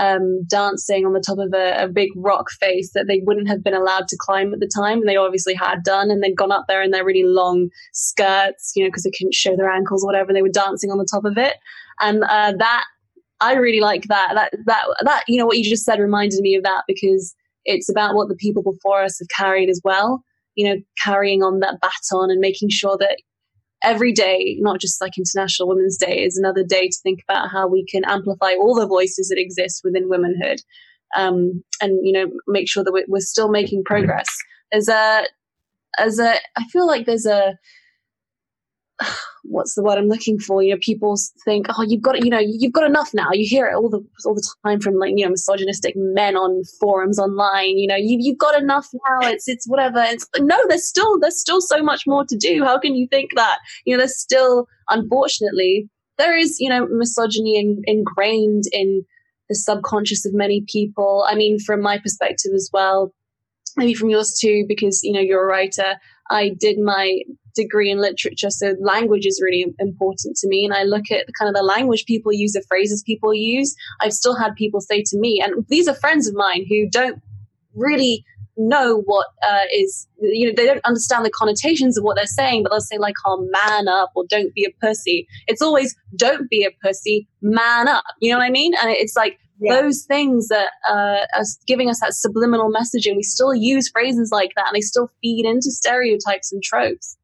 um, 0.01 0.45
dancing 0.47 1.05
on 1.05 1.13
the 1.13 1.21
top 1.21 1.39
of 1.39 1.53
a, 1.53 1.85
a, 1.85 1.89
big 1.89 2.09
rock 2.17 2.51
face 2.51 2.93
that 2.95 3.05
they 3.07 3.21
wouldn't 3.25 3.49
have 3.49 3.63
been 3.63 3.75
allowed 3.75 4.09
to 4.09 4.17
climb 4.19 4.55
at 4.55 4.61
the 4.61 4.71
time. 4.75 5.01
And 5.01 5.09
they 5.09 5.17
obviously 5.17 5.53
had 5.53 5.83
done, 5.85 6.11
and 6.11 6.23
they'd 6.23 6.37
gone 6.37 6.53
up 6.53 6.65
there 6.69 6.83
in 6.83 6.91
their 6.91 7.05
really 7.05 7.25
long 7.25 7.69
skirts, 7.93 8.73
you 8.75 8.83
know, 8.83 8.89
because 8.89 9.03
they 9.03 9.11
couldn't 9.11 9.35
show 9.35 9.57
their 9.57 9.71
ankles 9.71 10.03
or 10.03 10.07
whatever. 10.07 10.31
And 10.31 10.37
They 10.37 10.43
were 10.43 10.49
dancing 10.49 10.91
on 10.91 10.97
the 10.97 11.09
top 11.11 11.27
of 11.27 11.37
it. 11.37 11.57
And 12.01 12.25
uh, 12.25 12.55
that, 12.59 12.85
I 13.41 13.55
really 13.55 13.81
like 13.81 14.05
that. 14.05 14.31
That, 14.35 14.53
that, 14.65 14.85
that, 15.05 15.25
you 15.29 15.37
know, 15.37 15.47
what 15.47 15.59
you 15.59 15.65
just 15.65 15.85
said 15.85 15.99
reminded 15.99 16.41
me 16.41 16.55
of 16.55 16.63
that 16.63 16.85
because 16.87 17.35
it's 17.67 17.91
about 17.91 18.15
what 18.15 18.29
the 18.29 18.37
people 18.37 18.63
before 18.63 19.03
us 19.03 19.19
have 19.19 19.29
carried 19.37 19.69
as 19.69 19.83
well. 19.85 20.25
You 20.55 20.69
know, 20.69 20.81
carrying 21.03 21.43
on 21.43 21.61
that 21.61 21.79
baton 21.81 22.31
and 22.31 22.41
making 22.41 22.71
sure 22.71 22.97
that 22.99 23.21
every 23.83 24.13
day, 24.13 24.57
not 24.61 24.81
just 24.81 25.01
like 25.01 25.19
International 25.19 25.69
Women's 25.69 25.97
Day, 25.97 26.23
is 26.25 26.37
another 26.37 26.65
day 26.65 26.89
to 26.89 26.99
think 27.03 27.21
about 27.29 27.51
how 27.51 27.69
we 27.69 27.85
can 27.85 28.05
amplify 28.05 28.53
all 28.55 28.75
the 28.75 28.87
voices 28.87 29.29
that 29.29 29.39
exist 29.41 29.83
within 29.85 30.09
womanhood, 30.09 30.61
um, 31.17 31.63
and 31.81 31.99
you 32.07 32.13
know 32.13 32.31
make 32.47 32.69
sure 32.69 32.85
that 32.85 32.93
we're, 32.93 33.07
we're 33.09 33.21
still 33.21 33.51
making 33.51 33.85
progress. 33.85 34.29
As 34.73 34.89
a, 34.89 35.25
as 35.99 36.19
a, 36.21 36.35
I 36.57 36.65
feel 36.71 36.87
like 36.87 37.07
there's 37.07 37.27
a 37.27 37.59
what's 39.45 39.75
the 39.75 39.83
word 39.83 39.99
I'm 39.99 40.09
looking 40.09 40.39
for? 40.39 40.63
You 40.63 40.75
know, 40.75 40.81
people 40.81 41.17
think, 41.45 41.67
oh, 41.71 41.83
you've 41.83 42.03
got, 42.03 42.23
you 42.25 42.31
know, 42.31 42.39
you've 42.39 42.73
got 42.73 42.85
enough 42.85 43.11
now. 43.15 43.29
You 43.33 43.49
hear 43.49 43.67
it 43.67 43.75
all 43.75 43.89
the 43.89 44.05
all 44.25 44.35
the 44.35 44.47
time 44.65 44.81
from 44.81 44.95
like 44.95 45.13
you 45.17 45.25
know 45.25 45.31
misogynistic 45.31 45.95
men 45.97 46.37
on 46.37 46.63
forums 46.81 47.19
online. 47.19 47.79
You 47.79 47.89
know, 47.89 47.97
you 47.97 48.19
you've 48.21 48.39
got 48.39 48.61
enough 48.61 48.89
now. 48.93 49.29
It's 49.29 49.49
it's 49.49 49.67
whatever. 49.67 50.03
It's 50.03 50.27
no, 50.39 50.59
there's 50.69 50.87
still 50.87 51.19
there's 51.21 51.41
still 51.41 51.61
so 51.61 51.83
much 51.83 52.07
more 52.07 52.25
to 52.25 52.37
do. 52.37 52.65
How 52.65 52.79
can 52.79 52.95
you 52.95 53.07
think 53.09 53.31
that? 53.37 53.59
You 53.85 53.95
know, 53.95 53.99
there's 53.99 54.19
still 54.19 54.67
unfortunately 54.89 55.89
there 56.19 56.37
is 56.37 56.61
you 56.61 56.69
know 56.69 56.87
misogyny 56.91 57.59
in, 57.59 57.83
ingrained 57.87 58.65
in 58.73 59.05
the 59.49 59.55
subconscious 59.55 60.25
of 60.25 60.33
many 60.35 60.65
people. 60.69 61.27
I 61.29 61.35
mean, 61.35 61.59
from 61.59 61.83
my 61.83 61.99
perspective 61.99 62.53
as 62.55 62.71
well, 62.73 63.13
maybe 63.77 63.95
from 63.95 64.11
yours 64.11 64.39
too, 64.41 64.65
because 64.69 65.03
you 65.03 65.13
know 65.13 65.21
you're 65.21 65.43
a 65.43 65.47
writer. 65.47 65.97
I 66.31 66.51
did 66.59 66.79
my 66.79 67.21
degree 67.55 67.91
in 67.91 68.01
literature, 68.01 68.51
so 68.51 68.75
language 68.81 69.27
is 69.27 69.41
really 69.43 69.75
important 69.79 70.37
to 70.37 70.49
me. 70.49 70.65
And 70.65 70.73
I 70.73 70.85
look 70.85 71.11
at 71.11 71.27
kind 71.39 71.49
of 71.49 71.55
the 71.55 71.63
language 71.63 72.05
people 72.07 72.33
use, 72.33 72.53
the 72.53 72.65
phrases 72.69 73.03
people 73.03 73.35
use. 73.35 73.75
I've 74.01 74.13
still 74.13 74.37
had 74.37 74.55
people 74.55 74.81
say 74.81 75.03
to 75.03 75.19
me, 75.19 75.43
and 75.45 75.67
these 75.69 75.89
are 75.89 75.95
friends 75.95 76.29
of 76.29 76.35
mine 76.35 76.65
who 76.69 76.89
don't 76.89 77.21
really 77.75 78.25
know 78.57 79.03
what 79.07 79.27
uh, 79.43 79.65
is 79.73 80.07
you 80.21 80.47
know 80.47 80.53
they 80.55 80.67
don't 80.67 80.85
understand 80.85 81.25
the 81.25 81.31
connotations 81.31 81.97
of 81.97 82.05
what 82.05 82.17
they're 82.17 82.27
saying 82.27 82.63
but 82.63 82.71
they'll 82.71 82.81
say 82.81 82.99
like 82.99 83.15
oh 83.27 83.49
man 83.51 83.89
up 83.89 84.11
or 84.15 84.25
don't 84.29 84.55
be 84.55 84.65
a 84.65 84.85
pussy 84.85 85.27
it's 85.47 85.63
always 85.63 85.97
don't 86.17 86.51
be 86.51 86.65
a 86.65 86.71
pussy 86.85 87.27
man 87.41 87.89
up 87.89 88.05
you 88.21 88.31
know 88.31 88.39
what 88.39 88.45
i 88.45 88.51
mean 88.51 88.75
and 88.83 88.91
it's 88.91 89.17
like 89.17 89.39
yeah. 89.61 89.81
those 89.81 90.05
things 90.05 90.49
that 90.49 90.71
uh, 90.89 91.27
are 91.37 91.45
giving 91.67 91.89
us 91.91 92.01
that 92.01 92.15
subliminal 92.15 92.73
messaging 92.73 93.17
we 93.17 93.23
still 93.23 93.55
use 93.55 93.89
phrases 93.91 94.31
like 94.33 94.53
that 94.57 94.69
and 94.69 94.77
they 94.77 94.81
still 94.81 95.11
feed 95.23 95.45
into 95.47 95.71
stereotypes 95.71 96.53
and 96.53 96.63
tropes 96.63 97.17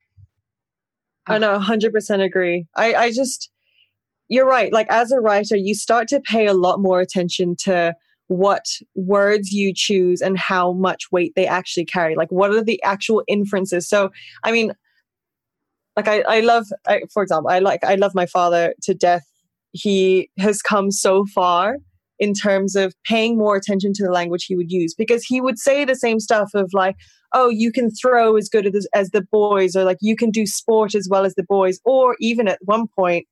I 1.27 1.39
know, 1.39 1.59
100% 1.59 2.25
agree. 2.25 2.67
I, 2.77 2.95
I 2.95 3.13
just, 3.13 3.51
you're 4.29 4.47
right. 4.47 4.73
Like, 4.73 4.87
as 4.91 5.11
a 5.11 5.21
writer, 5.21 5.57
you 5.57 5.75
start 5.75 6.09
to 6.09 6.21
pay 6.21 6.47
a 6.47 6.55
lot 6.55 6.81
more 6.81 7.01
attention 7.01 7.57
to 7.61 7.95
what 8.29 8.65
words 8.95 9.53
you 9.53 9.73
choose 9.75 10.21
and 10.21 10.39
how 10.39 10.73
much 10.73 11.11
weight 11.11 11.33
they 11.37 11.47
actually 11.47 11.85
carry. 11.85 12.15
Like, 12.15 12.31
what 12.31 12.51
are 12.51 12.63
the 12.63 12.83
actual 12.83 13.23
inferences? 13.27 13.89
So, 13.89 14.11
I 14.45 14.53
mean, 14.53 14.73
like, 15.97 16.09
I, 16.09 16.21
I 16.23 16.41
love, 16.41 16.67
I, 16.87 17.03
for 17.13 17.23
example, 17.23 17.51
I 17.51 17.59
like, 17.59 17.83
I 17.85 17.97
love 17.97 18.15
my 18.15 18.27
father 18.27 18.75
to 18.83 18.95
death. 18.95 19.27
He 19.73 20.31
has 20.39 20.63
come 20.63 20.91
so 20.91 21.25
far 21.35 21.77
in 22.19 22.33
terms 22.33 22.77
of 22.77 22.95
paying 23.05 23.37
more 23.37 23.57
attention 23.57 23.93
to 23.93 24.05
the 24.05 24.11
language 24.11 24.45
he 24.45 24.57
would 24.57 24.71
use 24.71 24.95
because 24.95 25.25
he 25.25 25.41
would 25.41 25.59
say 25.59 25.85
the 25.85 25.95
same 25.95 26.21
stuff 26.21 26.51
of 26.55 26.71
like 26.73 26.97
oh 27.33 27.49
you 27.49 27.71
can 27.73 27.91
throw 27.91 28.37
as 28.37 28.49
good 28.49 28.67
as, 28.75 28.87
as 28.95 29.11
the 29.11 29.23
boys 29.23 29.77
or 29.77 29.85
like 29.85 29.99
you 30.01 30.17
can 30.17 30.31
do 30.31 30.47
sport 30.47 30.95
as 30.95 31.09
well 31.11 31.25
as 31.25 31.35
the 31.35 31.45
boys 31.45 31.81
or 31.85 32.17
even 32.21 32.49
at 32.49 32.59
one 32.63 32.87
point 32.97 33.27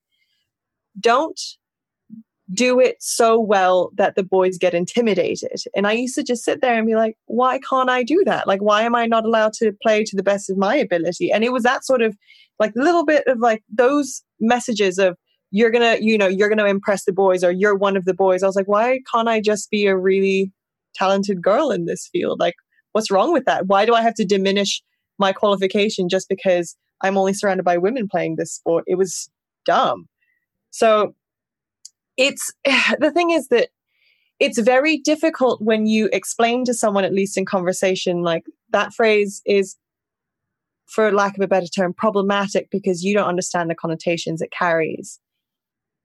don't 1.00 1.40
do 2.52 2.78
it 2.78 2.96
so 3.00 3.40
well 3.40 3.90
that 3.94 4.16
the 4.16 4.22
boys 4.22 4.58
get 4.58 4.74
intimidated. 4.74 5.62
And 5.74 5.86
i 5.86 5.92
used 5.92 6.14
to 6.16 6.22
just 6.22 6.44
sit 6.44 6.60
there 6.60 6.76
and 6.76 6.86
be 6.86 6.94
like 6.94 7.16
why 7.26 7.58
can't 7.58 7.88
i 7.88 8.02
do 8.02 8.22
that? 8.26 8.46
Like 8.46 8.60
why 8.60 8.82
am 8.82 8.94
i 8.94 9.06
not 9.06 9.24
allowed 9.24 9.54
to 9.54 9.72
play 9.82 10.04
to 10.04 10.16
the 10.16 10.22
best 10.22 10.50
of 10.50 10.58
my 10.58 10.76
ability? 10.76 11.32
And 11.32 11.42
it 11.42 11.52
was 11.52 11.62
that 11.62 11.84
sort 11.84 12.02
of 12.02 12.16
like 12.58 12.72
little 12.76 13.04
bit 13.04 13.26
of 13.26 13.38
like 13.38 13.62
those 13.72 14.22
messages 14.40 14.98
of 14.98 15.16
you're 15.54 15.70
gonna 15.70 15.96
you 16.00 16.18
know 16.18 16.26
you're 16.26 16.48
gonna 16.48 16.66
impress 16.66 17.04
the 17.04 17.12
boys 17.12 17.44
or 17.44 17.52
you're 17.52 17.76
one 17.76 17.96
of 17.96 18.06
the 18.06 18.12
boys. 18.12 18.42
I 18.42 18.46
was 18.46 18.56
like 18.56 18.66
why 18.66 18.98
can't 19.12 19.28
i 19.28 19.40
just 19.40 19.70
be 19.70 19.86
a 19.86 19.96
really 19.96 20.52
talented 20.96 21.40
girl 21.40 21.70
in 21.70 21.84
this 21.84 22.08
field? 22.12 22.40
Like 22.40 22.56
what's 22.90 23.10
wrong 23.10 23.32
with 23.32 23.44
that? 23.44 23.68
Why 23.68 23.86
do 23.86 23.94
i 23.94 24.02
have 24.02 24.14
to 24.14 24.24
diminish 24.24 24.82
my 25.16 25.32
qualification 25.32 26.08
just 26.08 26.28
because 26.28 26.76
i'm 27.02 27.16
only 27.16 27.32
surrounded 27.32 27.62
by 27.62 27.78
women 27.78 28.08
playing 28.10 28.34
this 28.36 28.52
sport? 28.52 28.82
It 28.88 28.96
was 28.96 29.30
dumb. 29.64 30.08
So 30.70 31.14
it's 32.16 32.52
the 32.98 33.12
thing 33.14 33.30
is 33.30 33.46
that 33.48 33.68
it's 34.40 34.58
very 34.58 34.96
difficult 34.96 35.62
when 35.62 35.86
you 35.86 36.08
explain 36.12 36.64
to 36.64 36.74
someone 36.74 37.04
at 37.04 37.14
least 37.14 37.38
in 37.38 37.46
conversation 37.46 38.22
like 38.22 38.42
that 38.70 38.92
phrase 38.92 39.40
is 39.46 39.76
for 40.86 41.12
lack 41.12 41.36
of 41.36 41.44
a 41.44 41.46
better 41.46 41.68
term 41.68 41.94
problematic 41.94 42.68
because 42.72 43.04
you 43.04 43.14
don't 43.14 43.28
understand 43.28 43.70
the 43.70 43.76
connotations 43.76 44.42
it 44.42 44.50
carries 44.50 45.20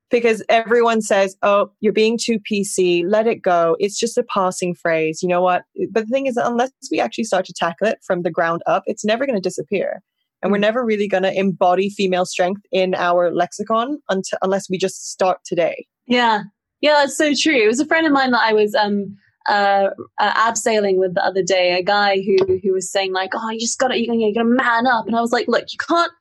because 0.10 0.44
everyone 0.50 1.02
says, 1.02 1.36
oh, 1.44 1.72
you're 1.82 1.94
being 1.94 2.18
too 2.20 2.40
PC, 2.40 3.04
let 3.08 3.28
it 3.28 3.42
go. 3.42 3.76
It's 3.80 4.00
just 4.00 4.18
a 4.18 4.24
passing 4.24 4.74
phrase. 4.76 5.22
You 5.22 5.30
know 5.30 5.42
what? 5.42 5.64
But 5.92 6.06
the 6.06 6.10
thing 6.12 6.26
is, 6.26 6.38
unless 6.38 6.72
we 6.92 7.00
actually 7.00 7.26
start 7.26 7.46
to 7.46 7.54
tackle 7.54 7.88
it 7.88 8.00
from 8.06 8.24
the 8.24 8.32
ground 8.32 8.62
up, 8.66 8.84
it's 8.86 9.06
never 9.06 9.26
going 9.26 9.36
to 9.38 9.42
disappear. 9.42 10.02
And 10.42 10.52
we're 10.52 10.58
Mm. 10.58 10.62
never 10.62 10.86
really 10.86 11.08
going 11.08 11.24
to 11.24 11.38
embody 11.38 11.90
female 11.90 12.26
strength 12.26 12.62
in 12.72 12.96
our 12.96 13.32
lexicon 13.32 14.00
until, 14.10 14.40
unless 14.42 14.70
we 14.70 14.78
just 14.78 15.12
start 15.12 15.40
today. 15.46 15.86
Yeah, 16.08 16.44
yeah, 16.82 16.94
that's 17.02 17.18
so 17.18 17.34
true. 17.34 17.56
It 17.62 17.68
was 17.68 17.80
a 17.80 17.86
friend 17.86 18.08
of 18.08 18.14
mine 18.14 18.32
that 18.32 18.42
I 18.42 18.54
was 18.54 18.74
um 18.74 19.18
uh, 19.50 19.90
uh 20.20 20.52
abseiling 20.52 20.98
with 20.98 21.14
the 21.16 21.26
other 21.26 21.44
day. 21.44 21.78
A 21.78 21.84
guy 21.84 22.22
who 22.22 22.60
who 22.64 22.72
was 22.74 22.90
saying 22.90 23.12
like, 23.14 23.32
"Oh, 23.36 23.50
you 23.50 23.60
just 23.60 23.80
got 23.80 23.90
to 23.90 23.98
you 24.00 24.14
you 24.14 24.34
got 24.34 24.44
to 24.44 24.50
man 24.50 24.88
up," 24.88 25.08
and 25.08 25.16
I 25.16 25.22
was 25.22 25.32
like, 25.34 25.48
"Look, 25.50 25.66
you 25.74 25.78
can't." 25.78 26.12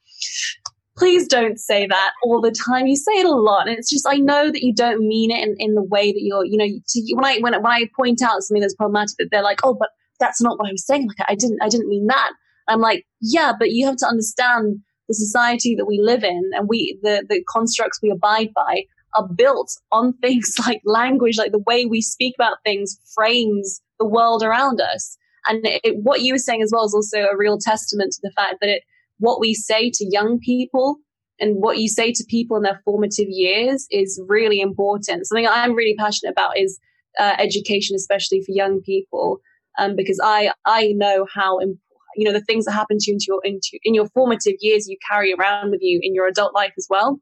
Please 0.98 1.28
don't 1.28 1.58
say 1.58 1.86
that 1.86 2.12
all 2.24 2.40
the 2.40 2.50
time. 2.50 2.86
You 2.86 2.96
say 2.96 3.12
it 3.12 3.26
a 3.26 3.30
lot, 3.30 3.68
and 3.68 3.78
it's 3.78 3.88
just 3.88 4.06
I 4.08 4.16
know 4.16 4.50
that 4.50 4.62
you 4.62 4.74
don't 4.74 5.06
mean 5.06 5.30
it 5.30 5.46
in, 5.46 5.54
in 5.58 5.74
the 5.74 5.82
way 5.82 6.10
that 6.10 6.20
you're. 6.20 6.44
You 6.44 6.56
know, 6.56 6.66
to, 6.66 7.14
when 7.14 7.24
I 7.24 7.38
when, 7.38 7.54
when 7.62 7.72
I 7.72 7.88
point 7.96 8.20
out 8.20 8.42
something 8.42 8.60
that's 8.60 8.74
problematic, 8.74 9.16
that 9.18 9.28
they're 9.30 9.42
like, 9.42 9.60
"Oh, 9.62 9.74
but 9.78 9.90
that's 10.18 10.40
not 10.42 10.58
what 10.58 10.68
I 10.68 10.72
was 10.72 10.84
saying. 10.84 11.06
Like, 11.06 11.28
I 11.28 11.34
didn't 11.34 11.58
I 11.62 11.68
didn't 11.68 11.88
mean 11.88 12.06
that." 12.08 12.32
I'm 12.66 12.80
like, 12.80 13.06
"Yeah, 13.20 13.52
but 13.58 13.70
you 13.70 13.86
have 13.86 13.96
to 13.98 14.06
understand 14.06 14.80
the 15.08 15.14
society 15.14 15.74
that 15.76 15.86
we 15.86 16.00
live 16.02 16.24
in, 16.24 16.50
and 16.54 16.68
we 16.68 16.98
the 17.02 17.24
the 17.28 17.42
constructs 17.48 18.00
we 18.02 18.10
abide 18.10 18.50
by 18.54 18.82
are 19.14 19.28
built 19.28 19.70
on 19.92 20.12
things 20.20 20.56
like 20.66 20.80
language, 20.84 21.38
like 21.38 21.52
the 21.52 21.62
way 21.66 21.86
we 21.86 22.00
speak 22.00 22.34
about 22.38 22.58
things 22.64 22.98
frames 23.14 23.80
the 23.98 24.06
world 24.06 24.42
around 24.42 24.80
us. 24.80 25.16
And 25.46 25.64
it, 25.64 25.80
it, 25.84 25.96
what 26.02 26.20
you 26.22 26.34
were 26.34 26.38
saying 26.38 26.62
as 26.62 26.70
well 26.72 26.84
is 26.84 26.94
also 26.94 27.20
a 27.20 27.36
real 27.36 27.58
testament 27.58 28.12
to 28.12 28.20
the 28.22 28.32
fact 28.36 28.56
that 28.60 28.68
it, 28.68 28.82
what 29.18 29.40
we 29.40 29.54
say 29.54 29.90
to 29.94 30.08
young 30.10 30.38
people 30.38 30.96
and 31.40 31.56
what 31.56 31.78
you 31.78 31.88
say 31.88 32.12
to 32.12 32.24
people 32.28 32.56
in 32.56 32.62
their 32.62 32.80
formative 32.84 33.28
years 33.28 33.86
is 33.90 34.20
really 34.26 34.60
important. 34.60 35.26
Something 35.26 35.46
I'm 35.46 35.74
really 35.74 35.94
passionate 35.96 36.32
about 36.32 36.58
is 36.58 36.78
uh, 37.18 37.34
education, 37.38 37.94
especially 37.96 38.40
for 38.40 38.52
young 38.52 38.80
people, 38.80 39.38
um, 39.78 39.94
because 39.96 40.20
I 40.22 40.52
I 40.64 40.92
know 40.96 41.26
how 41.32 41.58
you 41.60 42.24
know 42.24 42.32
the 42.32 42.42
things 42.42 42.64
that 42.64 42.72
happen 42.72 42.98
to 42.98 43.10
you 43.10 43.14
into 43.14 43.24
your 43.28 43.40
into 43.44 43.78
in 43.84 43.94
your 43.94 44.08
formative 44.08 44.54
years 44.60 44.88
you 44.88 44.96
carry 45.08 45.32
around 45.32 45.70
with 45.70 45.80
you 45.82 46.00
in 46.02 46.14
your 46.14 46.26
adult 46.26 46.54
life 46.54 46.72
as 46.76 46.86
well. 46.90 47.20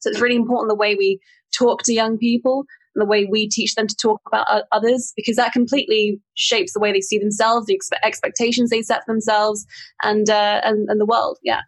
So 0.00 0.10
it's 0.10 0.20
really 0.20 0.36
important 0.36 0.68
the 0.68 0.76
way 0.76 0.94
we 0.94 1.20
talk 1.52 1.82
to 1.84 1.92
young 1.92 2.18
people 2.18 2.64
and 2.94 3.02
the 3.02 3.06
way 3.06 3.26
we 3.30 3.48
teach 3.48 3.74
them 3.74 3.86
to 3.86 3.96
talk 3.96 4.20
about 4.26 4.46
others, 4.72 5.12
because 5.16 5.36
that 5.36 5.52
completely 5.52 6.20
shapes 6.34 6.72
the 6.72 6.80
way 6.80 6.92
they 6.92 7.00
see 7.00 7.18
themselves, 7.18 7.66
the 7.66 7.76
expe- 7.76 8.06
expectations 8.06 8.70
they 8.70 8.82
set 8.82 9.04
for 9.04 9.12
themselves, 9.14 9.64
and 10.02 10.28
uh, 10.28 10.60
and, 10.64 10.88
and 10.88 11.00
the 11.00 11.06
world. 11.06 11.38
Yeah. 11.42 11.60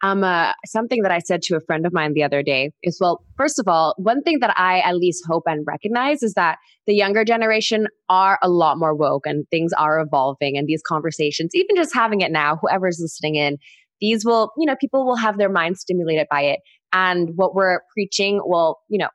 Um, 0.00 0.22
uh, 0.22 0.52
something 0.64 1.02
that 1.02 1.10
I 1.10 1.18
said 1.18 1.42
to 1.42 1.56
a 1.56 1.60
friend 1.60 1.84
of 1.84 1.92
mine 1.92 2.12
the 2.14 2.22
other 2.22 2.40
day 2.40 2.70
is, 2.84 2.98
well, 3.00 3.24
first 3.36 3.58
of 3.58 3.66
all, 3.66 3.94
one 3.98 4.22
thing 4.22 4.38
that 4.40 4.54
I 4.56 4.78
at 4.78 4.96
least 4.96 5.24
hope 5.28 5.42
and 5.46 5.64
recognize 5.66 6.22
is 6.22 6.34
that 6.34 6.58
the 6.86 6.94
younger 6.94 7.24
generation 7.24 7.88
are 8.08 8.38
a 8.40 8.48
lot 8.48 8.78
more 8.78 8.94
woke 8.94 9.26
and 9.26 9.44
things 9.50 9.72
are 9.72 9.98
evolving 9.98 10.56
and 10.56 10.68
these 10.68 10.82
conversations, 10.86 11.50
even 11.54 11.74
just 11.74 11.92
having 11.92 12.20
it 12.20 12.30
now, 12.30 12.58
whoever's 12.62 13.00
listening 13.00 13.34
in, 13.34 13.58
these 14.00 14.24
will, 14.24 14.52
you 14.56 14.66
know, 14.66 14.76
people 14.80 15.04
will 15.04 15.16
have 15.16 15.36
their 15.36 15.50
minds 15.50 15.80
stimulated 15.80 16.28
by 16.30 16.42
it. 16.42 16.60
And 16.92 17.30
what 17.36 17.54
we're 17.54 17.80
preaching 17.92 18.40
will, 18.44 18.78
you 18.88 18.98
know, 18.98 19.08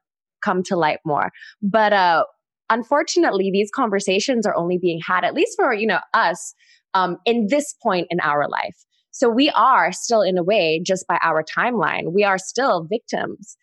come 0.44 0.64
to 0.64 0.76
light 0.76 1.00
more. 1.06 1.32
But 1.62 1.94
uh, 1.94 2.26
unfortunately, 2.70 3.50
these 3.52 3.72
conversations 3.74 4.46
are 4.46 4.56
only 4.56 4.78
being 4.78 5.00
had, 5.06 5.24
at 5.24 5.34
least 5.34 5.58
for, 5.58 5.74
you 5.74 5.88
know, 5.88 6.00
us, 6.14 6.54
um, 6.94 7.18
in 7.26 7.48
this 7.50 7.74
point 7.82 8.08
in 8.10 8.20
our 8.20 8.48
life. 8.50 8.76
So 9.12 9.30
we 9.30 9.50
are 9.52 9.92
still, 9.92 10.22
in 10.22 10.38
a 10.38 10.44
way, 10.44 10.82
just 10.86 11.06
by 11.08 11.20
our 11.24 11.44
timeline, 11.44 12.14
we 12.14 12.24
are 12.24 12.38
still 12.38 12.88
victims 12.90 13.56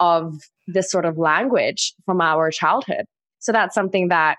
of 0.00 0.34
this 0.66 0.90
sort 0.90 1.04
of 1.04 1.18
language 1.18 1.94
from 2.04 2.20
our 2.20 2.50
childhood. 2.50 3.06
So 3.38 3.52
that's 3.52 3.74
something 3.74 4.08
that, 4.08 4.36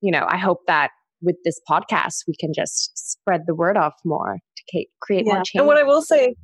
you 0.00 0.10
know, 0.10 0.26
I 0.28 0.36
hope 0.36 0.60
that 0.66 0.90
with 1.22 1.36
this 1.44 1.60
podcast, 1.68 2.24
we 2.26 2.34
can 2.38 2.52
just 2.54 2.92
spread 2.96 3.42
the 3.46 3.54
word 3.54 3.76
off 3.76 3.94
more 4.04 4.38
to 4.56 4.84
create 5.00 5.26
yeah. 5.26 5.34
more 5.34 5.42
change. 5.44 5.60
And 5.60 5.66
what 5.66 5.78
I 5.78 5.82
will 5.82 6.02
say, 6.02 6.34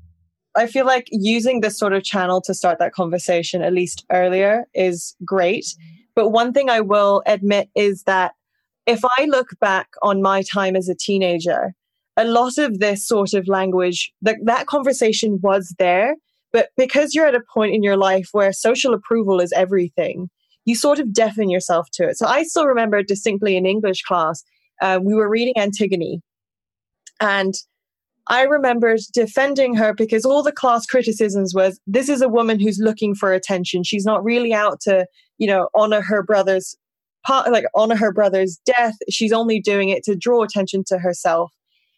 I 0.55 0.67
feel 0.67 0.87
like 0.87 1.09
using 1.11 1.61
this 1.61 1.79
sort 1.79 1.93
of 1.93 2.05
channel 2.05 2.41
to 2.43 2.55
start 2.55 2.79
that 2.79 2.93
conversation 2.93 3.63
at 3.63 3.73
least 3.73 4.05
earlier 4.11 4.65
is 4.75 5.15
great. 5.25 5.67
But 6.15 6.29
one 6.29 6.53
thing 6.53 6.69
I 6.69 6.81
will 6.81 7.23
admit 7.27 7.71
is 7.75 8.03
that 8.03 8.33
if 8.87 9.01
I 9.19 9.25
look 9.27 9.49
back 9.61 9.89
on 10.03 10.21
my 10.21 10.43
time 10.43 10.77
as 10.77 10.89
a 10.89 10.95
teenager, 10.95 11.75
a 12.17 12.25
lot 12.25 12.59
of 12.59 12.81
this 12.81 13.07
sort 13.07 13.33
of 13.33 13.49
language, 13.49 14.13
that, 14.21 14.37
that 14.45 14.67
conversation 14.67 15.39
was 15.43 15.75
there. 15.79 16.17
But 16.53 16.69
because 16.77 17.15
you're 17.15 17.27
at 17.27 17.35
a 17.35 17.43
point 17.55 17.75
in 17.75 17.83
your 17.83 17.97
life 17.97 18.29
where 18.33 18.53
social 18.53 18.93
approval 18.93 19.41
is 19.41 19.53
everything, 19.53 20.29
you 20.67 20.77
sort 20.77 20.99
of 20.99 21.15
deafen 21.15 21.49
yourself 21.49 21.89
to 21.95 22.09
it. 22.09 22.19
So 22.19 22.27
I 22.27 22.43
still 22.43 22.67
remember 22.67 23.03
distinctly 23.03 23.57
in 23.57 23.65
English 23.65 24.03
class, 24.03 24.45
uh, 24.83 25.01
we 25.03 25.15
were 25.15 25.31
reading 25.31 25.55
Antigone. 25.57 26.21
And 27.21 27.55
I 28.29 28.43
remembered 28.43 29.01
defending 29.13 29.75
her 29.75 29.95
because 29.95 30.25
all 30.25 30.43
the 30.43 30.53
class 30.53 30.87
criticisms 30.87 31.55
was 31.55 31.81
this 31.87 32.09
is 32.09 32.23
a 32.23 32.29
woman 32.29 32.61
who's 32.61 32.79
looking 32.79 33.15
for 33.15 33.33
attention. 33.33 33.83
She's 33.83 34.05
not 34.05 34.23
really 34.23 34.55
out 34.55 34.81
to, 34.83 35.07
you 35.39 35.47
know, 35.47 35.69
honor 35.75 36.01
her 36.03 36.23
brother's 36.23 36.77
part, 37.27 37.51
like 37.51 37.65
honor 37.75 37.97
her 37.97 38.13
brother's 38.13 38.61
death. 38.65 38.95
She's 39.11 39.33
only 39.33 39.61
doing 39.61 39.89
it 39.89 40.05
to 40.05 40.15
draw 40.15 40.43
attention 40.43 40.85
to 40.89 40.99
herself. 40.99 41.53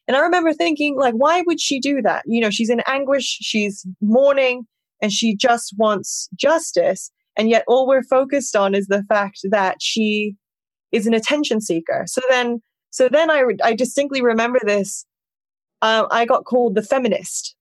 And 0.06 0.16
I 0.16 0.20
remember 0.20 0.52
thinking, 0.52 0.96
like, 0.96 1.14
why 1.14 1.42
would 1.46 1.60
she 1.60 1.80
do 1.80 2.02
that? 2.02 2.22
You 2.26 2.40
know, 2.40 2.50
she's 2.50 2.70
in 2.70 2.82
anguish, 2.86 3.38
she's 3.40 3.86
mourning, 4.00 4.66
and 5.00 5.12
she 5.12 5.34
just 5.34 5.74
wants 5.78 6.28
justice. 6.34 7.10
And 7.36 7.48
yet 7.48 7.64
all 7.66 7.86
we're 7.86 8.02
focused 8.02 8.54
on 8.54 8.74
is 8.74 8.86
the 8.86 9.02
fact 9.08 9.40
that 9.50 9.76
she 9.80 10.36
is 10.92 11.06
an 11.06 11.14
attention 11.14 11.60
seeker. 11.60 12.04
So 12.06 12.20
then, 12.28 12.60
so 12.90 13.08
then 13.08 13.30
I, 13.30 13.44
I 13.62 13.74
distinctly 13.74 14.22
remember 14.22 14.60
this. 14.64 15.04
Uh, 15.84 16.06
I 16.10 16.24
got 16.24 16.46
called 16.46 16.74
the 16.74 16.82
feminist. 16.82 17.54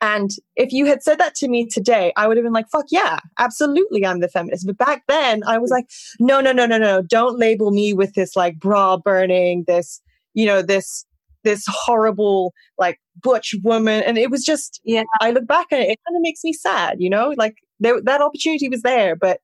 And 0.00 0.30
if 0.56 0.72
you 0.72 0.86
had 0.86 1.02
said 1.02 1.18
that 1.18 1.34
to 1.36 1.48
me 1.48 1.66
today, 1.66 2.10
I 2.16 2.26
would 2.26 2.38
have 2.38 2.44
been 2.44 2.54
like, 2.54 2.70
fuck 2.70 2.86
yeah, 2.88 3.18
absolutely, 3.38 4.06
I'm 4.06 4.20
the 4.20 4.28
feminist. 4.28 4.66
But 4.66 4.78
back 4.78 5.02
then, 5.08 5.42
I 5.44 5.58
was 5.58 5.70
like, 5.70 5.90
no, 6.18 6.40
no, 6.40 6.52
no, 6.52 6.64
no, 6.64 6.78
no, 6.78 7.02
don't 7.02 7.38
label 7.38 7.70
me 7.70 7.92
with 7.92 8.14
this 8.14 8.34
like 8.34 8.58
bra 8.58 8.96
burning, 8.96 9.64
this, 9.66 10.00
you 10.32 10.46
know, 10.46 10.62
this 10.62 11.04
this 11.44 11.64
horrible 11.68 12.54
like 12.78 12.98
butch 13.22 13.54
woman 13.62 14.02
and 14.02 14.18
it 14.18 14.28
was 14.28 14.44
just 14.44 14.80
yeah 14.84 15.04
i 15.20 15.30
look 15.30 15.46
back 15.46 15.66
at 15.70 15.78
it 15.78 15.88
it 15.88 15.98
kind 16.06 16.16
of 16.16 16.20
makes 16.20 16.42
me 16.42 16.52
sad 16.52 16.96
you 17.00 17.08
know 17.08 17.32
like 17.36 17.54
there, 17.78 18.00
that 18.02 18.20
opportunity 18.20 18.68
was 18.68 18.82
there 18.82 19.14
but 19.14 19.40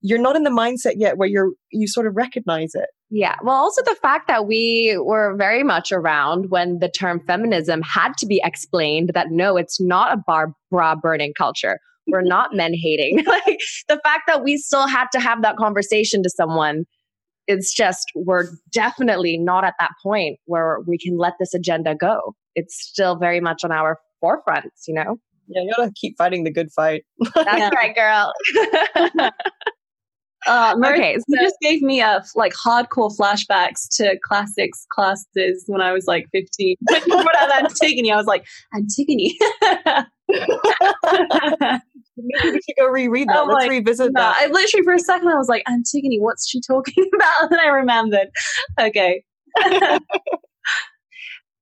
you're 0.00 0.20
not 0.20 0.36
in 0.36 0.42
the 0.42 0.50
mindset 0.50 0.94
yet 0.96 1.16
where 1.16 1.28
you're 1.28 1.52
you 1.70 1.86
sort 1.88 2.06
of 2.06 2.16
recognize 2.16 2.72
it 2.74 2.88
yeah 3.10 3.36
well 3.42 3.56
also 3.56 3.82
the 3.82 3.96
fact 4.00 4.28
that 4.28 4.46
we 4.46 4.98
were 5.02 5.34
very 5.36 5.62
much 5.62 5.92
around 5.92 6.50
when 6.50 6.78
the 6.80 6.88
term 6.88 7.20
feminism 7.26 7.82
had 7.82 8.12
to 8.18 8.26
be 8.26 8.40
explained 8.44 9.10
that 9.14 9.28
no 9.30 9.56
it's 9.56 9.80
not 9.80 10.12
a 10.12 10.22
bar 10.26 10.52
bra 10.70 10.94
burning 10.94 11.32
culture 11.36 11.78
we're 12.06 12.22
not 12.22 12.54
men 12.54 12.72
hating 12.74 13.24
like 13.26 13.60
the 13.88 14.00
fact 14.04 14.22
that 14.26 14.42
we 14.42 14.56
still 14.56 14.86
had 14.86 15.06
to 15.12 15.20
have 15.20 15.42
that 15.42 15.56
conversation 15.56 16.22
to 16.22 16.30
someone 16.30 16.84
it's 17.46 17.72
just 17.72 18.10
we're 18.14 18.48
definitely 18.72 19.38
not 19.38 19.64
at 19.64 19.74
that 19.78 19.92
point 20.02 20.38
where 20.46 20.78
we 20.86 20.98
can 20.98 21.16
let 21.16 21.34
this 21.38 21.54
agenda 21.54 21.94
go. 21.94 22.34
It's 22.54 22.76
still 22.76 23.16
very 23.16 23.40
much 23.40 23.62
on 23.64 23.72
our 23.72 23.98
forefronts, 24.22 24.86
you 24.88 24.94
know? 24.94 25.16
Yeah, 25.48 25.62
you 25.62 25.72
gotta 25.76 25.92
keep 25.94 26.16
fighting 26.18 26.44
the 26.44 26.52
good 26.52 26.72
fight. 26.72 27.04
That's 27.34 27.74
right, 27.74 27.94
girl. 27.94 28.32
Uh, 30.46 30.74
okay, 30.84 31.16
so 31.16 31.24
you 31.28 31.40
just 31.40 31.56
gave 31.60 31.82
me 31.82 32.00
a 32.00 32.24
like 32.34 32.52
hardcore 32.54 33.14
flashbacks 33.16 33.88
to 33.96 34.18
classics 34.24 34.86
classes 34.90 35.64
when 35.66 35.80
I 35.80 35.92
was 35.92 36.06
like 36.06 36.26
15. 36.32 36.76
What 37.06 37.36
out 37.36 37.64
Antigone, 37.64 38.12
I 38.12 38.16
was 38.16 38.26
like, 38.26 38.46
Antigone. 38.74 39.36
Maybe 42.18 42.50
we 42.50 42.60
should 42.62 42.76
go 42.78 42.86
reread 42.86 43.28
that. 43.28 43.36
Oh 43.36 43.44
Let's 43.46 43.68
revisit 43.68 44.12
no, 44.12 44.20
that. 44.20 44.36
I 44.38 44.46
literally 44.46 44.84
for 44.84 44.94
a 44.94 44.98
second 44.98 45.28
I 45.28 45.36
was 45.36 45.48
like, 45.48 45.62
Antigone, 45.68 46.18
what's 46.20 46.48
she 46.48 46.60
talking 46.60 47.08
about? 47.14 47.50
And 47.50 47.60
I 47.60 47.68
remembered. 47.68 48.28
Okay. 48.80 49.22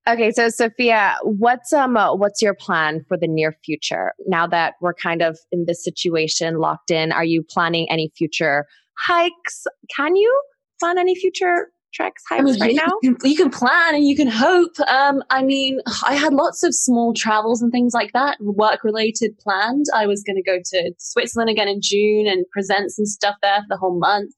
Okay, 0.06 0.32
so 0.32 0.50
Sofia, 0.50 1.16
what's 1.22 1.72
um 1.72 1.96
uh, 1.96 2.14
what's 2.14 2.42
your 2.42 2.54
plan 2.54 3.04
for 3.08 3.16
the 3.16 3.26
near 3.26 3.56
future? 3.64 4.12
Now 4.26 4.46
that 4.46 4.74
we're 4.80 4.94
kind 4.94 5.22
of 5.22 5.38
in 5.50 5.64
this 5.66 5.82
situation 5.82 6.58
locked 6.58 6.90
in, 6.90 7.10
are 7.10 7.24
you 7.24 7.42
planning 7.42 7.90
any 7.90 8.12
future 8.16 8.66
hikes? 9.06 9.64
Can 9.96 10.14
you 10.16 10.42
plan 10.78 10.98
any 10.98 11.14
future 11.14 11.68
treks 11.94 12.22
hikes 12.28 12.40
I 12.40 12.44
mean, 12.44 12.60
right 12.60 12.70
you 12.72 12.76
now? 12.76 12.98
Can, 13.02 13.16
you 13.24 13.36
can 13.36 13.50
plan 13.50 13.94
and 13.94 14.06
you 14.06 14.14
can 14.14 14.28
hope. 14.28 14.78
Um, 14.88 15.22
I 15.30 15.42
mean, 15.42 15.80
I 16.04 16.14
had 16.14 16.34
lots 16.34 16.62
of 16.62 16.74
small 16.74 17.14
travels 17.14 17.62
and 17.62 17.72
things 17.72 17.94
like 17.94 18.12
that, 18.12 18.36
work 18.40 18.84
related 18.84 19.38
planned. 19.38 19.86
I 19.94 20.06
was 20.06 20.22
going 20.22 20.36
to 20.36 20.42
go 20.42 20.58
to 20.58 20.92
Switzerland 20.98 21.48
again 21.48 21.68
in 21.68 21.80
June 21.82 22.26
and 22.26 22.44
present 22.52 22.90
some 22.90 23.06
stuff 23.06 23.36
there 23.40 23.60
for 23.60 23.66
the 23.70 23.78
whole 23.78 23.98
month. 23.98 24.34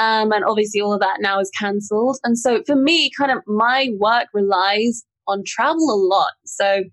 Um, 0.00 0.32
and 0.32 0.44
obviously 0.46 0.80
all 0.80 0.94
of 0.94 1.00
that 1.00 1.18
now 1.20 1.40
is 1.40 1.50
cancelled. 1.58 2.16
And 2.24 2.38
so 2.38 2.62
for 2.66 2.74
me, 2.74 3.10
kind 3.18 3.30
of 3.30 3.38
my 3.46 3.90
work 3.98 4.28
relies 4.32 5.04
on 5.28 5.42
travel 5.46 5.90
a 5.90 6.00
lot. 6.00 6.32
So 6.46 6.84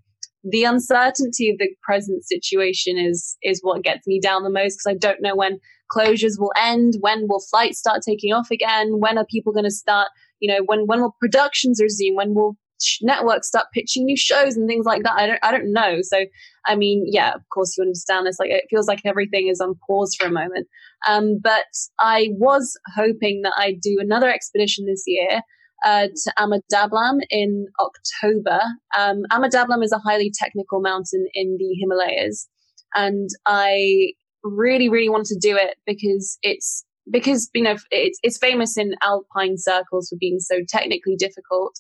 the 0.44 0.66
uncertainty 0.66 1.50
of 1.50 1.58
the 1.58 1.70
present 1.84 2.26
situation 2.26 2.98
is 2.98 3.38
is 3.42 3.60
what 3.64 3.84
gets 3.84 4.06
me 4.08 4.20
down 4.20 4.44
the 4.44 4.50
most 4.50 4.76
because 4.76 4.96
I 4.96 4.98
don't 4.98 5.22
know 5.22 5.36
when 5.36 5.60
closures 5.96 6.38
will 6.38 6.52
end, 6.58 6.96
when 7.00 7.28
will 7.30 7.44
flights 7.50 7.80
start 7.80 8.02
taking 8.06 8.34
off 8.34 8.52
again, 8.52 9.00
when 9.00 9.18
are 9.18 9.26
people 9.26 9.54
going 9.54 9.66
to 9.66 9.72
start, 9.72 10.10
you 10.40 10.54
know, 10.54 10.64
when 10.66 10.86
when 10.86 11.02
will 11.02 11.16
productions 11.20 11.80
resume, 11.82 12.16
when 12.16 12.34
will 12.34 12.58
networks 13.02 13.48
start 13.48 13.66
pitching 13.74 14.06
new 14.06 14.18
shows 14.18 14.56
and 14.56 14.68
things 14.68 14.86
like 14.86 15.04
that. 15.04 15.14
I 15.16 15.28
don't, 15.28 15.40
I 15.44 15.52
don't 15.52 15.72
know. 15.72 16.00
So, 16.02 16.26
I 16.66 16.76
mean, 16.76 17.06
yeah, 17.08 17.34
of 17.34 17.42
course 17.54 17.76
you 17.78 17.84
understand 17.84 18.26
this. 18.26 18.40
Like, 18.40 18.52
it 18.52 18.66
feels 18.70 18.88
like 18.88 19.02
everything 19.06 19.48
is 19.48 19.62
on 19.62 19.76
pause 19.88 20.16
for 20.16 20.28
a 20.28 20.32
moment. 20.32 20.68
Um, 21.08 21.40
but 21.42 21.66
I 22.00 22.30
was 22.34 22.78
hoping 22.96 23.42
that 23.44 23.54
I'd 23.58 23.82
do 23.82 23.98
another 24.00 24.30
expedition 24.30 24.86
this 24.86 25.04
year. 25.06 25.42
Uh, 25.86 26.08
to 26.08 26.34
Ama 26.38 26.60
Dablam 26.74 27.20
in 27.30 27.68
October. 27.80 28.60
Um, 28.98 29.22
Ama 29.30 29.48
Dablam 29.48 29.84
is 29.84 29.92
a 29.92 30.00
highly 30.00 30.34
technical 30.36 30.82
mountain 30.82 31.28
in 31.36 31.56
the 31.60 31.76
Himalayas, 31.80 32.50
and 32.96 33.30
I 33.46 34.14
really, 34.44 34.90
really 34.90 35.08
wanted 35.08 35.28
to 35.28 35.40
do 35.40 35.56
it 35.56 35.78
because 35.86 36.40
it's 36.42 36.84
because 37.12 37.50
you 37.54 37.64
know 37.64 37.76
it's 37.92 38.20
it's 38.24 38.38
famous 38.38 38.78
in 38.78 38.96
alpine 39.02 39.58
circles 39.58 40.10
for 40.10 40.18
being 40.20 40.40
so 40.40 40.60
technically 40.68 41.16
difficult. 41.16 41.76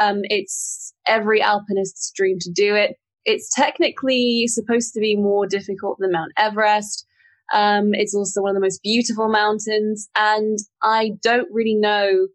Um, 0.00 0.20
it's 0.24 0.94
every 1.06 1.42
alpinist's 1.42 2.12
dream 2.14 2.38
to 2.40 2.50
do 2.50 2.74
it. 2.74 2.96
It's 3.24 3.52
technically 3.54 4.46
supposed 4.48 4.94
to 4.94 5.00
be 5.00 5.16
more 5.16 5.46
difficult 5.46 5.98
than 5.98 6.12
Mount 6.12 6.32
Everest. 6.36 7.06
Um, 7.52 7.90
it's 7.92 8.14
also 8.14 8.40
one 8.40 8.50
of 8.50 8.54
the 8.54 8.64
most 8.64 8.82
beautiful 8.82 9.28
mountains, 9.28 10.08
and 10.16 10.58
I 10.82 11.12
don't 11.22 11.48
really 11.52 11.74
know 11.74 12.28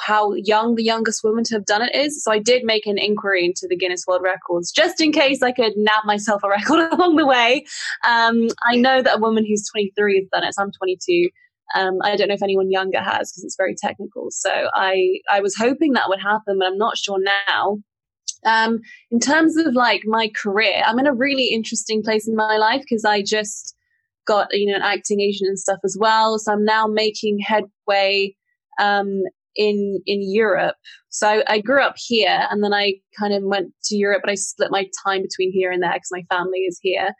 how 0.00 0.32
young 0.34 0.74
the 0.74 0.82
youngest 0.82 1.22
woman 1.22 1.44
to 1.44 1.54
have 1.54 1.66
done 1.66 1.82
it 1.82 1.94
is. 1.94 2.22
So 2.22 2.32
I 2.32 2.38
did 2.38 2.64
make 2.64 2.86
an 2.86 2.98
inquiry 2.98 3.44
into 3.44 3.66
the 3.68 3.76
Guinness 3.76 4.04
World 4.06 4.22
Records 4.22 4.72
just 4.72 5.00
in 5.00 5.12
case 5.12 5.42
I 5.42 5.52
could 5.52 5.72
nab 5.76 6.04
myself 6.04 6.42
a 6.42 6.48
record 6.48 6.92
along 6.92 7.16
the 7.16 7.26
way. 7.26 7.64
Um, 8.06 8.48
I 8.64 8.76
know 8.76 9.02
that 9.02 9.16
a 9.16 9.20
woman 9.20 9.44
who's 9.46 9.68
23 9.70 10.16
has 10.16 10.28
done 10.32 10.44
it. 10.44 10.54
So 10.54 10.62
I'm 10.62 10.72
22. 10.72 11.28
Um, 11.74 11.98
I 12.02 12.16
don't 12.16 12.28
know 12.28 12.34
if 12.34 12.42
anyone 12.42 12.70
younger 12.70 13.00
has 13.00 13.30
because 13.30 13.44
it's 13.44 13.56
very 13.56 13.74
technical. 13.74 14.28
So 14.30 14.68
I 14.74 15.20
I 15.30 15.40
was 15.40 15.54
hoping 15.56 15.92
that 15.92 16.08
would 16.08 16.20
happen, 16.20 16.58
but 16.58 16.66
I'm 16.66 16.78
not 16.78 16.98
sure 16.98 17.18
now. 17.22 17.78
Um, 18.44 18.80
in 19.10 19.20
terms 19.20 19.56
of 19.56 19.74
like 19.74 20.02
my 20.04 20.28
career, 20.28 20.82
I'm 20.84 20.98
in 20.98 21.06
a 21.06 21.14
really 21.14 21.48
interesting 21.48 22.02
place 22.02 22.26
in 22.26 22.34
my 22.34 22.56
life 22.56 22.82
because 22.82 23.04
I 23.04 23.22
just 23.22 23.74
got 24.26 24.48
you 24.52 24.70
know 24.70 24.76
an 24.76 24.82
acting 24.82 25.20
agent 25.20 25.48
and 25.48 25.58
stuff 25.58 25.78
as 25.84 25.96
well. 25.98 26.38
So 26.38 26.52
I'm 26.52 26.64
now 26.64 26.86
making 26.86 27.38
headway 27.40 28.34
um, 28.80 29.22
in 29.56 30.00
in 30.06 30.20
Europe. 30.22 30.76
So 31.10 31.28
I, 31.28 31.42
I, 31.46 31.60
grew 31.60 31.82
up 31.82 31.96
here, 31.98 32.46
and 32.50 32.64
then 32.64 32.72
I 32.72 32.94
kind 33.18 33.34
of 33.34 33.42
went 33.42 33.72
to 33.84 33.96
Europe, 33.96 34.22
but 34.24 34.30
I 34.30 34.34
split 34.34 34.70
my 34.70 34.86
time 35.06 35.22
between 35.22 35.52
here 35.52 35.70
and 35.70 35.82
there 35.82 35.92
because 35.92 36.08
my 36.10 36.24
family 36.34 36.60
is 36.60 36.78
here. 36.82 37.10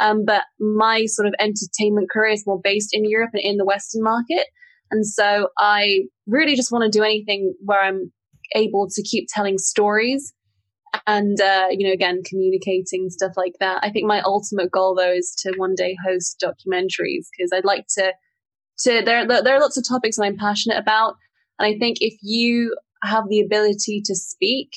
Um, 0.00 0.24
but 0.24 0.44
my 0.60 1.06
sort 1.06 1.26
of 1.26 1.34
entertainment 1.38 2.10
career 2.10 2.32
is 2.32 2.46
more 2.46 2.60
based 2.62 2.90
in 2.92 3.08
Europe 3.08 3.30
and 3.32 3.42
in 3.42 3.56
the 3.56 3.64
Western 3.64 4.02
market, 4.02 4.46
and 4.90 5.06
so 5.06 5.48
I 5.58 6.02
really 6.26 6.56
just 6.56 6.72
want 6.72 6.90
to 6.90 6.98
do 6.98 7.04
anything 7.04 7.54
where 7.64 7.80
I'm 7.80 8.12
able 8.54 8.88
to 8.90 9.02
keep 9.02 9.28
telling 9.32 9.58
stories 9.58 10.32
and 11.06 11.40
uh, 11.40 11.68
you 11.70 11.86
know 11.86 11.92
again 11.92 12.22
communicating 12.24 13.10
stuff 13.10 13.32
like 13.36 13.54
that. 13.60 13.80
I 13.82 13.90
think 13.90 14.06
my 14.06 14.20
ultimate 14.22 14.70
goal 14.70 14.94
though 14.94 15.12
is 15.12 15.34
to 15.42 15.52
one 15.56 15.74
day 15.74 15.96
host 16.04 16.42
documentaries 16.42 17.26
because 17.36 17.50
i'd 17.52 17.64
like 17.64 17.86
to 17.98 18.12
to 18.80 19.02
there 19.04 19.26
there 19.26 19.54
are 19.54 19.60
lots 19.60 19.76
of 19.76 19.86
topics 19.86 20.16
that 20.16 20.24
i'm 20.24 20.36
passionate 20.36 20.78
about. 20.78 21.14
And 21.58 21.66
I 21.66 21.78
think 21.78 21.98
if 22.00 22.14
you 22.22 22.76
have 23.02 23.24
the 23.28 23.40
ability 23.40 24.02
to 24.04 24.14
speak 24.14 24.70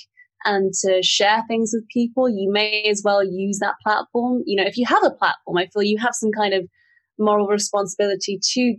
and 0.45 0.73
to 0.85 1.01
share 1.03 1.43
things 1.47 1.71
with 1.73 1.87
people, 1.89 2.29
you 2.29 2.51
may 2.51 2.83
as 2.83 3.01
well 3.03 3.23
use 3.23 3.59
that 3.59 3.75
platform. 3.83 4.43
You 4.45 4.57
know, 4.57 4.67
if 4.67 4.77
you 4.77 4.85
have 4.87 5.03
a 5.03 5.11
platform, 5.11 5.57
I 5.57 5.67
feel 5.67 5.83
you 5.83 5.97
have 5.99 6.13
some 6.13 6.31
kind 6.31 6.53
of 6.53 6.67
moral 7.17 7.47
responsibility 7.47 8.39
to 8.53 8.75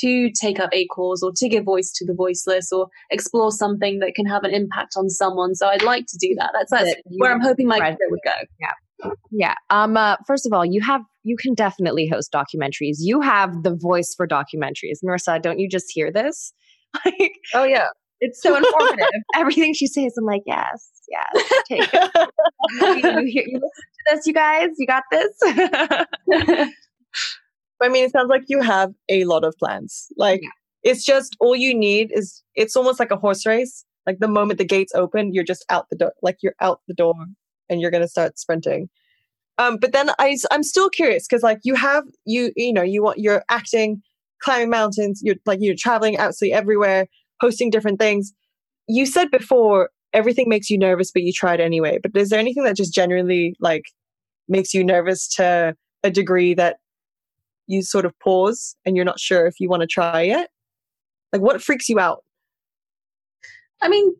to 0.00 0.30
take 0.30 0.60
up 0.60 0.70
a 0.72 0.86
cause 0.86 1.22
or 1.22 1.32
to 1.34 1.48
give 1.48 1.64
voice 1.64 1.92
to 1.92 2.06
the 2.06 2.14
voiceless 2.14 2.70
or 2.72 2.86
explore 3.10 3.50
something 3.50 3.98
that 3.98 4.14
can 4.14 4.26
have 4.26 4.44
an 4.44 4.54
impact 4.54 4.94
on 4.96 5.10
someone. 5.10 5.54
So 5.54 5.66
I'd 5.66 5.82
like 5.82 6.06
to 6.06 6.18
do 6.20 6.34
that. 6.36 6.50
That's, 6.54 6.70
that's 6.70 7.00
where 7.18 7.32
I'm 7.32 7.40
hoping 7.40 7.66
my 7.66 7.80
career 7.80 7.98
would 8.08 8.20
go. 8.24 8.30
Yeah. 8.60 9.10
Yeah. 9.32 9.54
Um, 9.70 9.96
uh, 9.96 10.16
first 10.26 10.46
of 10.46 10.52
all, 10.52 10.64
you 10.64 10.80
have 10.82 11.02
you 11.24 11.36
can 11.36 11.54
definitely 11.54 12.08
host 12.08 12.32
documentaries. 12.32 12.96
You 12.98 13.20
have 13.20 13.62
the 13.62 13.74
voice 13.74 14.14
for 14.16 14.26
documentaries. 14.26 14.98
Marissa, 15.04 15.40
don't 15.42 15.58
you 15.58 15.68
just 15.68 15.86
hear 15.88 16.12
this? 16.12 16.52
like, 17.04 17.32
oh 17.54 17.64
yeah, 17.64 17.88
it's 18.22 18.40
so 18.40 18.56
informative. 18.56 19.06
Everything 19.34 19.74
she 19.74 19.88
says, 19.88 20.14
I'm 20.16 20.24
like, 20.24 20.42
yes, 20.46 20.90
yes, 21.08 21.44
take 21.68 21.90
it. 21.92 22.30
you, 23.04 23.20
you, 23.26 23.42
you 23.46 23.60
listen 23.60 23.60
to 23.60 24.14
this, 24.14 24.26
you 24.26 24.32
guys. 24.32 24.68
You 24.78 24.86
got 24.86 25.02
this. 25.10 25.36
I 27.82 27.88
mean, 27.88 28.04
it 28.04 28.12
sounds 28.12 28.28
like 28.30 28.44
you 28.46 28.60
have 28.62 28.92
a 29.08 29.24
lot 29.24 29.42
of 29.42 29.56
plans. 29.58 30.06
Like, 30.16 30.40
yeah. 30.40 30.90
it's 30.92 31.04
just 31.04 31.36
all 31.40 31.56
you 31.56 31.74
need 31.74 32.12
is 32.14 32.44
it's 32.54 32.76
almost 32.76 33.00
like 33.00 33.10
a 33.10 33.16
horse 33.16 33.44
race. 33.44 33.84
Like 34.06 34.20
the 34.20 34.28
moment 34.28 34.58
the 34.58 34.64
gates 34.64 34.92
open, 34.94 35.34
you're 35.34 35.44
just 35.44 35.64
out 35.68 35.86
the 35.90 35.96
door. 35.96 36.12
Like 36.22 36.38
you're 36.42 36.54
out 36.60 36.80
the 36.86 36.94
door, 36.94 37.14
and 37.68 37.80
you're 37.80 37.90
gonna 37.90 38.08
start 38.08 38.38
sprinting. 38.38 38.88
Um, 39.58 39.78
but 39.78 39.92
then 39.92 40.10
I, 40.18 40.36
I'm 40.50 40.62
still 40.62 40.90
curious 40.90 41.26
because 41.26 41.42
like 41.42 41.58
you 41.62 41.74
have 41.74 42.04
you 42.24 42.52
you 42.56 42.72
know 42.72 42.82
you 42.82 43.02
want 43.02 43.18
you're 43.18 43.44
acting 43.48 44.02
climbing 44.42 44.70
mountains, 44.70 45.20
you're 45.22 45.36
like 45.46 45.58
you're 45.60 45.76
traveling 45.78 46.16
absolutely 46.18 46.54
everywhere, 46.54 47.06
hosting 47.42 47.68
different 47.68 47.98
things. 47.98 48.32
You 48.88 49.04
said 49.04 49.30
before 49.30 49.90
everything 50.14 50.48
makes 50.48 50.70
you 50.70 50.78
nervous, 50.78 51.10
but 51.10 51.22
you 51.22 51.32
try 51.32 51.54
it 51.54 51.60
anyway. 51.60 51.98
But 52.02 52.16
is 52.16 52.30
there 52.30 52.40
anything 52.40 52.64
that 52.64 52.76
just 52.76 52.94
generally 52.94 53.54
like 53.60 53.84
makes 54.48 54.72
you 54.72 54.84
nervous 54.84 55.28
to 55.36 55.74
a 56.04 56.10
degree 56.10 56.54
that 56.54 56.76
you 57.66 57.82
sort 57.82 58.04
of 58.04 58.18
pause 58.20 58.76
and 58.86 58.96
you're 58.96 59.04
not 59.04 59.20
sure 59.20 59.46
if 59.46 59.58
you 59.58 59.68
want 59.68 59.82
to 59.82 59.86
try 59.86 60.22
it? 60.22 60.48
Like 61.32 61.42
what 61.42 61.62
freaks 61.62 61.88
you 61.88 61.98
out? 61.98 62.22
I 63.80 63.88
mean, 63.88 64.14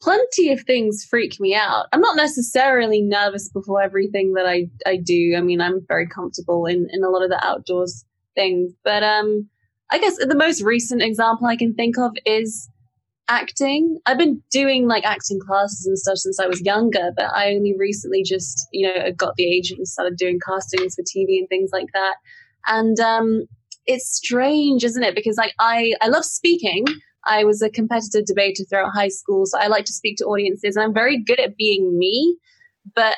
plenty 0.00 0.52
of 0.52 0.60
things 0.62 1.04
freak 1.08 1.40
me 1.40 1.54
out. 1.54 1.86
I'm 1.92 2.00
not 2.00 2.16
necessarily 2.16 3.02
nervous 3.02 3.48
before 3.48 3.82
everything 3.82 4.34
that 4.34 4.46
I, 4.46 4.68
I 4.86 4.96
do. 4.96 5.34
I 5.36 5.40
mean, 5.40 5.60
I'm 5.60 5.84
very 5.88 6.06
comfortable 6.06 6.66
in, 6.66 6.86
in 6.92 7.02
a 7.02 7.08
lot 7.08 7.24
of 7.24 7.30
the 7.30 7.44
outdoors 7.44 8.04
things. 8.34 8.72
But 8.84 9.02
um, 9.02 9.48
I 9.94 9.98
guess 9.98 10.16
the 10.16 10.34
most 10.34 10.60
recent 10.60 11.02
example 11.02 11.46
I 11.46 11.54
can 11.54 11.72
think 11.72 11.96
of 11.98 12.10
is 12.26 12.68
acting. 13.28 14.00
I've 14.06 14.18
been 14.18 14.42
doing 14.50 14.88
like 14.88 15.04
acting 15.04 15.38
classes 15.38 15.86
and 15.86 15.96
stuff 15.96 16.16
since 16.16 16.40
I 16.40 16.48
was 16.48 16.60
younger, 16.62 17.12
but 17.16 17.26
I 17.32 17.54
only 17.54 17.76
recently 17.78 18.24
just, 18.24 18.66
you 18.72 18.88
know, 18.88 19.12
got 19.12 19.36
the 19.36 19.44
agent 19.44 19.78
and 19.78 19.86
started 19.86 20.16
doing 20.16 20.40
castings 20.44 20.96
for 20.96 21.02
TV 21.02 21.38
and 21.38 21.48
things 21.48 21.70
like 21.72 21.86
that. 21.94 22.16
And 22.66 22.98
um, 22.98 23.46
it's 23.86 24.16
strange, 24.16 24.82
isn't 24.82 25.04
it? 25.04 25.14
Because 25.14 25.36
like 25.36 25.54
I, 25.60 25.94
I 26.00 26.08
love 26.08 26.24
speaking. 26.24 26.86
I 27.24 27.44
was 27.44 27.62
a 27.62 27.70
competitive 27.70 28.26
debater 28.26 28.64
throughout 28.68 28.90
high 28.92 29.10
school, 29.10 29.46
so 29.46 29.60
I 29.60 29.68
like 29.68 29.84
to 29.84 29.92
speak 29.92 30.16
to 30.16 30.24
audiences, 30.24 30.74
and 30.74 30.84
I'm 30.84 30.92
very 30.92 31.22
good 31.22 31.38
at 31.38 31.56
being 31.56 31.96
me. 31.96 32.36
But 32.96 33.14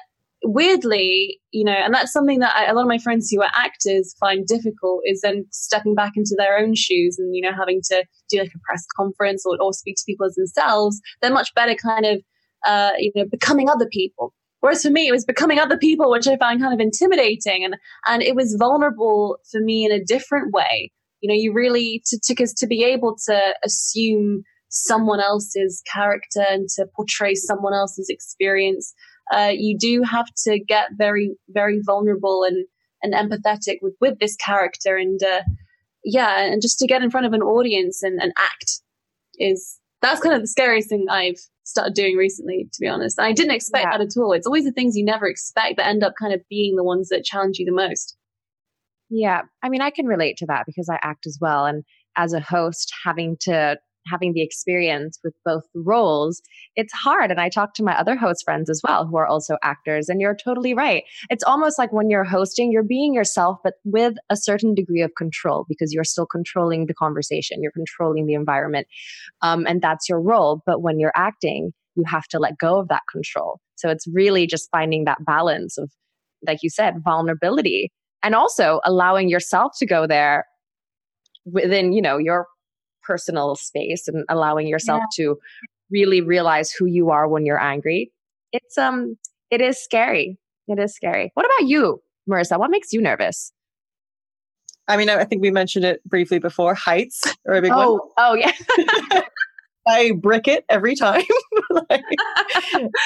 weirdly, 0.49 1.41
you 1.51 1.65
know, 1.65 1.73
and 1.73 1.95
that's 1.95 2.13
something 2.13 2.39
that 2.41 2.55
I, 2.55 2.67
a 2.67 2.75
lot 2.75 2.83
of 2.83 2.89
my 2.89 2.99
friends 2.99 3.31
who 3.31 3.43
are 3.43 3.51
actors 3.55 4.15
find 4.21 4.47
difficult 4.47 5.03
is 5.05 5.21
then 5.21 5.47
stepping 5.51 5.95
back 5.95 6.13
into 6.17 6.35
their 6.37 6.59
own 6.59 6.75
shoes 6.75 7.19
and, 7.19 7.35
you 7.35 7.43
know, 7.43 7.53
having 7.57 7.81
to 7.91 8.05
do 8.31 8.39
like 8.39 8.53
a 8.55 8.59
press 8.69 8.85
conference 8.97 9.45
or, 9.47 9.57
or 9.61 9.73
speak 9.73 9.97
to 9.97 10.05
people 10.07 10.27
as 10.27 10.35
themselves. 10.35 11.01
They're 11.21 11.33
much 11.33 11.55
better 11.55 11.75
kind 11.75 12.07
of, 12.07 12.23
uh, 12.65 12.93
you 12.99 13.13
know, 13.15 13.25
becoming 13.31 13.69
other 13.69 13.89
people. 13.91 14.33
Whereas 14.61 14.83
for 14.83 14.91
me, 14.91 15.07
it 15.07 15.13
was 15.13 15.25
becoming 15.25 15.59
other 15.59 15.77
people, 15.77 16.11
which 16.11 16.27
I 16.27 16.37
found 16.37 16.61
kind 16.61 16.75
of 16.75 16.81
intimidating. 16.81 17.65
And, 17.65 17.77
and 18.07 18.23
it 18.23 18.35
was 18.35 18.57
vulnerable 18.59 19.39
for 19.51 19.61
me 19.61 19.85
in 19.85 19.93
a 19.93 20.03
different 20.03 20.53
way. 20.53 20.91
You 21.21 21.29
know, 21.29 21.35
you 21.35 21.53
really, 21.53 22.03
to, 22.07 22.19
to, 22.25 22.47
to 22.57 22.67
be 22.67 22.85
able 22.85 23.17
to 23.27 23.55
assume 23.65 24.43
someone 24.69 25.21
else's 25.21 25.83
character 25.91 26.45
and 26.51 26.69
to 26.77 26.87
portray 26.95 27.35
someone 27.35 27.73
else's 27.73 28.09
experience 28.09 28.93
uh, 29.33 29.53
you 29.53 29.77
do 29.79 30.03
have 30.03 30.27
to 30.45 30.59
get 30.59 30.91
very, 30.97 31.37
very 31.49 31.81
vulnerable 31.85 32.45
and, 32.45 32.67
and 33.03 33.15
empathetic 33.15 33.79
with, 33.83 33.95
with 34.01 34.19
this 34.19 34.37
character. 34.37 34.97
And 34.97 35.23
uh, 35.23 35.43
yeah, 36.05 36.41
and 36.41 36.63
just 36.63 36.79
to 36.79 36.87
get 36.87 37.03
in 37.03 37.11
front 37.11 37.27
of 37.27 37.33
an 37.33 37.43
audience 37.43 38.03
and, 38.03 38.21
and 38.21 38.33
act 38.39 38.81
is 39.39 39.79
that's 40.03 40.21
kind 40.21 40.35
of 40.35 40.41
the 40.41 40.47
scariest 40.47 40.89
thing 40.89 41.07
I've 41.11 41.41
started 41.65 41.95
doing 41.95 42.17
recently, 42.17 42.69
to 42.73 42.81
be 42.81 42.87
honest. 42.87 43.21
I 43.21 43.33
didn't 43.33 43.55
expect 43.55 43.87
yeah. 43.91 43.99
that 43.99 44.05
at 44.05 44.21
all. 44.21 44.33
It's 44.33 44.47
always 44.47 44.65
the 44.65 44.73
things 44.73 44.97
you 44.97 45.05
never 45.05 45.27
expect 45.27 45.79
that 45.79 45.89
end 45.89 46.05
up 46.05 46.15
kind 46.19 46.33
of 46.33 46.41
being 46.49 46.77
the 46.77 46.85
ones 46.85 47.09
that 47.09 47.25
challenge 47.25 47.59
you 47.59 47.67
the 47.67 47.73
most. 47.73 48.17
Yeah. 49.11 49.43
I 49.63 49.69
mean, 49.69 49.83
I 49.83 49.91
can 49.91 50.07
relate 50.07 50.37
to 50.39 50.47
that 50.47 50.65
because 50.67 50.89
I 50.89 50.99
act 51.03 51.27
as 51.27 51.39
well. 51.41 51.65
And 51.65 51.85
as 52.17 52.33
a 52.33 52.41
host, 52.41 52.93
having 53.05 53.37
to 53.41 53.79
having 54.07 54.33
the 54.33 54.43
experience 54.43 55.19
with 55.23 55.35
both 55.45 55.65
roles, 55.75 56.43
it's 56.75 56.93
hard. 56.93 57.31
And 57.31 57.41
I 57.41 57.49
talk 57.49 57.75
to 57.75 57.83
my 57.83 57.99
other 57.99 58.17
host 58.17 58.45
friends 58.45 58.71
as 58.71 58.81
well 58.87 59.07
who 59.07 59.17
are 59.17 59.27
also 59.27 59.57
actors, 59.63 60.09
and 60.09 60.21
you're 60.21 60.37
totally 60.37 60.75
right. 60.75 61.05
It's 61.31 61.45
almost 61.45 61.79
like 61.79 61.93
when 61.93 62.11
you're 62.11 62.25
hosting, 62.25 62.73
you're 62.73 62.83
being 62.83 63.15
yourself, 63.15 63.59
but 63.63 63.75
with 63.85 64.15
a 64.31 64.37
certain 64.37 64.75
degree 64.75 65.03
of 65.03 65.13
control 65.17 65.67
because 65.69 65.93
you're 65.93 66.05
still 66.05 66.27
controlling 66.27 66.87
the 66.87 66.95
conversation, 66.95 67.63
you're 67.63 67.73
controlling 67.73 68.27
the 68.27 68.35
environment, 68.35 68.87
um, 69.43 69.67
and 69.67 69.83
that's 69.83 70.09
your 70.09 70.21
role. 70.21 70.63
But 70.67 70.83
when 70.83 70.99
you're 70.99 71.13
acting, 71.17 71.73
you 71.95 72.05
have 72.07 72.27
to 72.29 72.39
let 72.39 72.59
go 72.59 72.79
of 72.79 72.89
that 72.89 73.03
control. 73.11 73.61
So 73.77 73.89
it's 73.89 74.07
really 74.07 74.47
just 74.47 74.71
finding 74.71 75.05
that 75.05 75.25
balance 75.25 75.79
of, 75.79 75.91
like 76.47 76.59
you 76.63 76.71
said, 76.71 77.03
vulnerability 77.03 77.91
and 78.23 78.35
also 78.35 78.81
allowing 78.85 79.29
yourself 79.29 79.73
to 79.79 79.87
go 79.87 80.07
there 80.07 80.45
within 81.45 81.93
you 81.93 82.03
know 82.03 82.19
your 82.19 82.47
personal 83.07 83.55
space 83.57 84.09
and 84.09 84.25
allowing 84.29 84.67
yourself 84.67 85.03
yeah. 85.19 85.25
to 85.25 85.39
really 85.91 86.21
realize 86.21 86.71
who 86.73 86.87
you 86.87 87.11
are 87.11 87.29
when 87.29 87.47
you're 87.47 87.61
angry. 87.61 88.11
It's 88.53 88.77
um 88.79 89.17
it 89.51 89.61
is 89.61 89.83
scary. 89.83 90.39
It 90.69 90.79
is 90.79 90.95
scary. 90.95 91.31
What 91.35 91.47
about 91.47 91.69
you, 91.69 92.03
Marissa? 92.29 92.59
What 92.59 92.71
makes 92.71 92.93
you 92.93 93.01
nervous? 93.01 93.53
I 94.89 94.97
mean, 94.97 95.09
I 95.09 95.25
think 95.25 95.43
we 95.43 95.51
mentioned 95.51 95.85
it 95.85 96.03
briefly 96.05 96.39
before. 96.39 96.75
Heights 96.75 97.23
are 97.47 97.55
a 97.55 97.63
big 97.63 97.73
oh, 97.75 97.93
one. 97.93 98.01
Oh, 98.19 98.35
yeah. 98.35 98.53
I 99.89 100.13
brick 100.21 100.49
it 100.49 100.65
every 100.69 100.95
time. 100.95 101.25
like, 101.91 102.05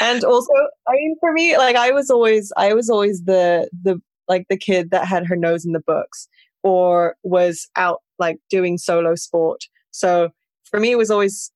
and 0.01 0.25
also, 0.25 0.53
I 0.89 0.93
mean, 0.93 1.17
for 1.21 1.33
me, 1.33 1.57
like 1.59 1.77
I 1.77 1.91
was 1.91 2.11
always, 2.11 2.53
I 2.57 2.73
was 2.75 2.89
always 2.89 3.25
the 3.25 3.69
the 3.83 4.01
like 4.29 4.47
the 4.49 4.57
kid 4.57 4.91
that 4.91 5.07
had 5.07 5.27
her 5.27 5.37
nose 5.37 5.65
in 5.65 5.73
the 5.73 5.81
books 5.81 6.29
or 6.63 7.17
was 7.23 7.69
out 7.77 8.01
like 8.19 8.39
doing 8.49 8.79
solo 8.79 9.15
sport. 9.15 9.65
So 9.91 10.31
for 10.71 10.81
me, 10.81 10.93
it 10.93 10.99
was 10.99 11.11
always 11.11 11.53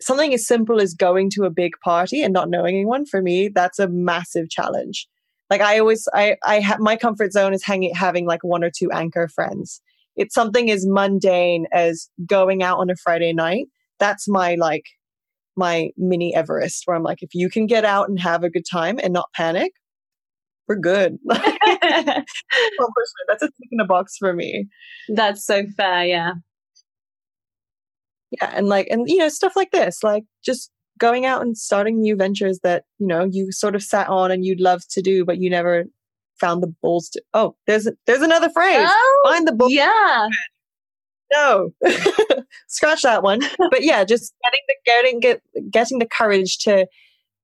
something 0.00 0.34
as 0.34 0.46
simple 0.46 0.80
as 0.80 0.94
going 0.94 1.30
to 1.30 1.44
a 1.44 1.50
big 1.50 1.72
party 1.84 2.22
and 2.22 2.32
not 2.32 2.50
knowing 2.50 2.74
anyone. 2.74 3.06
For 3.06 3.22
me, 3.22 3.48
that's 3.48 3.78
a 3.78 3.88
massive 3.88 4.50
challenge. 4.50 5.06
Like 5.50 5.60
I 5.60 5.78
always, 5.78 6.08
I, 6.14 6.36
I 6.44 6.60
have 6.60 6.80
my 6.80 6.96
comfort 6.96 7.32
zone 7.32 7.54
is 7.54 7.64
hanging, 7.64 7.94
having 7.94 8.26
like 8.26 8.42
one 8.42 8.64
or 8.64 8.70
two 8.70 8.90
anchor 8.90 9.28
friends. 9.28 9.80
It's 10.16 10.34
something 10.34 10.70
as 10.70 10.86
mundane 10.86 11.66
as 11.72 12.08
going 12.26 12.62
out 12.62 12.78
on 12.78 12.90
a 12.90 12.96
Friday 12.96 13.32
night 13.32 13.66
that's 14.02 14.26
my 14.26 14.56
like 14.56 14.84
my 15.56 15.90
mini 15.96 16.34
Everest 16.34 16.82
where 16.86 16.96
I'm 16.96 17.04
like, 17.04 17.22
if 17.22 17.34
you 17.34 17.48
can 17.48 17.66
get 17.66 17.84
out 17.84 18.08
and 18.08 18.18
have 18.18 18.42
a 18.42 18.50
good 18.50 18.64
time 18.70 18.98
and 19.00 19.12
not 19.12 19.28
panic, 19.32 19.72
we're 20.66 20.76
good. 20.76 21.18
that's 21.28 21.46
a 23.42 23.46
tick 23.46 23.68
in 23.70 23.78
a 23.80 23.84
box 23.84 24.16
for 24.18 24.32
me. 24.32 24.66
That's 25.08 25.46
so 25.46 25.64
fair, 25.76 26.04
yeah. 26.04 26.32
Yeah, 28.40 28.50
and 28.54 28.68
like 28.68 28.88
and 28.90 29.08
you 29.08 29.18
know, 29.18 29.28
stuff 29.28 29.54
like 29.56 29.70
this, 29.70 30.02
like 30.02 30.24
just 30.44 30.70
going 30.98 31.26
out 31.26 31.42
and 31.42 31.56
starting 31.56 32.00
new 32.00 32.16
ventures 32.16 32.60
that, 32.62 32.84
you 32.98 33.06
know, 33.06 33.24
you 33.30 33.50
sort 33.50 33.74
of 33.74 33.82
sat 33.82 34.08
on 34.08 34.30
and 34.30 34.44
you'd 34.44 34.60
love 34.60 34.82
to 34.90 35.02
do, 35.02 35.24
but 35.24 35.38
you 35.38 35.50
never 35.50 35.84
found 36.40 36.62
the 36.62 36.72
balls 36.82 37.08
to 37.10 37.22
oh, 37.34 37.56
there's 37.66 37.88
there's 38.06 38.22
another 38.22 38.50
phrase. 38.50 38.88
Oh, 38.90 39.20
Find 39.24 39.46
the 39.46 39.52
balls. 39.52 39.72
Yeah 39.72 40.28
no 41.32 41.70
scratch 42.68 43.02
that 43.02 43.22
one 43.22 43.40
but 43.70 43.82
yeah 43.82 44.04
just 44.04 44.34
getting 44.44 44.60
the 44.68 44.74
getting 44.84 45.20
get, 45.20 45.42
getting 45.70 45.98
the 45.98 46.06
courage 46.06 46.58
to 46.58 46.86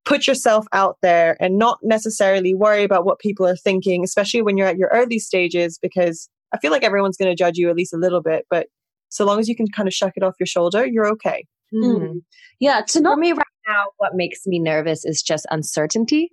put 0.05 0.27
yourself 0.27 0.67
out 0.73 0.97
there 1.03 1.37
and 1.41 1.59
not 1.59 1.79
necessarily 1.83 2.55
worry 2.55 2.85
about 2.85 3.05
what 3.05 3.19
people 3.19 3.47
are 3.47 3.57
thinking 3.57 4.05
especially 4.05 4.43
when 4.43 4.57
you're 4.57 4.67
at 4.67 4.79
your 4.79 4.91
early 4.93 5.19
stages 5.19 5.79
because 5.81 6.29
i 6.53 6.59
feel 6.59 6.71
like 6.71 6.85
everyone's 6.85 7.17
going 7.17 7.31
to 7.31 7.37
judge 7.37 7.57
you 7.57 7.69
at 7.69 7.77
least 7.77 7.95
a 7.95 7.99
little 7.99 8.23
bit 8.23 8.47
but 8.51 8.67
so 9.09 9.25
long 9.25 9.39
as 9.39 9.49
you 9.49 9.57
can 9.57 9.67
kind 9.69 9.89
of 9.89 9.95
shuck 9.95 10.13
it 10.17 10.23
off 10.23 10.35
your 10.39 10.47
shoulder 10.47 10.87
you're 10.87 11.09
okay 11.09 11.45
mm. 11.75 12.21
yeah 12.61 12.81
to 12.87 13.01
not 13.01 13.15
For 13.15 13.21
me 13.21 13.33
right 13.33 13.47
now 13.67 13.85
what 13.99 14.13
makes 14.15 14.47
me 14.47 14.59
nervous 14.59 15.05
is 15.05 15.23
just 15.23 15.47
uncertainty 15.51 16.31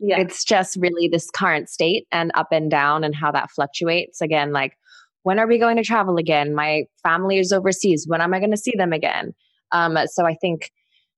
yeah. 0.00 0.20
It's 0.20 0.44
just 0.44 0.76
really 0.80 1.08
this 1.08 1.30
current 1.30 1.68
state 1.68 2.06
and 2.10 2.30
up 2.34 2.48
and 2.50 2.70
down 2.70 3.04
and 3.04 3.14
how 3.14 3.30
that 3.32 3.50
fluctuates. 3.50 4.20
Again, 4.20 4.52
like 4.52 4.76
when 5.22 5.38
are 5.38 5.46
we 5.46 5.58
going 5.58 5.76
to 5.76 5.82
travel 5.82 6.16
again? 6.16 6.54
My 6.54 6.84
family 7.02 7.38
is 7.38 7.52
overseas. 7.52 8.06
When 8.08 8.20
am 8.20 8.34
I 8.34 8.38
going 8.38 8.50
to 8.50 8.56
see 8.56 8.74
them 8.76 8.92
again? 8.92 9.32
Um, 9.72 9.96
so 10.06 10.26
I 10.26 10.34
think, 10.34 10.70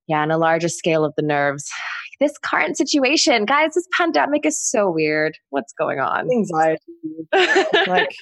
yeah, 0.07 0.21
on 0.21 0.31
a 0.31 0.39
larger 0.39 0.69
scale 0.69 1.05
of 1.05 1.15
the 1.17 1.23
nerves, 1.23 1.71
this 2.21 2.37
current 2.39 2.77
situation, 2.77 3.45
guys, 3.45 3.75
this 3.75 3.89
pandemic 3.97 4.47
is 4.47 4.61
so 4.61 4.91
weird. 4.91 5.37
What's 5.51 5.73
going 5.73 6.01
on? 6.01 6.29
Anxiety. 6.31 6.83
like 7.87 8.15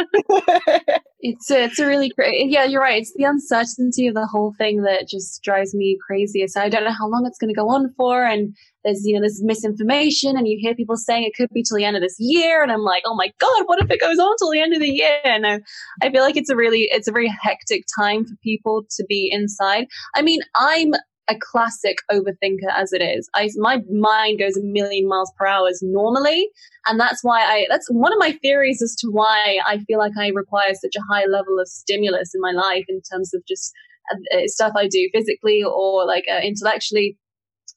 it's 1.20 1.50
a, 1.50 1.64
it's 1.64 1.78
a 1.78 1.86
really 1.86 2.10
great 2.10 2.50
yeah 2.50 2.64
you're 2.64 2.80
right. 2.80 3.00
It's 3.00 3.12
the 3.14 3.24
uncertainty 3.24 4.06
of 4.06 4.14
the 4.14 4.26
whole 4.26 4.54
thing 4.58 4.82
that 4.82 5.08
just 5.08 5.42
drives 5.42 5.74
me 5.74 5.98
crazy. 6.06 6.46
So 6.46 6.60
i 6.60 6.68
don't 6.68 6.84
know 6.84 6.92
how 6.92 7.08
long 7.08 7.24
it's 7.26 7.38
going 7.38 7.52
to 7.52 7.54
go 7.54 7.68
on 7.68 7.92
for 7.96 8.24
and 8.24 8.54
there's 8.84 9.02
you 9.04 9.14
know 9.14 9.20
there's 9.20 9.42
misinformation 9.42 10.36
and 10.36 10.48
you 10.48 10.58
hear 10.60 10.74
people 10.74 10.96
saying 10.96 11.24
it 11.24 11.34
could 11.36 11.50
be 11.52 11.62
till 11.62 11.76
the 11.76 11.84
end 11.84 11.96
of 11.96 12.02
this 12.02 12.16
year 12.18 12.62
and 12.62 12.72
i'm 12.72 12.82
like 12.82 13.02
oh 13.06 13.14
my 13.14 13.30
god 13.38 13.62
what 13.66 13.82
if 13.82 13.90
it 13.90 14.00
goes 14.00 14.18
on 14.18 14.34
till 14.38 14.50
the 14.50 14.60
end 14.60 14.72
of 14.72 14.80
the 14.80 14.88
year? 14.88 15.20
And 15.24 15.46
I, 15.46 15.60
I 16.02 16.10
feel 16.10 16.22
like 16.22 16.36
it's 16.36 16.50
a 16.50 16.56
really 16.56 16.88
it's 16.90 17.08
a 17.08 17.12
very 17.12 17.32
hectic 17.42 17.84
time 17.98 18.24
for 18.24 18.34
people 18.42 18.84
to 18.96 19.04
be 19.08 19.28
inside. 19.30 19.86
I 20.14 20.22
mean 20.22 20.40
i'm 20.54 20.92
a 21.30 21.38
classic 21.38 21.98
overthinker 22.10 22.70
as 22.76 22.92
it 22.92 23.00
is. 23.00 23.30
I 23.34 23.48
my 23.56 23.78
mind 23.88 24.40
goes 24.40 24.56
a 24.56 24.62
million 24.62 25.08
miles 25.08 25.32
per 25.38 25.46
hour 25.46 25.68
normally, 25.80 26.48
and 26.86 26.98
that's 26.98 27.22
why 27.22 27.42
I 27.42 27.66
that's 27.70 27.88
one 27.90 28.12
of 28.12 28.18
my 28.18 28.32
theories 28.42 28.82
as 28.82 28.96
to 28.96 29.08
why 29.08 29.58
I 29.64 29.78
feel 29.78 29.98
like 29.98 30.12
I 30.18 30.28
require 30.28 30.74
such 30.74 30.96
a 30.96 31.12
high 31.12 31.26
level 31.26 31.58
of 31.60 31.68
stimulus 31.68 32.34
in 32.34 32.40
my 32.40 32.50
life 32.50 32.84
in 32.88 33.00
terms 33.10 33.32
of 33.32 33.42
just 33.46 33.72
uh, 34.12 34.40
stuff 34.46 34.72
I 34.76 34.88
do 34.88 35.08
physically 35.14 35.62
or 35.62 36.04
like 36.04 36.24
uh, 36.30 36.40
intellectually. 36.42 37.16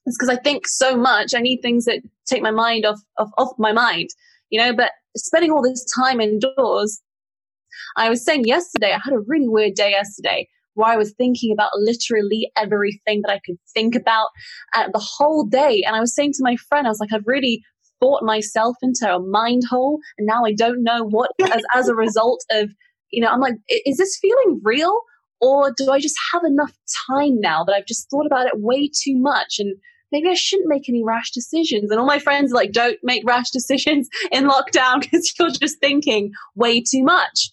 It's 0.06 0.18
because 0.18 0.36
I 0.36 0.42
think 0.42 0.68
so 0.68 0.98
much. 0.98 1.34
I 1.36 1.40
need 1.40 1.62
things 1.62 1.86
that 1.86 2.02
take 2.26 2.42
my 2.42 2.52
mind 2.52 2.86
off, 2.86 3.00
off 3.18 3.30
off 3.38 3.54
my 3.60 3.72
mind, 3.72 4.10
you 4.50 4.60
know. 4.60 4.74
But 4.76 4.92
spending 5.16 5.52
all 5.52 5.62
this 5.62 5.86
time 5.96 6.20
indoors, 6.20 7.02
I 7.96 8.10
was 8.10 8.26
saying 8.26 8.46
yesterday, 8.46 8.94
I 8.94 9.00
had 9.04 9.14
a 9.14 9.20
really 9.20 9.48
weird 9.48 9.76
day 9.76 9.92
yesterday 9.92 10.48
where 10.76 10.92
I 10.92 10.98
was 10.98 11.14
thinking 11.14 11.52
about 11.52 11.72
literally 11.76 12.52
everything 12.58 13.22
that 13.26 13.32
I 13.32 13.40
could 13.46 13.58
think 13.74 13.96
about 13.96 14.30
uh, 14.74 14.90
the 14.92 15.00
whole 15.00 15.46
day. 15.46 15.84
And 15.86 15.96
I 15.96 16.00
was 16.00 16.16
saying 16.16 16.34
to 16.34 16.44
my 16.44 16.56
friend, 16.56 16.88
I 16.88 16.90
was 16.90 17.00
like, 17.00 17.14
I've 17.14 17.28
really 17.28 17.62
thought 18.00 18.24
myself 18.24 18.76
into 18.82 19.14
a 19.14 19.20
mind 19.20 19.64
hole. 19.70 20.00
And 20.18 20.28
now 20.28 20.44
I 20.46 20.54
don't 20.54 20.84
know 20.84 21.04
what, 21.04 21.32
as, 21.52 21.64
as 21.74 21.88
a 21.88 21.96
result 21.96 22.44
of, 22.52 22.70
you 23.12 23.22
know, 23.22 23.30
I'm 23.30 23.40
like, 23.40 23.56
is 23.86 23.98
this 23.98 24.18
feeling 24.22 24.62
real? 24.64 25.00
Or 25.42 25.74
do 25.76 25.92
I 25.92 26.00
just 26.00 26.16
have 26.32 26.44
enough 26.46 26.74
time 27.10 27.40
now 27.40 27.64
that 27.66 27.74
I've 27.74 27.86
just 27.86 28.10
thought 28.10 28.26
about 28.26 28.48
it 28.48 28.54
way 28.56 28.88
too 28.88 29.18
much? 29.18 29.56
And 29.60 29.76
maybe 30.12 30.30
I 30.30 30.36
shouldn't 30.36 30.70
make 30.70 30.88
any 30.88 31.04
rash 31.04 31.32
decisions. 31.32 31.92
And 31.92 32.00
all 32.00 32.06
my 32.06 32.20
friends 32.20 32.52
are 32.52 32.56
like, 32.56 32.72
don't 32.72 32.98
make 33.04 33.24
rash 33.26 33.50
decisions 33.54 34.08
in 34.32 34.46
lockdown 34.46 35.02
because 35.02 35.34
you're 35.38 35.50
just 35.50 35.80
thinking 35.80 36.32
way 36.56 36.82
too 36.82 37.04
much. 37.04 37.52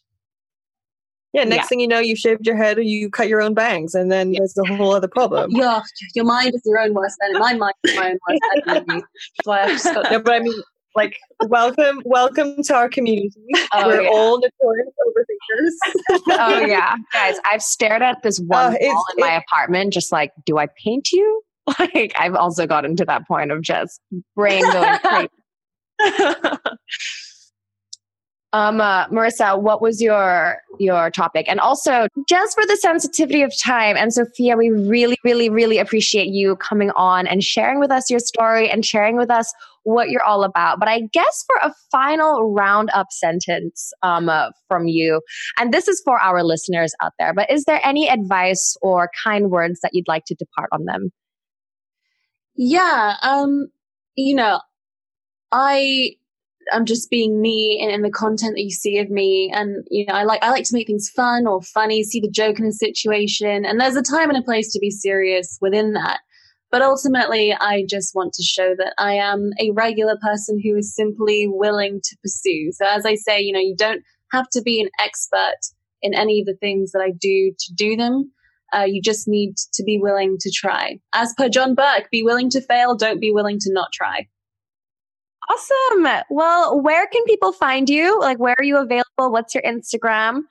Yeah, 1.33 1.45
next 1.45 1.65
yeah. 1.65 1.67
thing 1.69 1.81
you 1.81 1.87
know, 1.87 2.01
you 2.01 2.17
shaved 2.17 2.45
your 2.47 2.57
head 2.57 2.79
or 2.79 2.83
you 2.83 3.09
cut 3.09 3.29
your 3.29 3.41
own 3.41 3.55
bangs, 3.55 3.95
and 3.95 4.11
then 4.11 4.33
yeah. 4.33 4.41
there's 4.41 4.59
a 4.59 4.75
whole 4.77 4.93
other 4.93 5.09
problem. 5.09 5.51
Yeah, 5.61 5.83
your 6.15 6.25
mind 6.25 6.55
is 6.55 6.63
your 6.65 6.81
own 6.81 6.95
worst 6.95 7.17
enemy. 7.25 7.39
My 7.39 7.55
mind 7.55 7.75
is 7.85 7.97
my 7.97 8.11
own 8.11 8.19
worst 8.29 8.43
enemy. 8.67 9.03
That's 9.37 9.45
why 9.45 9.63
I 9.63 9.69
just 9.69 9.85
got. 9.85 10.11
No, 10.11 10.21
but 10.21 10.33
I 10.33 10.41
mean, 10.41 10.61
like, 10.97 11.19
welcome, 11.47 12.03
welcome 12.05 12.63
to 12.65 12.75
our 12.75 12.89
community. 12.89 13.31
Oh, 13.73 13.87
We're 13.87 14.03
yeah. 14.03 14.09
all 14.09 14.41
notorious 14.41 14.89
overthinkers. 15.07 16.19
oh 16.31 16.61
yeah, 16.67 16.97
guys, 17.13 17.37
I've 17.45 17.63
stared 17.63 18.03
at 18.03 18.23
this 18.23 18.41
one 18.41 18.75
uh, 18.75 18.77
wall 18.81 19.05
in 19.17 19.21
my 19.21 19.33
apartment, 19.33 19.93
just 19.93 20.11
like, 20.11 20.33
do 20.47 20.59
I 20.59 20.67
paint 20.83 21.13
you? 21.13 21.43
Like, 21.79 22.13
I've 22.19 22.35
also 22.35 22.67
gotten 22.67 22.97
to 22.97 23.05
that 23.05 23.29
point 23.29 23.53
of 23.53 23.63
just 23.63 24.01
brain 24.35 24.63
going 24.73 24.99
crazy. 24.99 25.29
Um, 28.53 28.81
uh, 28.81 29.07
Marissa, 29.09 29.61
what 29.61 29.81
was 29.81 30.03
your 30.03 30.59
your 30.81 31.11
topic? 31.11 31.47
And 31.49 31.61
also, 31.61 32.09
just 32.29 32.57
for 32.57 32.67
the 32.67 32.77
sensitivity 32.77 33.43
of 33.43 33.53
time, 33.63 33.97
and 33.97 34.13
Sofia, 34.13 34.57
we 34.57 34.71
really, 34.71 35.17
really, 35.25 35.49
really 35.49 35.79
appreciate 35.79 36.29
you 36.29 36.57
coming 36.57 36.91
on 36.97 37.29
and 37.29 37.45
sharing 37.45 37.79
with 37.79 37.93
us 37.93 38.11
your 38.11 38.19
story 38.19 38.69
and 38.69 38.85
sharing 38.85 39.17
with 39.17 39.31
us 39.31 39.53
what 39.85 40.11
you're 40.11 40.25
all 40.25 40.43
about. 40.43 40.81
But 40.81 40.89
I 40.89 41.03
guess 41.13 41.45
for 41.47 41.69
a 41.69 41.73
final 41.93 42.53
roundup 42.53 43.13
sentence 43.13 43.93
um, 44.03 44.29
uh, 44.29 44.51
from 44.67 44.89
you, 44.89 45.21
and 45.57 45.73
this 45.73 45.87
is 45.87 46.03
for 46.05 46.19
our 46.21 46.43
listeners 46.43 46.93
out 47.01 47.13
there, 47.21 47.33
but 47.33 47.49
is 47.53 47.65
there 47.65 47.81
any 47.85 48.09
advice 48.09 48.77
or 48.83 49.11
kind 49.23 49.51
words 49.51 49.79
that 49.83 49.91
you'd 49.93 50.09
like 50.09 50.25
to 50.27 50.35
depart 50.35 50.71
on 50.73 50.87
them? 50.87 51.11
Yeah, 52.57 53.15
um, 53.23 53.69
you 54.17 54.35
know, 54.35 54.61
I 55.53 56.17
I'm 56.73 56.85
just 56.85 57.11
being 57.11 57.41
me 57.41 57.79
in, 57.81 57.91
in, 57.91 58.03
the 58.03 58.11
content 58.11 58.55
that 58.55 58.63
you 58.63 58.71
see 58.71 58.99
of 58.99 59.11
me. 59.11 59.51
And, 59.53 59.85
you 59.91 60.07
know, 60.07 60.15
I 60.15 60.25
like, 60.25 60.43
I 60.43 60.51
like 60.51 60.65
to 60.65 60.75
make 60.75 60.87
things 60.87 61.11
fun 61.11 61.47
or 61.47 61.63
funny, 61.63 62.03
see 62.03 62.21
the 62.21 62.31
joke 62.31 62.59
in 62.59 62.67
a 62.67 62.73
situation. 62.73 63.65
And 63.65 63.81
there's 63.81 63.97
a 63.97 64.03
time 64.03 64.29
and 64.29 64.39
a 64.39 64.43
place 64.43 64.73
to 64.73 64.79
be 64.79 64.91
serious 64.91 65.59
within 65.61 65.95
that. 65.95 66.21
But 66.71 66.83
ultimately, 66.83 67.53
I 67.53 67.85
just 67.89 68.15
want 68.15 68.33
to 68.35 68.43
show 68.43 68.75
that 68.77 68.95
I 68.97 69.15
am 69.15 69.51
a 69.59 69.73
regular 69.73 70.17
person 70.23 70.61
who 70.63 70.77
is 70.77 70.95
simply 70.95 71.49
willing 71.49 72.01
to 72.05 72.17
pursue. 72.23 72.71
So 72.73 72.87
as 72.87 73.05
I 73.05 73.17
say, 73.17 73.41
you 73.41 73.53
know, 73.53 73.61
you 73.61 73.75
don't 73.77 74.03
have 74.33 74.49
to 74.51 74.63
be 74.63 74.81
an 74.81 74.89
expert 75.03 75.59
in 76.03 76.15
any 76.15 76.41
of 76.41 76.47
the 76.47 76.55
things 76.55 76.93
that 76.93 77.03
I 77.03 77.11
do 77.11 77.53
to 77.59 77.75
do 77.75 77.97
them. 77.97 78.33
Uh, 78.73 78.85
you 78.87 79.03
just 79.03 79.27
need 79.27 79.57
to 79.75 79.83
be 79.83 79.99
willing 79.99 80.37
to 80.39 80.51
try. 80.55 81.01
As 81.13 81.35
per 81.37 81.49
John 81.49 81.75
Burke, 81.75 82.09
be 82.13 82.23
willing 82.23 82.51
to 82.51 82.61
fail, 82.61 82.95
don't 82.95 83.21
be 83.21 83.33
willing 83.33 83.59
to 83.59 83.73
not 83.73 83.89
try. 83.93 84.29
Awesome. 85.51 86.23
Well, 86.31 86.81
where 86.81 87.07
can 87.09 87.25
people 87.25 87.53
find 87.53 87.89
you? 87.89 88.21
Like, 88.21 88.39
where 88.39 88.55
are 88.59 88.65
you 88.65 88.77
available? 88.77 89.33
What's 89.33 89.55
your 89.55 89.65
Instagram? 89.65 90.43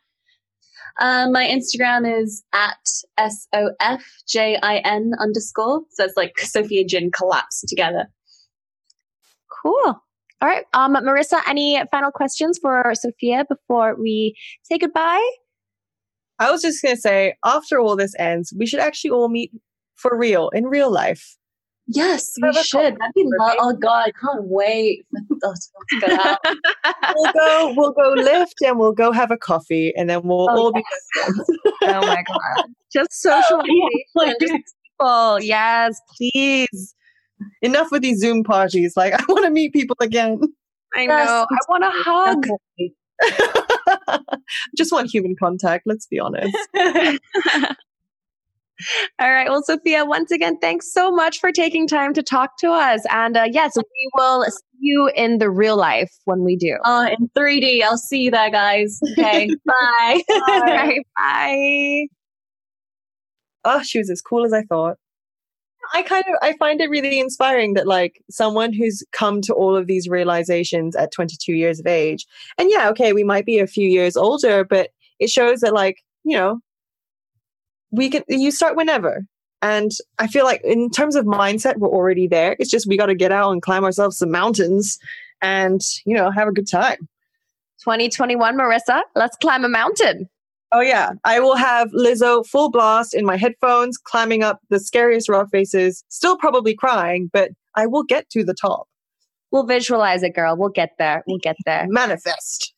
Um, 1.00 1.32
my 1.32 1.48
Instagram 1.48 2.22
is 2.22 2.44
at 2.54 2.86
S 3.18 3.48
O 3.54 3.72
F 3.80 4.04
J 4.28 4.58
I 4.62 4.78
N 4.80 5.14
underscore. 5.20 5.82
So 5.92 6.04
it's 6.04 6.18
like 6.18 6.38
Sofia 6.40 6.86
Jin 6.86 7.12
collapsed 7.12 7.66
together. 7.70 8.08
Cool. 9.64 10.02
All 10.42 10.48
right. 10.48 10.66
Um, 10.74 10.96
Marissa, 10.96 11.42
any 11.48 11.82
final 11.92 12.12
questions 12.12 12.60
for 12.62 12.92
Sofia 12.96 13.46
before 13.48 13.96
we 13.98 14.36
say 14.64 14.78
goodbye? 14.78 15.30
I 16.40 16.52
was 16.52 16.62
just 16.62 16.82
going 16.82 16.96
to 16.96 17.02
say, 17.02 17.36
after 17.46 17.80
all 17.80 17.96
this 17.96 18.16
ends, 18.18 18.54
we 18.58 18.66
should 18.66 18.80
actually 18.80 19.12
all 19.12 19.30
meet 19.30 19.52
for 19.96 20.18
real 20.18 20.50
in 20.50 20.66
real 20.66 20.92
life. 20.92 21.38
Yes, 21.92 22.34
we 22.42 22.54
should. 22.54 22.98
That'd 23.00 23.14
be 23.16 23.24
lo- 23.26 23.56
oh 23.60 23.74
god, 23.74 24.08
I 24.08 24.12
can't 24.12 24.44
wait 24.46 25.06
for 25.42 25.54
to 25.54 26.00
go 26.00 26.36
we'll 27.16 27.34
go, 27.34 27.74
we'll 27.76 27.92
go 27.94 28.14
lift, 28.22 28.54
and 28.66 28.78
we'll 28.78 28.92
go 28.92 29.12
have 29.12 29.32
a 29.32 29.38
coffee, 29.38 29.92
and 29.98 30.08
then 30.10 30.22
we'll 30.24 30.48
Oh, 30.52 30.58
all 30.66 30.72
be 30.72 30.84
yes. 31.16 31.26
best 31.26 31.36
friends. 31.46 31.60
oh 31.84 32.02
my 32.08 32.24
god. 32.28 32.66
Just 32.94 33.26
oh, 33.28 33.42
socialization. 33.42 34.38
just 34.40 34.76
people. 35.00 35.40
Yes, 35.42 36.00
please. 36.16 36.94
Enough 37.64 37.88
with 37.92 38.02
these 38.04 38.20
Zoom 38.20 38.44
parties. 38.44 38.94
Like, 38.96 39.14
I 39.14 39.24
want 39.30 39.46
to 39.46 39.50
meet 39.52 39.74
people 39.74 39.96
again. 40.02 40.40
I 40.96 41.04
Yes, 41.04 41.28
know. 41.28 41.46
I 41.50 41.58
want 41.70 41.84
a 41.86 41.92
hug. 41.92 42.46
Just 44.78 44.92
want 44.92 45.10
human 45.10 45.36
contact. 45.40 45.84
Let's 45.88 46.06
be 46.06 46.20
honest. 46.20 46.56
All 49.20 49.32
right. 49.32 49.50
Well, 49.50 49.64
Sofia, 49.64 50.06
once 50.06 50.32
again, 50.32 50.58
thanks 50.60 50.92
so 50.94 51.12
much 51.12 51.40
for 51.40 51.52
taking 51.52 51.88
time 51.88 52.14
to 52.14 52.24
talk 52.24 52.58
to 52.60 52.72
us. 52.72 53.02
And 53.10 53.38
uh, 53.38 53.48
yes, 53.52 53.76
we 53.76 54.10
will 54.16 54.44
see 54.46 54.78
you 54.80 55.12
in 55.16 55.38
the 55.38 55.50
real 55.50 55.78
life 55.78 56.12
when 56.26 56.44
we 56.44 56.56
do. 56.56 56.78
Oh, 56.86 57.06
in 57.08 57.30
3D. 57.38 57.84
I'll 57.84 57.98
see 57.98 58.24
you 58.24 58.32
there, 58.32 58.50
guys. 58.50 59.00
Okay, 59.12 59.50
bye. 59.66 60.22
All 60.32 60.62
right. 60.62 61.00
Bye. 61.16 62.08
Oh, 63.66 63.84
she 63.84 64.00
was 64.00 64.10
as 64.10 64.22
cool 64.22 64.46
as 64.46 64.54
I 64.54 64.64
thought. 64.64 64.98
I 65.94 66.04
kind 66.04 66.24
of 66.28 66.36
I 66.42 66.56
find 66.58 66.82
it 66.82 66.90
really 66.90 67.20
inspiring 67.20 67.74
that 67.74 67.88
like 67.88 68.22
someone 68.30 68.74
who's 68.74 69.04
come 69.12 69.42
to 69.42 69.54
all 69.54 69.76
of 69.76 69.88
these 69.88 70.08
realizations 70.08 70.96
at 70.96 71.12
22 71.12 71.54
years 71.54 71.80
of 71.80 71.88
age. 71.88 72.26
And 72.58 72.70
yeah, 72.70 72.90
okay, 72.90 73.12
we 73.12 73.24
might 73.24 73.46
be 73.46 73.60
a 73.60 73.66
few 73.66 73.88
years 73.88 74.16
older, 74.16 74.64
but 74.64 74.92
it 75.20 75.30
shows 75.30 75.62
that 75.62 75.74
like, 75.74 75.98
you 76.24 76.38
know, 76.38 76.60
we 77.92 78.10
can 78.10 78.24
you 78.28 78.52
start 78.52 78.76
whenever. 78.76 79.24
And 79.62 79.92
I 80.20 80.28
feel 80.28 80.46
like 80.46 80.62
in 80.64 80.90
terms 80.90 81.16
of 81.16 81.26
mindset, 81.26 81.78
we're 81.78 81.90
already 81.90 82.28
there. 82.28 82.56
It's 82.60 82.72
just 82.72 82.88
we 82.88 82.98
got 82.98 83.08
to 83.08 83.16
get 83.16 83.32
out 83.32 83.52
and 83.52 83.62
climb 83.62 83.84
ourselves 83.84 84.18
some 84.18 84.32
mountains 84.32 84.98
and, 85.42 85.82
you 86.06 86.16
know, 86.16 86.32
have 86.32 86.48
a 86.48 86.54
good 86.54 86.70
time. 86.70 87.10
2021, 87.84 88.58
Marissa, 88.58 89.02
let's 89.16 89.36
climb 89.38 89.66
a 89.66 89.70
mountain. 89.70 90.30
Oh 90.72 90.82
yeah, 90.82 91.14
I 91.26 91.40
will 91.40 91.56
have 91.56 91.90
Lizzo 91.92 92.46
full 92.46 92.70
blast 92.70 93.16
in 93.16 93.26
my 93.26 93.38
headphones, 93.38 93.98
climbing 93.98 94.44
up 94.44 94.60
the 94.70 94.80
scariest 94.80 95.28
rock 95.28 95.50
faces, 95.50 96.04
still 96.10 96.38
probably 96.38 96.76
crying, 96.76 97.30
but 97.34 97.52
I 97.76 97.88
will 97.88 98.04
get 98.04 98.30
to 98.32 98.44
the 98.44 98.54
top. 98.54 98.88
We'll 99.52 99.66
visualize 99.66 100.22
it, 100.22 100.36
girl. 100.36 100.56
We'll 100.56 100.70
get 100.70 100.92
there. 101.00 101.24
We'll 101.26 101.40
get 101.40 101.56
there. 101.66 101.88
Manifest. 101.90 102.74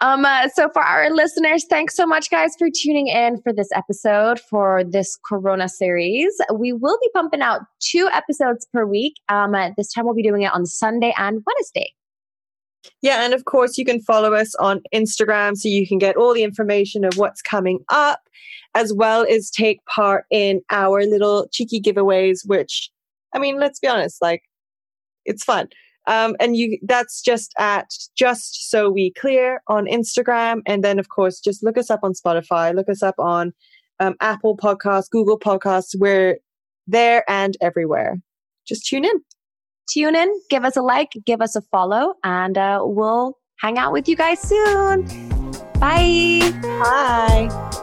Um, 0.00 0.26
uh, 0.26 0.48
so 0.48 0.68
for 0.74 0.82
our 0.82 1.10
listeners, 1.10 1.64
thanks 1.70 1.96
so 1.96 2.06
much, 2.06 2.30
guys, 2.30 2.54
for 2.58 2.68
tuning 2.68 3.08
in 3.08 3.40
for 3.40 3.52
this 3.52 3.68
episode 3.74 4.38
for 4.38 4.84
this 4.84 5.18
Corona 5.24 5.70
series. 5.70 6.34
We 6.54 6.74
will 6.74 6.98
be 7.00 7.08
pumping 7.14 7.40
out 7.40 7.62
two 7.80 8.08
episodes 8.12 8.66
per 8.72 8.84
week. 8.84 9.14
Um, 9.30 9.54
uh, 9.54 9.70
this 9.76 9.90
time 9.92 10.04
we'll 10.04 10.14
be 10.14 10.22
doing 10.22 10.42
it 10.42 10.52
on 10.52 10.66
Sunday 10.66 11.14
and 11.16 11.42
Wednesday. 11.46 11.92
Yeah, 13.00 13.24
and 13.24 13.32
of 13.32 13.46
course 13.46 13.78
you 13.78 13.84
can 13.84 14.00
follow 14.00 14.34
us 14.34 14.54
on 14.56 14.82
Instagram 14.94 15.56
so 15.56 15.68
you 15.68 15.86
can 15.86 15.98
get 15.98 16.16
all 16.16 16.34
the 16.34 16.44
information 16.44 17.04
of 17.04 17.16
what's 17.16 17.40
coming 17.40 17.80
up, 17.88 18.20
as 18.74 18.92
well 18.92 19.26
as 19.28 19.50
take 19.50 19.84
part 19.86 20.26
in 20.30 20.60
our 20.70 21.04
little 21.04 21.48
cheeky 21.52 21.80
giveaways, 21.80 22.40
which 22.46 22.90
I 23.34 23.38
mean, 23.38 23.58
let's 23.58 23.80
be 23.80 23.88
honest, 23.88 24.20
like 24.20 24.42
it's 25.24 25.42
fun. 25.42 25.68
Um, 26.06 26.36
and 26.38 26.56
you 26.56 26.78
that's 26.82 27.20
just 27.20 27.52
at 27.58 27.90
just 28.16 28.70
so 28.70 28.90
we 28.90 29.12
clear 29.12 29.62
on 29.68 29.86
Instagram. 29.86 30.60
And 30.66 30.84
then 30.84 30.98
of 30.98 31.08
course 31.08 31.40
just 31.40 31.64
look 31.64 31.76
us 31.76 31.90
up 31.90 32.00
on 32.02 32.12
Spotify, 32.12 32.74
look 32.74 32.88
us 32.88 33.02
up 33.02 33.16
on 33.18 33.52
um, 33.98 34.14
Apple 34.20 34.56
Podcasts, 34.56 35.10
Google 35.10 35.38
Podcasts, 35.38 35.94
we're 35.98 36.38
there 36.86 37.24
and 37.28 37.56
everywhere. 37.60 38.18
Just 38.66 38.86
tune 38.86 39.04
in. 39.04 39.20
Tune 39.88 40.16
in, 40.16 40.32
give 40.50 40.64
us 40.64 40.76
a 40.76 40.82
like, 40.82 41.12
give 41.24 41.40
us 41.40 41.54
a 41.54 41.62
follow, 41.62 42.14
and 42.24 42.58
uh, 42.58 42.80
we'll 42.82 43.38
hang 43.60 43.78
out 43.78 43.92
with 43.92 44.08
you 44.08 44.16
guys 44.16 44.40
soon. 44.40 45.04
Bye. 45.78 46.52
Bye. 46.62 47.82